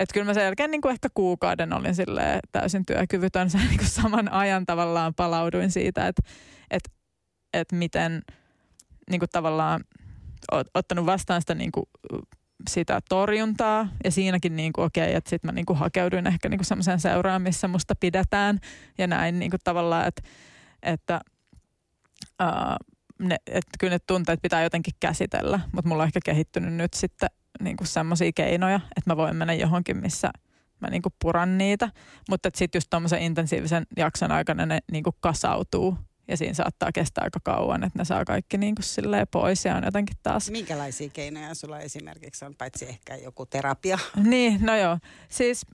Että 0.00 0.14
kyllä 0.14 0.26
mä 0.26 0.34
sen 0.34 0.44
jälkeen 0.44 0.70
niin 0.70 0.80
kuin 0.80 0.92
ehkä 0.92 1.08
kuukauden 1.14 1.72
olin 1.72 1.94
silleen 1.94 2.40
täysin 2.52 2.86
työkyvytön. 2.86 3.50
Sen 3.50 3.60
niin 3.60 3.78
kuin 3.78 3.88
saman 3.88 4.32
ajan 4.32 4.66
tavallaan 4.66 5.14
palauduin 5.14 5.70
siitä, 5.70 6.08
että 6.08 6.22
että 6.70 6.90
että 7.52 7.76
miten 7.76 8.22
niin 9.10 9.18
kuin 9.18 9.30
tavallaan 9.32 9.84
ottanut 10.74 11.06
vastaan 11.06 11.42
sitä 11.42 11.54
niin 11.54 11.72
kuin, 11.72 11.86
sitä 12.68 13.00
torjuntaa 13.08 13.88
ja 14.04 14.10
siinäkin 14.10 14.56
niin 14.56 14.72
kuin, 14.72 14.84
okei, 14.84 15.14
että 15.14 15.30
sitten 15.30 15.48
mä 15.48 15.52
niin 15.52 15.66
kuin 15.66 15.78
hakeuduin 15.78 16.26
ehkä 16.26 16.48
niin 16.48 16.58
kuin 16.58 16.66
semmoiseen 16.66 17.00
seuraan, 17.00 17.42
missä 17.42 17.68
musta 17.68 17.94
pidetään 17.94 18.58
ja 18.98 19.06
näin 19.06 19.38
niin 19.38 19.50
kuin 19.50 19.60
tavallaan, 19.64 20.08
että, 20.08 20.22
että 20.82 21.20
ää, 22.38 22.76
ne, 23.18 23.36
että 23.46 23.70
kyllä 23.78 23.94
ne 23.94 23.98
tunteet 24.06 24.42
pitää 24.42 24.62
jotenkin 24.62 24.94
käsitellä, 25.00 25.60
mutta 25.72 25.88
mulla 25.88 26.02
on 26.02 26.06
ehkä 26.06 26.20
kehittynyt 26.24 26.74
nyt 26.74 26.94
sitten 26.94 27.28
niin 27.62 27.76
kuin 27.76 27.88
semmoisia 27.88 28.32
keinoja, 28.34 28.80
että 28.96 29.10
mä 29.10 29.16
voin 29.16 29.36
mennä 29.36 29.54
johonkin, 29.54 29.96
missä 29.96 30.30
mä 30.80 30.88
niin 30.90 31.02
kuin 31.02 31.14
puran 31.22 31.58
niitä, 31.58 31.90
mutta 32.28 32.50
sitten 32.54 32.78
just 32.78 32.90
tuommoisen 32.90 33.22
intensiivisen 33.22 33.86
jakson 33.96 34.32
aikana 34.32 34.66
ne 34.66 34.78
niin 34.92 35.04
kuin 35.04 35.16
kasautuu 35.20 35.98
ja 36.28 36.36
siinä 36.36 36.54
saattaa 36.54 36.92
kestää 36.92 37.24
aika 37.24 37.40
kauan, 37.44 37.84
että 37.84 37.98
ne 37.98 38.04
saa 38.04 38.24
kaikki 38.24 38.58
niin 38.58 38.74
kuin 38.74 38.84
silleen 38.84 39.26
pois 39.30 39.64
ja 39.64 39.76
on 39.76 39.84
jotenkin 39.84 40.16
taas 40.22 40.50
Minkälaisia 40.50 41.08
keinoja 41.08 41.54
sulla 41.54 41.80
esimerkiksi 41.80 42.44
on, 42.44 42.54
paitsi 42.54 42.88
ehkä 42.88 43.16
joku 43.16 43.46
terapia? 43.46 43.98
Niin, 44.24 44.66
no 44.66 44.76
joo. 44.76 44.98
Siis 45.28 45.66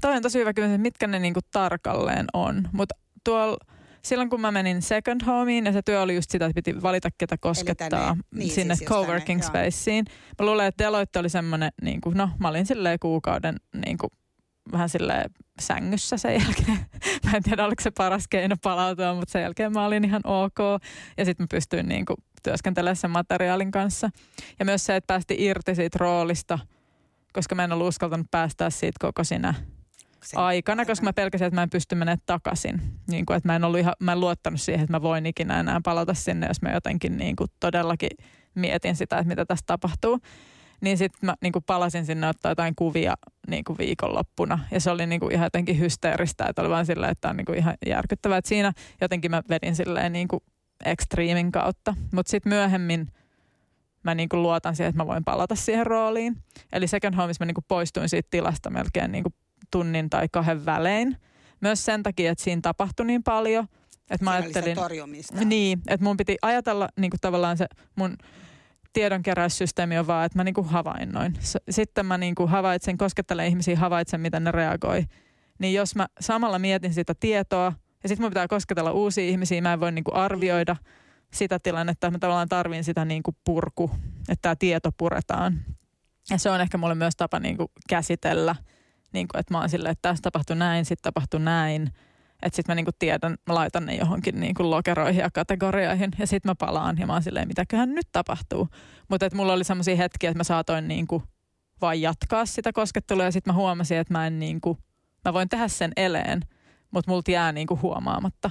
toi 0.00 0.16
on 0.16 0.22
tosi 0.22 0.38
hyvä 0.38 0.52
kysymys, 0.52 0.80
mitkä 0.80 1.06
ne 1.06 1.18
niinku 1.18 1.40
tarkalleen 1.50 2.26
on. 2.32 2.68
Mutta 2.72 2.94
tuolla 3.24 3.56
silloin 4.04 4.30
kun 4.30 4.40
mä 4.40 4.50
menin 4.50 4.82
second 4.82 5.20
homeen 5.26 5.66
ja 5.66 5.72
se 5.72 5.82
työ 5.82 6.00
oli 6.00 6.14
just 6.14 6.30
sitä, 6.30 6.46
että 6.46 6.54
piti 6.54 6.82
valita 6.82 7.08
ketä 7.18 7.36
koskettaa 7.40 7.88
tänne- 7.88 8.22
niin, 8.34 8.50
sinne 8.50 8.74
siis 8.74 8.90
coworking 8.90 9.40
tänne, 9.40 9.70
spaceen. 9.70 10.04
Mä 10.38 10.46
luulen, 10.46 10.66
että 10.66 10.84
Deloitte 10.84 11.18
oli 11.18 11.28
semmoinen, 11.28 11.72
niin 11.82 12.00
kuin, 12.00 12.16
no 12.16 12.30
mä 12.38 12.48
olin 12.48 12.66
silleen 12.66 12.98
kuukauden 12.98 13.56
niin 13.86 13.98
kuin, 13.98 14.10
vähän 14.72 14.88
silleen 14.88 15.30
sängyssä 15.60 16.16
sen 16.16 16.32
jälkeen. 16.32 16.78
mä 17.24 17.36
en 17.36 17.42
tiedä, 17.42 17.64
oliko 17.64 17.82
se 17.82 17.90
paras 17.90 18.28
keino 18.28 18.56
palautua, 18.62 19.14
mutta 19.14 19.32
sen 19.32 19.42
jälkeen 19.42 19.72
mä 19.72 19.86
olin 19.86 20.04
ihan 20.04 20.22
ok. 20.24 20.58
Ja 21.16 21.24
sitten 21.24 21.44
mä 21.44 21.46
pystyin 21.50 21.88
niin 21.88 22.04
kuin, 22.04 22.16
työskentelemään 22.42 22.96
sen 22.96 23.10
materiaalin 23.10 23.70
kanssa. 23.70 24.10
Ja 24.58 24.64
myös 24.64 24.86
se, 24.86 24.96
että 24.96 25.06
päästi 25.06 25.36
irti 25.38 25.74
siitä 25.74 25.98
roolista, 26.00 26.58
koska 27.32 27.54
mä 27.54 27.64
en 27.64 27.72
ollut 27.72 27.88
uskaltanut 27.88 28.26
päästää 28.30 28.70
siitä 28.70 28.96
koko 29.00 29.24
sinä 29.24 29.54
Sen 30.22 30.38
aikana, 30.40 30.84
koska 30.84 31.04
mä 31.04 31.12
pelkäsin, 31.12 31.46
että 31.46 31.54
mä 31.54 31.62
en 31.62 31.70
pysty 31.70 31.94
menemään 31.94 32.18
takaisin. 32.26 32.80
Niin 33.10 33.26
kuin, 33.26 33.36
että 33.36 33.48
mä 33.48 33.56
en, 33.56 33.64
ollut 33.64 33.80
ihan, 33.80 33.94
mä 33.98 34.12
en 34.12 34.20
luottanut 34.20 34.60
siihen, 34.60 34.82
että 34.82 34.92
mä 34.92 35.02
voin 35.02 35.26
ikinä 35.26 35.60
enää 35.60 35.80
palata 35.84 36.14
sinne, 36.14 36.46
jos 36.46 36.62
mä 36.62 36.72
jotenkin 36.72 37.16
niin 37.16 37.36
kuin 37.36 37.50
todellakin 37.60 38.10
mietin 38.54 38.96
sitä, 38.96 39.18
että 39.18 39.28
mitä 39.28 39.46
tässä 39.46 39.64
tapahtuu. 39.66 40.18
Niin 40.80 40.98
sitten 40.98 41.26
mä 41.26 41.34
niin 41.42 41.52
kuin 41.52 41.64
palasin 41.66 42.06
sinne 42.06 42.28
ottaa 42.28 42.50
jotain 42.50 42.74
kuvia 42.76 43.14
niin 43.48 43.64
kuin 43.64 43.78
viikonloppuna. 43.78 44.58
Ja 44.70 44.80
se 44.80 44.90
oli 44.90 45.06
niin 45.06 45.20
kuin 45.20 45.32
ihan 45.32 45.46
jotenkin 45.46 45.78
hysteeristä, 45.78 46.46
että 46.48 46.62
oli 46.62 46.70
vaan 46.70 46.86
silleen, 46.86 47.12
että 47.12 47.28
on 47.28 47.36
niin 47.36 47.44
kuin 47.44 47.58
ihan 47.58 47.74
järkyttävää. 47.86 48.38
Että 48.38 48.48
siinä 48.48 48.72
jotenkin 49.00 49.30
mä 49.30 49.42
vedin 49.48 49.76
silleen 49.76 50.12
niin 50.12 50.28
kuin 50.28 50.40
extreemin 50.84 51.52
kautta. 51.52 51.94
Mutta 52.12 52.30
sitten 52.30 52.50
myöhemmin 52.50 53.08
mä 54.02 54.14
niin 54.14 54.28
kuin 54.28 54.42
luotan 54.42 54.76
siihen, 54.76 54.88
että 54.88 55.02
mä 55.02 55.06
voin 55.06 55.24
palata 55.24 55.54
siihen 55.54 55.86
rooliin. 55.86 56.36
Eli 56.72 56.86
second 56.86 57.14
homeissa 57.14 57.44
mä 57.44 57.46
niin 57.46 57.54
kuin 57.54 57.64
poistuin 57.68 58.08
siitä 58.08 58.28
tilasta 58.30 58.70
melkein 58.70 59.12
niin 59.12 59.24
kuin 59.24 59.34
tunnin 59.72 60.10
tai 60.10 60.28
kahden 60.32 60.66
välein. 60.66 61.16
Myös 61.60 61.84
sen 61.84 62.02
takia, 62.02 62.32
että 62.32 62.44
siinä 62.44 62.60
tapahtui 62.62 63.06
niin 63.06 63.22
paljon. 63.22 63.66
Että 64.10 64.24
mä 64.24 64.30
ajattelin, 64.30 64.74
torjumista. 64.76 65.44
niin, 65.44 65.82
että 65.88 66.04
mun 66.04 66.16
piti 66.16 66.36
ajatella 66.42 66.88
niin 66.96 67.10
kuin 67.10 67.20
tavallaan 67.20 67.56
se 67.56 67.66
mun 67.96 68.16
tiedonkeräyssysteemi 68.92 69.98
on 69.98 70.06
vaan, 70.06 70.26
että 70.26 70.38
mä 70.38 70.44
niin 70.44 70.54
kuin 70.54 70.66
havainnoin. 70.66 71.34
Sitten 71.70 72.06
mä 72.06 72.18
niin 72.18 72.34
kuin 72.34 72.48
havaitsen, 72.48 72.98
koskettelen 72.98 73.46
ihmisiä, 73.46 73.76
havaitsen, 73.76 74.20
miten 74.20 74.44
ne 74.44 74.52
reagoi. 74.52 75.04
Niin 75.58 75.74
jos 75.74 75.96
mä 75.96 76.06
samalla 76.20 76.58
mietin 76.58 76.94
sitä 76.94 77.14
tietoa, 77.20 77.72
ja 78.02 78.08
sitten 78.08 78.24
mun 78.24 78.30
pitää 78.30 78.48
kosketella 78.48 78.92
uusia 78.92 79.24
ihmisiä, 79.24 79.62
mä 79.62 79.72
en 79.72 79.80
voi 79.80 79.92
niin 79.92 80.04
kuin 80.04 80.14
arvioida 80.14 80.76
sitä 81.32 81.58
tilannetta, 81.58 82.06
että 82.06 82.16
mä 82.16 82.18
tavallaan 82.18 82.48
tarvin 82.48 82.84
sitä 82.84 83.04
niin 83.04 83.22
kuin 83.22 83.36
purku, 83.44 83.90
että 84.28 84.42
tämä 84.42 84.56
tieto 84.56 84.90
puretaan. 84.96 85.60
Ja 86.30 86.38
se 86.38 86.50
on 86.50 86.60
ehkä 86.60 86.78
mulle 86.78 86.94
myös 86.94 87.16
tapa 87.16 87.38
niin 87.40 87.56
kuin 87.56 87.68
käsitellä 87.88 88.56
niin 89.12 89.28
kuin, 89.28 89.40
että 89.40 89.54
mä 89.54 89.60
oon 89.60 89.68
silleen, 89.68 89.92
että 89.92 90.08
tässä 90.08 90.22
tapahtui 90.22 90.56
näin, 90.56 90.84
sitten 90.84 91.02
tapahtui 91.02 91.40
näin. 91.40 91.92
Että 92.42 92.56
sitten 92.56 92.72
mä 92.72 92.74
niinku 92.74 92.90
tiedän, 92.98 93.36
mä 93.46 93.54
laitan 93.54 93.86
ne 93.86 93.94
johonkin 93.94 94.40
niinku 94.40 94.70
lokeroihin 94.70 95.20
ja 95.20 95.30
kategorioihin 95.30 96.10
ja 96.18 96.26
sitten 96.26 96.50
mä 96.50 96.54
palaan 96.54 96.98
ja 96.98 97.06
mä 97.06 97.12
oon 97.12 97.22
silleen, 97.22 97.48
mitäköhän 97.48 97.94
nyt 97.94 98.08
tapahtuu. 98.12 98.68
Mutta 99.08 99.26
että 99.26 99.36
mulla 99.36 99.52
oli 99.52 99.64
semmoisia 99.64 99.96
hetkiä, 99.96 100.30
että 100.30 100.38
mä 100.38 100.44
saatoin 100.44 100.88
niinku 100.88 101.22
vaan 101.80 102.00
jatkaa 102.00 102.46
sitä 102.46 102.72
koskettelua 102.72 103.24
ja 103.24 103.32
sitten 103.32 103.54
mä 103.54 103.58
huomasin, 103.58 103.98
että 103.98 104.14
mä 104.14 104.26
en 104.26 104.38
niinku, 104.38 104.78
mä 105.24 105.32
voin 105.32 105.48
tehdä 105.48 105.68
sen 105.68 105.92
eleen, 105.96 106.40
mutta 106.90 107.10
multa 107.10 107.30
jää 107.30 107.52
niinku 107.52 107.78
huomaamatta, 107.82 108.50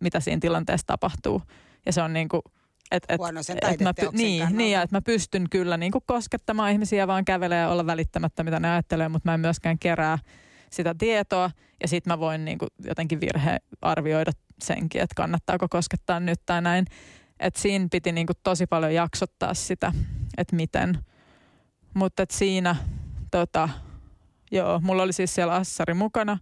mitä 0.00 0.20
siinä 0.20 0.40
tilanteessa 0.40 0.86
tapahtuu. 0.86 1.42
Ja 1.86 1.92
se 1.92 2.02
on 2.02 2.12
niinku, 2.12 2.42
et, 2.90 3.04
et, 3.08 3.18
Huono 3.18 3.42
sen 3.42 3.58
et 3.62 3.80
mä, 3.80 3.92
niin, 4.12 4.48
niin, 4.50 4.72
ja 4.72 4.82
että 4.82 4.96
mä 4.96 5.02
pystyn 5.02 5.50
kyllä 5.50 5.76
niinku 5.76 6.00
koskettamaan 6.06 6.72
ihmisiä 6.72 7.06
vaan 7.06 7.24
kävelee 7.24 7.60
ja 7.60 7.68
olla 7.68 7.86
välittämättä, 7.86 8.44
mitä 8.44 8.60
ne 8.60 8.70
ajattelee, 8.70 9.08
mutta 9.08 9.28
mä 9.28 9.34
en 9.34 9.40
myöskään 9.40 9.78
kerää 9.78 10.18
sitä 10.70 10.94
tietoa 10.98 11.50
ja 11.82 11.88
sitten 11.88 12.12
mä 12.12 12.18
voin 12.18 12.44
niinku 12.44 12.66
jotenkin 12.84 13.20
virhe 13.20 13.58
arvioida 13.82 14.32
senkin, 14.62 15.00
että 15.00 15.14
kannattaako 15.14 15.66
koskettaa 15.70 16.20
nyt 16.20 16.40
tai 16.46 16.62
näin. 16.62 16.84
Että 17.40 17.60
siinä 17.60 17.88
piti 17.90 18.12
niinku 18.12 18.32
tosi 18.42 18.66
paljon 18.66 18.94
jaksottaa 18.94 19.54
sitä, 19.54 19.92
että 20.38 20.56
miten. 20.56 20.98
Mutta 21.94 22.24
siinä 22.30 22.76
tota, 23.30 23.68
joo, 24.52 24.80
mulla 24.80 25.02
oli 25.02 25.12
siis 25.12 25.34
siellä 25.34 25.54
assari 25.54 25.94
mukana 25.94 26.38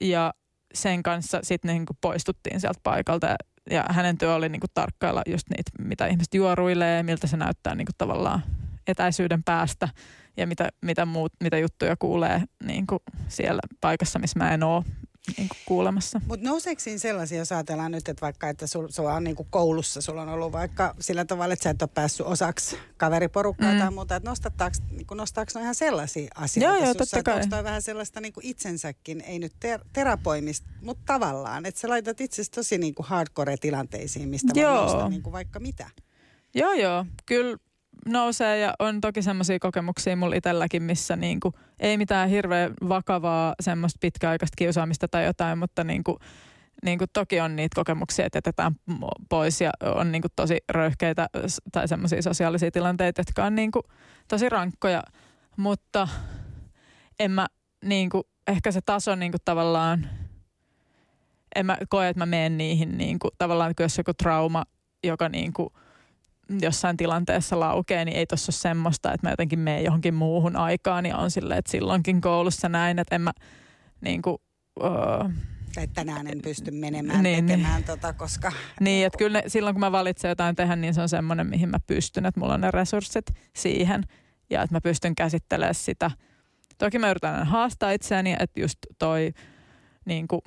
ja 0.00 0.34
sen 0.74 1.02
kanssa 1.02 1.40
sitten 1.42 1.74
niinku 1.74 1.96
poistuttiin 2.00 2.60
sieltä 2.60 2.80
paikalta 2.82 3.36
ja, 3.70 3.84
hänen 3.90 4.18
työ 4.18 4.34
oli 4.34 4.48
niinku 4.48 4.66
tarkkailla 4.74 5.22
just 5.26 5.50
niitä, 5.50 5.70
mitä 5.78 6.06
ihmiset 6.06 6.34
juoruilee, 6.34 7.02
miltä 7.02 7.26
se 7.26 7.36
näyttää 7.36 7.74
niinku 7.74 7.92
tavallaan 7.98 8.42
etäisyyden 8.86 9.44
päästä 9.44 9.88
ja 10.36 10.46
mitä, 10.46 10.68
mitä, 10.82 11.06
muut, 11.06 11.32
mitä 11.42 11.58
juttuja 11.58 11.96
kuulee 11.98 12.42
niin 12.64 12.86
kuin 12.86 13.00
siellä 13.28 13.60
paikassa, 13.80 14.18
missä 14.18 14.38
mä 14.38 14.54
en 14.54 14.62
ole 14.62 14.84
niin 15.36 15.48
kuin 15.48 15.58
kuulemassa. 15.66 16.20
Mutta 16.26 16.46
nouseeko 16.46 16.80
siinä 16.80 16.98
sellaisia, 16.98 17.38
jos 17.38 17.52
ajatellaan 17.52 17.92
nyt, 17.92 18.08
että 18.08 18.20
vaikka 18.20 18.48
että 18.48 18.66
sul, 18.66 18.88
sulla 18.90 19.14
on 19.14 19.24
niin 19.24 19.36
kuin 19.36 19.46
koulussa, 19.50 20.00
sulla 20.00 20.22
on 20.22 20.28
ollut 20.28 20.52
vaikka 20.52 20.94
sillä 21.00 21.24
tavalla, 21.24 21.52
että 21.52 21.62
sä 21.62 21.70
et 21.70 21.82
ole 21.82 21.90
päässyt 21.94 22.26
osaksi 22.26 22.76
kaveriporukkaa 22.96 23.72
mm. 23.72 23.78
tai 23.78 23.90
muuta, 23.90 24.16
että 24.16 24.30
nostattaako, 24.30 24.76
niin 24.90 25.06
kuin 25.06 25.18
nostaako 25.18 25.50
ne 25.54 25.60
ihan 25.60 25.74
sellaisia 25.74 26.30
asioita 26.34 26.72
joo, 26.72 26.84
joo, 26.84 26.94
sussa, 26.94 27.16
totta 27.16 27.50
kai. 27.50 27.64
vähän 27.64 27.82
sellaista 27.82 28.20
niin 28.20 28.32
kuin 28.32 28.46
itsensäkin, 28.46 29.20
ei 29.20 29.38
nyt 29.38 29.52
ter- 29.60 29.84
terapoimista, 29.92 30.68
mutta 30.82 31.02
tavallaan, 31.06 31.66
että 31.66 31.80
sä 31.80 31.88
laitat 31.88 32.20
itse 32.20 32.42
tosi 32.50 32.78
niin 32.78 32.94
kuin 32.94 33.06
hardcore-tilanteisiin, 33.06 34.28
mistä 34.28 34.60
joo. 34.60 34.72
voi 34.72 34.80
nousta 34.80 35.08
niin 35.08 35.22
kuin 35.22 35.32
vaikka 35.32 35.60
mitä. 35.60 35.90
Joo, 36.54 36.72
joo. 36.72 37.06
Kyllä 37.26 37.56
nousee 38.06 38.58
ja 38.58 38.74
on 38.78 39.00
toki 39.00 39.22
semmoisia 39.22 39.58
kokemuksia 39.58 40.16
mulla 40.16 40.34
itselläkin, 40.34 40.82
missä 40.82 41.16
niinku, 41.16 41.52
ei 41.80 41.98
mitään 41.98 42.28
hirveän 42.28 42.74
vakavaa 42.88 43.54
semmoista 43.60 43.98
pitkäaikaista 44.00 44.54
kiusaamista 44.58 45.08
tai 45.08 45.24
jotain, 45.24 45.58
mutta 45.58 45.84
niinku, 45.84 46.18
niinku 46.82 47.04
toki 47.12 47.40
on 47.40 47.56
niitä 47.56 47.74
kokemuksia, 47.74 48.26
että 48.26 48.36
jätetään 48.36 48.72
pois 49.28 49.60
ja 49.60 49.70
on 49.94 50.12
niinku 50.12 50.28
tosi 50.36 50.58
röyhkeitä 50.68 51.28
tai 51.72 51.88
semmoisia 51.88 52.22
sosiaalisia 52.22 52.70
tilanteita, 52.70 53.20
jotka 53.20 53.44
on 53.44 53.54
niinku 53.54 53.82
tosi 54.28 54.48
rankkoja, 54.48 55.02
mutta 55.56 56.08
en 57.20 57.30
mä 57.30 57.46
niinku, 57.84 58.22
ehkä 58.46 58.72
se 58.72 58.80
taso 58.80 59.14
niinku 59.14 59.38
tavallaan, 59.44 60.08
en 61.56 61.66
mä 61.66 61.78
koe, 61.88 62.08
että 62.08 62.20
mä 62.20 62.26
menen 62.26 62.58
niihin 62.58 62.98
niinku, 62.98 63.28
tavallaan, 63.38 63.74
kun 63.76 63.84
jos 63.84 63.98
joku 63.98 64.12
trauma, 64.14 64.64
joka 65.04 65.28
niinku– 65.28 65.72
jossain 66.60 66.96
tilanteessa 66.96 67.60
laukee, 67.60 68.04
niin 68.04 68.16
ei 68.16 68.26
tuossa 68.26 68.50
ole 68.50 68.56
semmoista, 68.56 69.12
että 69.12 69.26
mä 69.26 69.30
jotenkin 69.30 69.58
menen 69.58 69.84
johonkin 69.84 70.14
muuhun 70.14 70.56
aikaan 70.56 71.06
ja 71.06 71.16
on 71.16 71.30
silleen, 71.30 71.58
että 71.58 71.70
silloinkin 71.70 72.20
koulussa 72.20 72.68
näin, 72.68 72.98
että 72.98 73.14
en 73.14 73.22
mä 73.22 73.32
niin 74.00 74.22
kuin, 74.22 74.36
uh, 74.80 75.30
tai 75.74 75.88
tänään 75.88 76.26
en 76.26 76.42
pysty 76.42 76.70
menemään 76.70 77.22
niin, 77.22 77.46
tekemään 77.46 77.74
niin. 77.74 77.84
tota, 77.84 78.12
koska... 78.12 78.52
Niin, 78.80 79.06
että 79.06 79.18
kyllä 79.18 79.40
ne, 79.40 79.48
silloin 79.48 79.74
kun 79.74 79.80
mä 79.80 79.92
valitsen 79.92 80.28
jotain 80.28 80.56
tehdä, 80.56 80.76
niin 80.76 80.94
se 80.94 81.00
on 81.00 81.08
semmoinen, 81.08 81.46
mihin 81.46 81.68
mä 81.68 81.78
pystyn, 81.86 82.26
että 82.26 82.40
mulla 82.40 82.54
on 82.54 82.60
ne 82.60 82.70
resurssit 82.70 83.26
siihen 83.56 84.02
ja 84.50 84.62
että 84.62 84.74
mä 84.76 84.80
pystyn 84.80 85.14
käsittelemään 85.14 85.74
sitä. 85.74 86.10
Toki 86.78 86.98
mä 86.98 87.10
yritän 87.10 87.46
haastaa 87.46 87.90
itseäni, 87.90 88.36
että 88.40 88.60
just 88.60 88.78
toi 88.98 89.32
niin 90.04 90.28
kuin, 90.28 90.40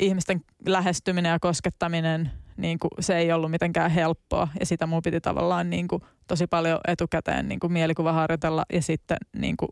ihmisten 0.00 0.40
lähestyminen 0.66 1.30
ja 1.30 1.38
koskettaminen 1.40 2.30
niin 2.56 2.78
kuin, 2.78 2.90
se 3.00 3.16
ei 3.16 3.32
ollut 3.32 3.50
mitenkään 3.50 3.90
helppoa 3.90 4.48
ja 4.60 4.66
sitä 4.66 4.86
mun 4.86 5.02
piti 5.02 5.20
tavallaan 5.20 5.70
niin 5.70 5.88
kuin, 5.88 6.02
tosi 6.26 6.46
paljon 6.46 6.80
etukäteen 6.88 7.48
niin 7.48 7.60
kuin, 7.60 7.72
mielikuva 7.72 8.12
harjoitella 8.12 8.64
ja 8.72 8.82
sitten 8.82 9.16
niin 9.36 9.56
kuin, 9.56 9.68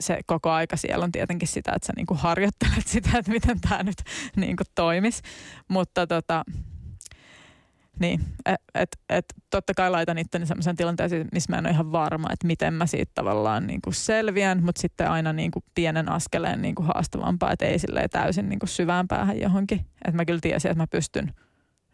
se 0.00 0.20
koko 0.26 0.50
aika 0.50 0.76
siellä 0.76 1.04
on 1.04 1.12
tietenkin 1.12 1.48
sitä, 1.48 1.72
että 1.76 1.86
sä 1.86 1.92
niin 1.96 2.06
kuin, 2.06 2.18
harjoittelet 2.18 2.86
sitä, 2.86 3.18
että 3.18 3.30
miten 3.30 3.60
tämä 3.60 3.82
nyt 3.82 4.02
niin 4.36 4.56
kuin, 4.56 4.66
toimisi. 4.74 5.22
Mutta 5.68 6.06
tota, 6.06 6.44
niin, 8.00 8.20
että 8.46 8.58
et, 8.74 8.96
et, 9.08 9.24
totta 9.50 9.74
kai 9.74 9.90
laitan 9.90 10.18
itteni 10.18 10.46
sellaisen 10.46 10.76
tilanteeseen, 10.76 11.28
missä 11.32 11.52
mä 11.52 11.58
en 11.58 11.66
ole 11.66 11.72
ihan 11.72 11.92
varma, 11.92 12.32
että 12.32 12.46
miten 12.46 12.74
mä 12.74 12.86
siitä 12.86 13.12
tavallaan 13.14 13.66
niin 13.66 13.80
kuin 13.82 13.94
selviän, 13.94 14.64
mutta 14.64 14.80
sitten 14.80 15.10
aina 15.10 15.32
niin 15.32 15.50
kuin 15.50 15.64
pienen 15.74 16.12
askeleen 16.12 16.62
niin 16.62 16.74
kuin 16.74 16.86
haastavampaa, 16.86 17.52
että 17.52 17.66
ei 17.66 17.78
silleen 17.78 18.10
täysin 18.10 18.48
niin 18.48 18.58
kuin 18.58 18.68
syvään 18.68 19.08
päähän 19.08 19.40
johonkin. 19.40 19.80
Että 19.80 20.16
mä 20.16 20.24
kyllä 20.24 20.40
tiesin, 20.40 20.70
että 20.70 20.82
mä 20.82 20.86
pystyn– 20.86 21.32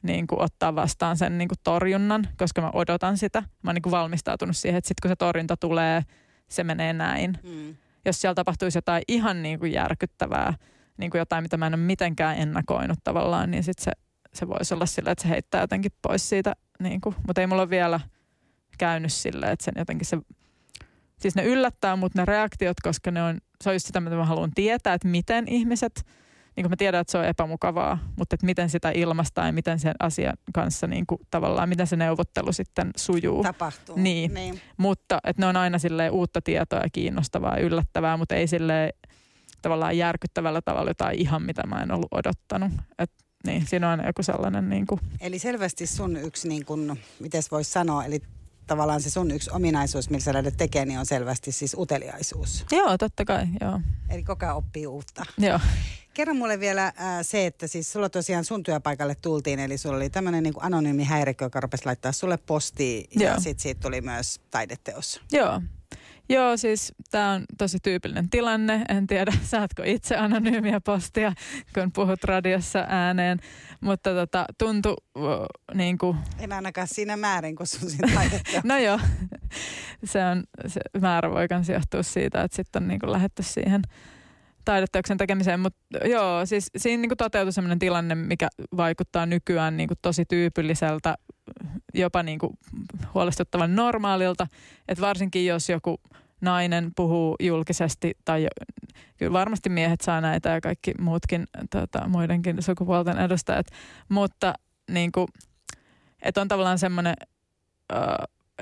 niin 0.02 0.26
kuin 0.26 0.40
ottaa 0.40 0.74
vastaan 0.74 1.16
sen 1.16 1.38
niin 1.38 1.48
kuin 1.48 1.58
torjunnan, 1.64 2.28
koska 2.36 2.60
mä 2.60 2.70
odotan 2.72 3.18
sitä. 3.18 3.40
Mä 3.40 3.70
oon 3.70 3.74
niin 3.74 3.82
kuin 3.82 3.90
valmistautunut 3.90 4.56
siihen, 4.56 4.78
että 4.78 4.88
sitten 4.88 5.02
kun 5.02 5.10
se 5.10 5.16
torjunta 5.16 5.56
tulee, 5.56 6.02
se 6.48 6.64
menee 6.64 6.92
näin. 6.92 7.38
Mm. 7.42 7.76
Jos 8.04 8.20
siellä 8.20 8.34
tapahtuisi 8.34 8.78
jotain 8.78 9.02
ihan 9.08 9.42
niin 9.42 9.58
kuin 9.58 9.72
järkyttävää, 9.72 10.54
niin 10.96 11.10
kuin 11.10 11.18
jotain, 11.18 11.44
mitä 11.44 11.56
mä 11.56 11.66
en 11.66 11.74
ole 11.74 11.82
mitenkään 11.82 12.38
ennakoinut 12.38 12.98
tavallaan, 13.04 13.50
niin 13.50 13.64
sitten 13.64 13.84
se, 13.84 13.92
se 14.34 14.48
voisi 14.48 14.74
olla 14.74 14.86
sillä, 14.86 15.10
että 15.10 15.22
se 15.22 15.28
heittää 15.28 15.60
jotenkin 15.60 15.92
pois 16.02 16.28
siitä. 16.28 16.52
Niin 16.82 17.00
kuin, 17.00 17.14
mutta 17.26 17.40
ei 17.40 17.46
mulla 17.46 17.62
ole 17.62 17.70
vielä 17.70 18.00
käynyt 18.78 19.12
silleen, 19.12 19.52
että 19.52 19.64
sen 19.64 19.74
jotenkin 19.76 20.06
se, 20.06 20.18
siis 21.18 21.34
ne 21.34 21.44
yllättää 21.44 21.96
mut 21.96 22.14
ne 22.14 22.24
reaktiot, 22.24 22.76
koska 22.82 23.10
ne 23.10 23.22
on, 23.22 23.38
se 23.64 23.70
on 23.70 23.74
just 23.74 23.86
sitä, 23.86 24.00
mitä 24.00 24.16
mä 24.16 24.24
haluan 24.24 24.50
tietää, 24.54 24.94
että 24.94 25.08
miten 25.08 25.48
ihmiset– 25.48 25.92
niin 26.60 26.64
kuin 26.64 26.72
mä 26.72 26.76
tiedän, 26.76 27.00
että 27.00 27.10
se 27.10 27.18
on 27.18 27.24
epämukavaa, 27.24 27.98
mutta 28.16 28.34
että 28.34 28.46
miten 28.46 28.70
sitä 28.70 28.90
ilmaistaan 28.90 29.46
ja 29.46 29.52
miten 29.52 29.78
sen 29.78 29.94
asian 30.00 30.36
kanssa 30.54 30.86
niin 30.86 31.06
kuin 31.06 31.20
tavallaan, 31.30 31.68
miten 31.68 31.86
se 31.86 31.96
neuvottelu 31.96 32.52
sitten 32.52 32.90
sujuu. 32.96 33.42
Tapahtuu. 33.42 33.96
Niin, 33.98 34.34
niin. 34.34 34.60
mutta 34.76 35.18
että 35.24 35.42
ne 35.42 35.46
on 35.46 35.56
aina 35.56 35.78
sille 35.78 36.10
uutta 36.10 36.42
tietoa 36.42 36.78
ja 36.78 36.88
kiinnostavaa 36.92 37.56
ja 37.56 37.62
yllättävää, 37.62 38.16
mutta 38.16 38.34
ei 38.34 38.46
sille 38.46 38.94
tavallaan 39.62 39.98
järkyttävällä 39.98 40.62
tavalla 40.62 40.90
jotain 40.90 41.18
ihan, 41.18 41.42
mitä 41.42 41.66
mä 41.66 41.82
en 41.82 41.92
ollut 41.92 42.12
odottanut. 42.12 42.72
Et, 42.98 43.12
niin, 43.46 43.66
siinä 43.66 43.90
on 43.90 44.02
joku 44.06 44.22
sellainen 44.22 44.68
niin 44.68 44.86
kuin. 44.86 45.00
Eli 45.20 45.38
selvästi 45.38 45.86
sun 45.86 46.16
yksi, 46.16 46.48
niin 46.48 46.64
kuin, 46.64 47.00
miten 47.20 47.42
voisi 47.50 47.70
sanoa, 47.70 48.04
eli 48.04 48.22
tavallaan 48.66 49.00
se 49.00 49.10
sun 49.10 49.30
yksi 49.30 49.50
ominaisuus, 49.52 50.10
millä 50.10 50.24
sä 50.24 50.32
lähdet 50.32 50.56
tekemään, 50.56 50.88
niin 50.88 50.98
on 50.98 51.06
selvästi 51.06 51.52
siis 51.52 51.76
uteliaisuus. 51.78 52.64
Joo, 52.72 52.98
totta 52.98 53.24
kai, 53.24 53.46
joo. 53.60 53.80
Eli 54.10 54.22
koko 54.22 54.46
ajan 54.46 54.56
oppii 54.56 54.86
uutta. 54.86 55.24
Joo. 55.38 55.60
Kerro 56.14 56.34
mulle 56.34 56.60
vielä 56.60 56.86
äh, 56.86 56.94
se, 57.22 57.46
että 57.46 57.66
siis 57.66 57.92
sulla 57.92 58.08
tosiaan 58.08 58.44
sun 58.44 58.62
työpaikalle 58.62 59.14
tultiin, 59.14 59.58
eli 59.58 59.78
sulla 59.78 59.96
oli 59.96 60.10
tämmöinen 60.10 60.42
niin 60.42 60.54
anonyymi 60.60 61.04
häirikkö, 61.04 61.44
joka 61.44 61.60
rupesi 61.60 61.86
laittaa 61.86 62.12
sulle 62.12 62.36
postiin 62.36 63.08
ja 63.20 63.40
sitten 63.40 63.62
siitä 63.62 63.80
tuli 63.80 64.00
myös 64.00 64.40
taideteos. 64.50 65.20
Joo. 65.32 65.60
Joo, 66.30 66.56
siis 66.56 66.92
tämä 67.10 67.30
on 67.32 67.44
tosi 67.58 67.78
tyypillinen 67.82 68.30
tilanne. 68.30 68.84
En 68.88 69.06
tiedä, 69.06 69.32
saatko 69.42 69.82
itse 69.86 70.16
anonyymiä 70.16 70.80
postia, 70.80 71.32
kun 71.74 71.92
puhut 71.92 72.24
radiossa 72.24 72.84
ääneen. 72.88 73.38
Mutta 73.80 74.14
tota, 74.14 74.44
tuntui 74.58 74.96
uh, 75.14 75.24
niin 75.74 75.98
kuin... 75.98 76.16
En 76.38 76.52
ainakaan 76.52 76.88
siinä 76.88 77.16
määrin, 77.16 77.56
kun 77.56 77.66
sun 77.66 77.90
siinä 77.90 78.30
No 78.64 78.78
joo, 78.78 79.00
se, 80.04 80.24
on, 80.24 80.44
se 80.66 80.80
määrä 81.00 81.30
voi 81.30 81.46
myös 81.50 81.68
johtua 81.68 82.02
siitä, 82.02 82.42
että 82.42 82.56
sitten 82.56 82.82
on 82.82 82.88
niin 82.88 83.00
kuin 83.00 83.12
lähetty 83.12 83.42
siihen 83.42 83.82
taideteoksen 84.64 85.18
tekemiseen, 85.18 85.60
mutta 85.60 85.80
joo, 86.04 86.46
siis 86.46 86.70
siinä 86.76 87.00
niin 87.00 87.16
toteutui 87.18 87.52
sellainen 87.52 87.78
tilanne, 87.78 88.14
mikä 88.14 88.48
vaikuttaa 88.76 89.26
nykyään 89.26 89.76
niin 89.76 89.88
tosi 90.02 90.24
tyypilliseltä, 90.24 91.14
jopa 91.94 92.22
niin 92.22 92.38
huolestuttavan 93.14 93.76
normaalilta, 93.76 94.46
että 94.88 95.02
varsinkin 95.02 95.46
jos 95.46 95.68
joku 95.68 96.00
nainen 96.40 96.90
puhuu 96.96 97.36
julkisesti, 97.40 98.14
tai 98.24 98.48
kyllä 99.16 99.32
varmasti 99.32 99.68
miehet 99.68 100.00
saa 100.00 100.20
näitä 100.20 100.48
ja 100.48 100.60
kaikki 100.60 100.94
muutkin 101.00 101.46
tota, 101.70 102.08
muidenkin 102.08 102.62
sukupuolten 102.62 103.18
edustajat, 103.18 103.66
mutta 104.08 104.54
niin 104.90 105.12
kuin, 105.12 105.28
että 106.22 106.40
on 106.40 106.48
tavallaan 106.48 106.78
semmoinen, 106.78 107.14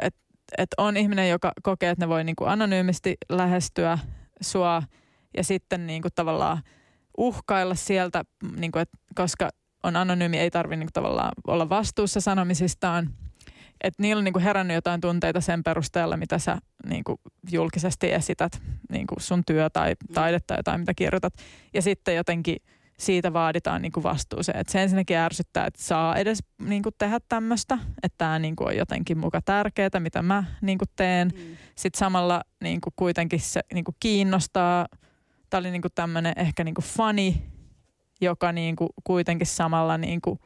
että 0.02 0.20
et 0.58 0.68
on 0.78 0.96
ihminen, 0.96 1.30
joka 1.30 1.52
kokee, 1.62 1.90
että 1.90 2.04
ne 2.04 2.08
voi 2.08 2.24
niin 2.24 2.36
kuin 2.36 2.50
anonyymisti 2.50 3.16
lähestyä 3.28 3.98
sua– 4.40 4.82
ja 5.36 5.44
sitten 5.44 5.86
niin 5.86 6.02
kuin 6.02 6.12
tavallaan 6.14 6.62
uhkailla 7.18 7.74
sieltä, 7.74 8.24
niin 8.56 8.72
kuin, 8.72 8.82
että 8.82 8.98
koska 9.14 9.48
on 9.82 9.96
anonyymi, 9.96 10.38
ei 10.38 10.50
tarvitse 10.50 10.76
niin 10.76 10.92
tavallaan 10.92 11.32
olla 11.46 11.68
vastuussa 11.68 12.20
sanomisistaan. 12.20 13.10
että 13.80 14.02
niillä 14.02 14.20
on 14.20 14.24
niin 14.24 14.32
kuin 14.32 14.42
herännyt 14.42 14.74
jotain 14.74 15.00
tunteita 15.00 15.40
sen 15.40 15.62
perusteella, 15.62 16.16
mitä 16.16 16.38
sä 16.38 16.58
niin 16.86 17.04
kuin 17.04 17.18
julkisesti 17.50 18.12
esität, 18.12 18.62
niin 18.92 19.06
kuin 19.06 19.20
sun 19.20 19.42
työ 19.46 19.70
tai 19.70 19.94
mm. 20.08 20.14
taidetta 20.14 20.62
tai 20.64 20.78
mitä 20.78 20.94
kirjoitat. 20.94 21.34
Ja 21.74 21.82
sitten 21.82 22.16
jotenkin 22.16 22.56
siitä 22.98 23.32
vaaditaan 23.32 23.82
niin 23.82 23.92
kuin 23.92 24.04
vastuuseen. 24.04 24.58
Että 24.60 24.72
se 24.72 24.82
ensinnäkin 24.82 25.16
ärsyttää, 25.16 25.66
että 25.66 25.82
saa 25.82 26.16
edes 26.16 26.38
niin 26.62 26.82
kuin 26.82 26.94
tehdä 26.98 27.18
tämmöistä, 27.28 27.78
että 28.02 28.18
tämä 28.18 28.38
niin 28.38 28.56
kuin 28.56 28.68
on 28.68 28.76
jotenkin 28.76 29.18
muka 29.18 29.40
tärkeää, 29.44 30.00
mitä 30.00 30.22
mä 30.22 30.44
niin 30.62 30.78
kuin 30.78 30.88
teen. 30.96 31.28
Mm. 31.34 31.56
Sitten 31.74 31.98
samalla 31.98 32.42
niin 32.62 32.80
kuin 32.80 32.92
kuitenkin 32.96 33.40
se 33.40 33.60
niin 33.74 33.84
kuin 33.84 33.96
kiinnostaa. 34.00 34.86
Tämä 35.50 35.58
oli 35.58 35.70
niin 35.70 35.82
kuin 35.82 35.92
tämmöinen 35.94 36.32
ehkä 36.36 36.64
niin 36.64 36.74
kuin 36.74 36.84
funny, 36.84 37.32
joka 38.20 38.52
niin 38.52 38.76
kuin 38.76 38.90
kuitenkin 39.04 39.46
samalla 39.46 39.98
niin 39.98 40.20
kuin 40.20 40.38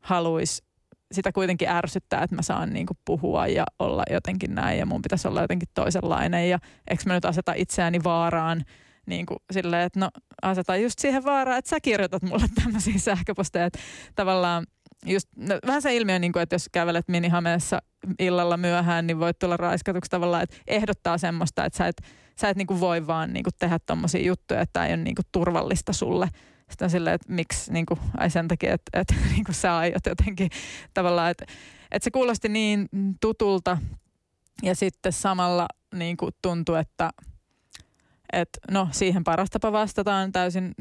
haluaisi 0.00 0.64
sitä 1.12 1.32
kuitenkin 1.32 1.68
ärsyttää, 1.68 2.22
että 2.22 2.36
mä 2.36 2.42
saan 2.42 2.72
niin 2.72 2.86
puhua 3.04 3.46
ja 3.46 3.64
olla 3.78 4.02
jotenkin 4.10 4.54
näin 4.54 4.78
ja 4.78 4.86
mun 4.86 5.02
pitäisi 5.02 5.28
olla 5.28 5.42
jotenkin 5.42 5.68
toisenlainen. 5.74 6.50
Ja 6.50 6.58
eikö 6.90 7.02
mä 7.06 7.14
nyt 7.14 7.24
aseta 7.24 7.52
itseäni 7.56 8.04
vaaraan 8.04 8.64
niin 9.06 9.26
kuin 9.26 9.38
silleen, 9.50 9.82
että 9.82 10.00
no 10.00 10.08
aseta 10.42 10.76
just 10.76 10.98
siihen 10.98 11.24
vaaraan, 11.24 11.58
että 11.58 11.68
sä 11.68 11.80
kirjoitat 11.80 12.22
mulle 12.22 12.46
tämmöisiä 12.62 12.98
sähköposteja, 12.98 13.64
että 13.66 13.78
tavallaan 14.14 14.66
just, 15.06 15.28
no, 15.36 15.58
vähän 15.66 15.82
se 15.82 15.96
ilmiö, 15.96 16.18
niin 16.18 16.32
kuin, 16.32 16.42
että 16.42 16.54
jos 16.54 16.68
kävelet 16.72 17.08
minihameessa 17.08 17.82
illalla 18.18 18.56
myöhään, 18.56 19.06
niin 19.06 19.20
voit 19.20 19.38
tulla 19.38 19.56
raiskatuksi 19.56 20.10
tavallaan, 20.10 20.42
että 20.42 20.56
ehdottaa 20.66 21.18
semmoista, 21.18 21.64
että 21.64 21.76
sä 21.76 21.86
et, 21.86 21.96
sä 22.42 22.48
et 22.48 22.56
niin 22.56 22.66
kuin 22.66 22.80
voi 22.80 23.06
vaan 23.06 23.32
niin 23.32 23.44
kuin 23.44 23.54
tehdä 23.58 23.78
tommosia 23.78 24.26
juttuja, 24.26 24.60
että 24.60 24.72
tämä 24.72 24.86
ei 24.86 24.94
ole 24.94 25.02
niin 25.02 25.14
kuin 25.14 25.26
turvallista 25.32 25.92
sulle. 25.92 26.28
Sitten 26.70 26.86
on 26.86 26.90
silleen, 26.90 27.14
että 27.14 27.32
miksi, 27.32 27.72
niin 27.72 27.86
kuin, 27.86 28.00
ai 28.16 28.30
sen 28.30 28.48
takia, 28.48 28.74
että, 28.74 29.00
että 29.00 29.14
niin 29.32 29.44
kuin 29.44 29.54
sä 29.54 29.76
aiot 29.76 30.06
jotenkin 30.06 30.50
tavallaan, 30.94 31.30
että, 31.30 31.44
että 31.90 32.04
se 32.04 32.10
kuulosti 32.10 32.48
niin 32.48 32.88
tutulta 33.20 33.78
ja 34.62 34.74
sitten 34.74 35.12
samalla 35.12 35.66
niin 35.94 36.16
kuin 36.16 36.32
tuntui, 36.42 36.80
että– 36.80 37.10
että 38.32 38.58
no 38.70 38.88
siihen 38.90 39.24
paras 39.24 39.50
tapa 39.50 39.72
vastataan 39.72 40.32
täysin 40.32 40.74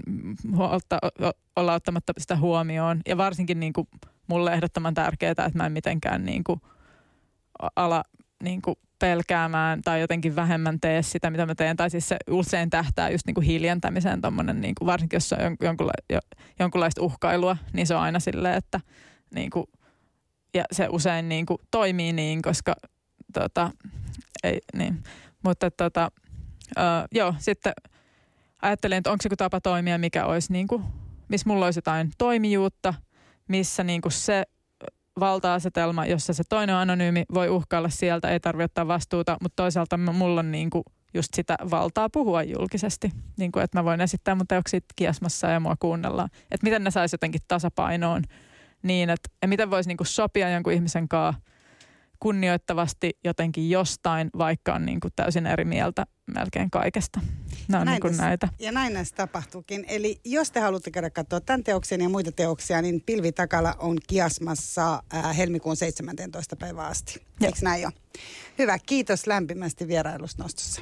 huolta, 0.55 0.99
olla 1.55 1.73
ottamatta 1.73 2.13
sitä 2.17 2.35
huomioon. 2.35 3.01
Ja 3.07 3.17
varsinkin 3.17 3.59
niin 3.59 3.73
kuin 3.73 3.87
mulle 4.27 4.53
ehdottoman 4.53 4.93
tärkeää, 4.93 5.31
että 5.31 5.51
mä 5.53 5.65
en 5.65 5.71
mitenkään 5.71 6.25
niin 6.25 6.43
kuin 6.43 6.61
ala 7.75 8.03
niin 8.43 8.61
kuin 8.61 8.75
pelkäämään 9.01 9.81
tai 9.81 10.01
jotenkin 10.01 10.35
vähemmän 10.35 10.79
tee 10.79 11.01
sitä, 11.01 11.29
mitä 11.29 11.45
mä 11.45 11.55
teen. 11.55 11.77
Tai 11.77 11.89
siis 11.89 12.09
se 12.09 12.17
usein 12.29 12.69
tähtää 12.69 13.09
just 13.09 13.27
niin 13.27 13.35
kuin 13.35 13.45
hiljentämiseen 13.45 14.21
tommonen, 14.21 14.61
niin 14.61 14.75
kuin 14.75 14.85
varsinkin 14.85 15.15
jos 15.17 15.33
on 15.33 15.39
jonkunla- 15.39 16.19
jonkunlaista 16.59 17.01
uhkailua, 17.01 17.57
niin 17.73 17.87
se 17.87 17.95
on 17.95 18.01
aina 18.01 18.19
silleen, 18.19 18.57
että 18.57 18.79
niin 19.35 19.49
kuin, 19.49 19.65
ja 20.53 20.63
se 20.71 20.87
usein 20.91 21.29
niin 21.29 21.45
kuin 21.45 21.57
toimii 21.71 22.13
niin, 22.13 22.41
koska 22.41 22.75
tota, 23.33 23.71
ei, 24.43 24.59
niin. 24.77 25.03
Mutta 25.43 25.71
tota, 25.71 26.11
Öö, 26.77 26.83
joo, 27.11 27.35
sitten 27.37 27.73
ajattelin, 28.61 28.97
että 28.97 29.11
onko 29.11 29.21
se 29.21 29.29
tapa 29.37 29.61
toimia, 29.61 29.97
mikä 29.97 30.25
olisi 30.25 30.53
niin 30.53 30.67
kuin, 30.67 30.83
missä 31.29 31.49
mulla 31.49 31.65
olisi 31.65 31.77
jotain 31.77 32.11
toimijuutta, 32.17 32.93
missä 33.47 33.83
niin 33.83 34.01
kuin 34.01 34.11
se 34.11 34.43
valta-asetelma, 35.21 36.05
jossa 36.05 36.33
se 36.33 36.43
toinen 36.49 36.75
anonyymi 36.75 37.23
voi 37.33 37.49
uhkailla 37.49 37.89
sieltä, 37.89 38.29
ei 38.29 38.39
tarvitse 38.39 38.65
ottaa 38.65 38.87
vastuuta, 38.87 39.37
mutta 39.41 39.63
toisaalta 39.63 39.97
mulla 39.97 40.39
on 40.39 40.51
niin 40.51 40.69
kuin 40.69 40.83
just 41.13 41.33
sitä 41.33 41.55
valtaa 41.71 42.09
puhua 42.09 42.43
julkisesti, 42.43 43.11
niin 43.37 43.51
kuin, 43.51 43.63
että 43.63 43.79
mä 43.79 43.85
voin 43.85 44.01
esittää 44.01 44.35
mun 44.35 44.47
teoksia 44.47 44.79
kiasmassa 44.95 45.47
ja 45.47 45.59
mua 45.59 45.75
kuunnellaan. 45.79 46.29
Että 46.51 46.63
miten 46.63 46.83
ne 46.83 46.91
saisi 46.91 47.13
jotenkin 47.13 47.41
tasapainoon 47.47 48.23
niin, 48.83 49.09
että 49.09 49.29
miten 49.47 49.71
voisi 49.71 49.87
niin 49.87 49.97
kuin 49.97 50.07
sopia 50.07 50.49
jonkun 50.49 50.73
ihmisen 50.73 51.07
kanssa 51.07 51.41
kunnioittavasti 52.21 53.17
jotenkin 53.23 53.69
jostain, 53.69 54.29
vaikka 54.37 54.73
on 54.73 54.85
niin 54.85 54.99
kuin 54.99 55.13
täysin 55.15 55.45
eri 55.45 55.65
mieltä 55.65 56.05
melkein 56.33 56.71
kaikesta. 56.71 57.19
Nämä 57.67 57.81
on 57.81 57.85
näin 57.85 58.01
niin 58.03 58.17
näitä. 58.17 58.49
Ja 58.59 58.71
näin 58.71 58.93
näissä 58.93 59.15
tapahtuukin. 59.15 59.85
Eli 59.87 60.19
jos 60.25 60.51
te 60.51 60.59
haluatte 60.59 60.91
käydä 60.91 61.09
katsoa 61.09 61.41
tämän 61.41 61.63
teoksen 61.63 62.01
ja 62.01 62.09
muita 62.09 62.31
teoksia, 62.31 62.81
niin 62.81 63.01
Pilvi 63.05 63.31
Takala 63.31 63.75
on 63.79 63.97
kiasmassa 64.07 65.03
ää, 65.13 65.33
helmikuun 65.33 65.75
17. 65.75 66.55
päivää 66.55 66.87
asti. 66.87 67.21
Eikö 67.41 67.57
näin 67.61 67.81
jo? 67.81 67.89
Hyvä, 68.59 68.79
kiitos 68.85 69.27
lämpimästi 69.27 69.87
vierailusta 69.87 70.43
nostossa. 70.43 70.81